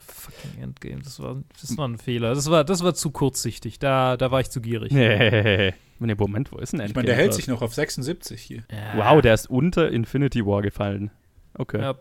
fucking 0.01 0.63
Endgame. 0.65 1.01
Das 1.03 1.21
war, 1.21 1.45
das 1.61 1.79
war 1.79 1.87
ein 1.87 1.97
Fehler. 1.97 2.35
Das 2.35 2.51
war, 2.51 2.65
das 2.65 2.83
war 2.83 2.95
zu 2.95 3.13
kurzsichtig. 3.13 3.79
Da, 3.79 4.17
da 4.17 4.33
war 4.33 4.41
ich 4.41 4.51
zu 4.51 4.61
gierig. 4.61 4.91
Nee. 4.91 5.73
Nee, 6.01 6.17
Moment, 6.17 6.51
wo 6.53 6.59
ist 6.59 6.73
denn 6.73 6.81
Endgame? 6.81 6.91
ich 6.91 6.97
meine, 6.97 7.07
der 7.07 7.17
hält 7.17 7.33
sich 7.35 7.47
noch 7.47 7.63
auf 7.63 7.73
76 7.73 8.43
hier. 8.43 8.65
Ja. 8.71 9.13
Wow, 9.13 9.23
der 9.23 9.33
ist 9.33 9.49
unter 9.49 9.91
Infinity 9.91 10.45
War 10.45 10.61
gefallen. 10.61 11.13
Okay. 11.57 11.81
Ja, 11.81 11.95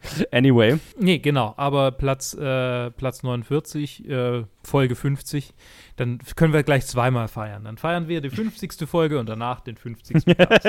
Anyway. 0.30 0.78
nee, 0.98 1.18
genau. 1.18 1.54
Aber 1.56 1.90
Platz, 1.90 2.34
äh, 2.34 2.90
Platz 2.92 3.22
49, 3.22 4.08
äh, 4.08 4.44
Folge 4.62 4.94
50. 4.94 5.52
Dann 5.96 6.18
können 6.36 6.52
wir 6.52 6.62
gleich 6.62 6.86
zweimal 6.86 7.28
feiern. 7.28 7.64
Dann 7.64 7.76
feiern 7.78 8.06
wir 8.08 8.20
die 8.20 8.30
50. 8.30 8.88
Folge 8.88 9.18
und 9.18 9.28
danach 9.28 9.60
den 9.60 9.76
50. 9.76 10.24
Platz. 10.36 10.64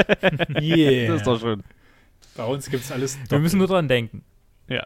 Yeah. 0.62 1.08
Das 1.12 1.18
ist 1.22 1.28
doch 1.28 1.40
schön. 1.40 1.64
Bei 2.36 2.46
uns 2.46 2.70
gibt 2.70 2.84
es 2.84 2.92
alles 2.92 3.18
Wir 3.30 3.40
müssen 3.40 3.58
nur 3.60 3.68
dran 3.68 3.88
denken. 3.88 4.24
Ja. 4.68 4.76
Ja, 4.78 4.86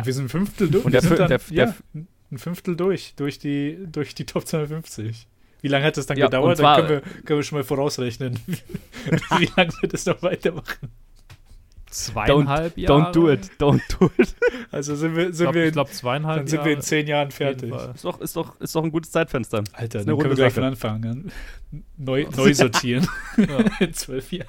Ja. 0.00 0.06
wir 0.06 0.12
sind 0.12 0.26
ein 0.26 0.28
Fünftel 0.28 0.70
durch. 0.70 0.84
Und 0.84 0.92
wir 0.92 1.00
der 1.00 1.16
dann, 1.16 1.28
der- 1.28 1.40
ja, 1.50 1.74
ein 2.30 2.38
Fünftel 2.38 2.76
durch, 2.76 3.14
durch 3.16 3.38
die, 3.38 3.78
durch 3.90 4.14
die 4.14 4.24
Top 4.26 4.46
250. 4.46 5.26
Wie 5.62 5.68
lange 5.68 5.84
hat 5.86 5.96
das 5.96 6.06
dann 6.06 6.16
Ja, 6.18 6.26
gedauert? 6.26 6.50
und 6.50 6.56
zwar- 6.56 6.76
dann 6.78 6.86
können 6.86 7.02
wir, 7.04 7.22
können 7.24 7.38
wir 7.40 7.42
schon 7.44 7.58
mal 7.58 7.64
vorausrechnen, 7.64 8.38
wie 8.46 9.48
lange 9.56 9.72
wir 9.80 9.88
das 9.88 10.06
noch 10.06 10.22
weitermachen. 10.22 10.90
Zweieinhalb 11.94 12.76
Jahre. 12.76 13.02
Don't 13.02 13.12
do 13.12 13.30
it. 13.30 13.50
Don't 13.58 13.80
do 13.98 14.10
it. 14.18 14.34
Also 14.72 14.96
sind 14.96 15.14
wir, 15.14 15.28
Ich 15.28 15.36
sind 15.36 15.44
glaube, 15.44 15.58
wir, 15.60 15.66
ich 15.66 15.72
glaub, 15.72 15.88
zweieinhalb 15.88 16.38
dann 16.40 16.46
sind 16.48 16.56
Jahre. 16.58 16.68
wir 16.70 16.74
in 16.74 16.82
zehn 16.82 17.06
Jahren 17.06 17.30
fertig. 17.30 17.72
Ist 17.72 18.04
doch, 18.04 18.20
ist, 18.20 18.34
doch, 18.34 18.60
ist 18.60 18.74
doch 18.74 18.82
ein 18.82 18.90
gutes 18.90 19.12
Zeitfenster. 19.12 19.62
Alter, 19.72 20.00
eine 20.00 20.06
dann 20.06 20.18
können 20.18 20.36
wir 20.36 20.50
von 20.50 20.64
Anfang 20.64 21.04
an 21.04 21.32
neu, 21.96 22.26
neu 22.36 22.52
sortieren. 22.54 23.06
Ja. 23.36 23.58
in 23.78 23.92
zwölf 23.94 24.32
Jahren. 24.32 24.48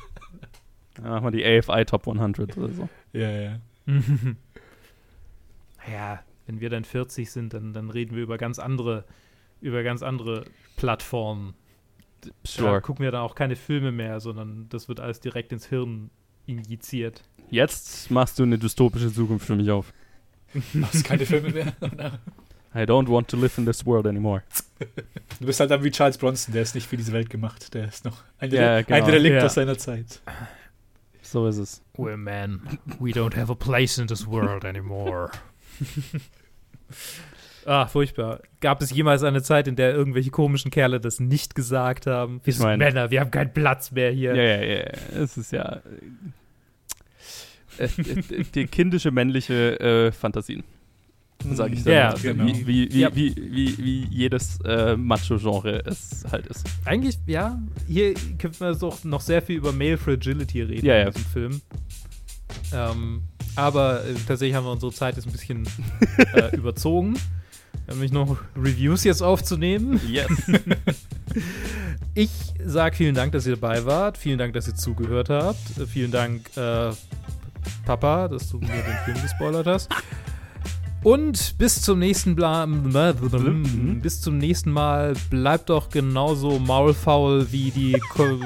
Dann 0.96 1.10
machen 1.10 1.26
wir 1.26 1.32
die 1.32 1.46
AFI 1.46 1.86
Top 1.86 2.08
100 2.08 2.58
oder 2.58 2.74
so. 2.74 2.90
Ja, 3.14 3.30
ja. 3.30 3.60
ja, 5.92 6.20
wenn 6.48 6.60
wir 6.60 6.70
dann 6.70 6.84
40 6.86 7.30
sind, 7.30 7.54
dann, 7.54 7.74
dann 7.74 7.90
reden 7.90 8.16
wir 8.16 8.24
über 8.24 8.38
ganz 8.38 8.58
andere, 8.60 9.06
über 9.62 9.84
ganz 9.84 10.02
andere 10.04 10.46
Plattformen. 10.78 11.54
Da 12.22 12.32
Sure. 12.44 12.82
gucken 12.82 13.04
wir 13.04 13.12
dann 13.12 13.22
auch 13.22 13.36
keine 13.36 13.56
Filme 13.56 13.92
mehr, 13.92 14.20
sondern 14.20 14.68
das 14.70 14.88
wird 14.88 15.00
alles 15.00 15.20
direkt 15.20 15.52
ins 15.52 15.68
Hirn 15.68 16.10
injiziert. 16.48 17.24
Jetzt 17.52 18.10
machst 18.12 18.40
du 18.40 18.44
eine 18.44 18.58
dystopische 18.58 19.12
Zukunft 19.14 19.46
für 19.48 19.56
mich 19.56 19.70
auf. 19.72 19.94
Machst 20.74 21.04
keine 21.04 21.26
Filme 21.26 21.50
mehr. 21.50 21.74
I 22.76 22.80
don't 22.80 23.08
want 23.10 23.30
to 23.30 23.38
live 23.38 23.58
in 23.58 23.66
this 23.66 23.86
world 23.86 24.06
anymore. 24.06 24.44
Du 25.40 25.46
bist 25.46 25.60
halt 25.62 25.72
dann 25.72 25.84
wie 25.84 25.92
Charles 25.92 26.18
Bronson, 26.18 26.54
der 26.54 26.62
ist 26.64 26.76
nicht 26.76 26.88
für 26.88 26.98
diese 26.98 27.14
Welt 27.14 27.30
gemacht. 27.30 27.74
Der 27.74 27.88
ist 27.88 28.04
noch 28.04 28.24
ein, 28.38 28.52
Ja, 28.52 28.76
Rel 28.76 28.84
genau. 28.84 28.98
ein 28.98 29.10
Relikt 29.10 29.36
Ja. 29.38 29.46
aus 29.46 29.54
seiner 29.54 29.78
Zeit. 29.78 30.22
So 31.22 31.48
ist 31.48 31.58
es. 31.58 31.82
Well, 31.98 32.18
man, 32.18 32.62
we 33.00 33.12
don't 33.12 33.36
have 33.38 33.52
a 33.52 33.56
place 33.56 33.98
in 33.98 34.08
this 34.08 34.28
world 34.28 34.66
anymore. 34.66 35.32
ah, 37.66 37.86
furchtbar. 37.88 38.42
Gab 38.62 38.82
es 38.82 38.92
jemals 38.92 39.24
eine 39.24 39.42
Zeit, 39.42 39.68
in 39.68 39.76
der 39.76 39.94
irgendwelche 39.94 40.32
komischen 40.32 40.72
Kerle 40.72 41.00
das 41.00 41.20
nicht 41.20 41.56
gesagt 41.56 42.08
haben? 42.08 42.42
Wir 42.44 42.50
Ich 42.52 42.58
sind 42.58 42.66
mein- 42.66 42.80
Männer, 42.80 43.10
wir 43.12 43.22
haben 43.22 43.32
keinen 43.32 43.54
Platz 43.54 43.92
mehr 43.92 44.12
hier. 44.12 44.36
Ja, 44.36 44.44
ja, 44.44 44.62
ja. 44.64 44.78
ja. 44.80 45.22
Es 45.24 45.38
ist 45.38 45.52
ja. 45.52 45.82
Äh, 47.78 47.88
die 48.56 48.66
kindische 48.68 49.12
männliche 49.12 49.80
äh, 49.80 50.12
Fantasien. 50.12 50.64
Sag 51.54 51.74
ich 51.74 51.84
dann. 51.84 51.94
Ja, 51.94 52.14
genau. 52.14 52.46
wie, 52.46 52.66
wie, 52.66 52.92
wie, 52.94 53.00
Ja. 53.02 53.14
wie, 53.16 53.36
wie, 53.36 53.78
wie 53.78 54.06
jedes 54.10 54.60
äh, 54.66 54.96
Macho-Genre 54.96 55.84
es 55.86 56.24
halt 56.32 56.48
ist. 56.48 56.66
Eigentlich, 56.86 57.20
ja, 57.28 57.60
hier 57.88 58.14
können 58.40 58.56
wir 58.60 58.74
doch 58.76 59.04
noch 59.04 59.22
sehr 59.22 59.42
viel 59.42 59.58
über 59.58 59.72
Male 59.72 59.98
Fragility 59.98 60.62
reden 60.62 60.86
Ja, 60.86 60.96
in 61.00 61.06
ja. 61.08 61.12
diesem 61.12 61.26
Film. 61.30 61.62
Ähm, 62.74 63.24
aber 63.56 64.06
äh, 64.06 64.14
tatsächlich 64.28 64.56
haben 64.56 64.66
wir 64.66 64.72
unsere 64.72 64.92
Zeit 64.94 65.18
jetzt 65.18 65.26
ein 65.28 65.32
bisschen 65.34 65.68
äh, 66.34 66.56
überzogen. 66.56 67.16
Nämlich 67.88 68.12
noch 68.12 68.38
Reviews 68.56 69.04
jetzt 69.04 69.22
aufzunehmen. 69.22 70.00
Yes. 70.10 70.30
Ich 72.14 72.30
sage 72.66 72.96
vielen 72.96 73.14
Dank, 73.14 73.34
dass 73.34 73.46
ihr 73.46 73.58
dabei 73.58 73.84
wart. 73.86 74.18
Vielen 74.18 74.38
Dank, 74.38 74.54
dass 74.54 74.68
ihr 74.70 74.76
zugehört 74.76 75.30
habt. 75.30 75.60
Vielen 75.92 76.12
Dank, 76.12 76.50
äh, 76.56 76.92
Papa, 77.86 78.28
dass 78.28 78.50
du 78.50 78.58
mir 78.58 78.68
den 78.68 78.98
Film 79.06 79.22
gespoilert 79.22 79.68
hast. 79.68 79.90
Und 81.04 81.60
bis 81.60 81.84
zum 81.84 82.00
nächsten 82.00 82.36
Bla 82.36 82.66
bis 82.66 84.22
zum 84.22 84.40
nächsten 84.40 84.72
Mal 84.72 85.14
bleibt 85.30 85.70
doch 85.70 85.90
genauso 85.92 86.58
maulfaul 86.58 87.52
wie 87.52 87.70
die 87.70 88.02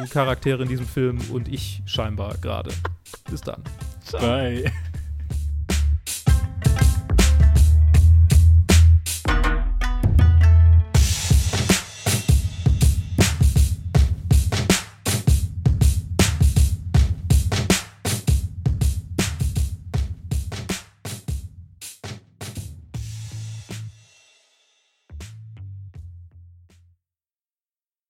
Charaktere 0.10 0.64
in 0.64 0.70
diesem 0.70 0.86
Film 0.86 1.20
und 1.32 1.48
ich 1.48 1.82
scheinbar 1.86 2.36
gerade. 2.42 2.72
Bis 3.30 3.40
dann. 3.40 3.64
Bye. 4.12 4.70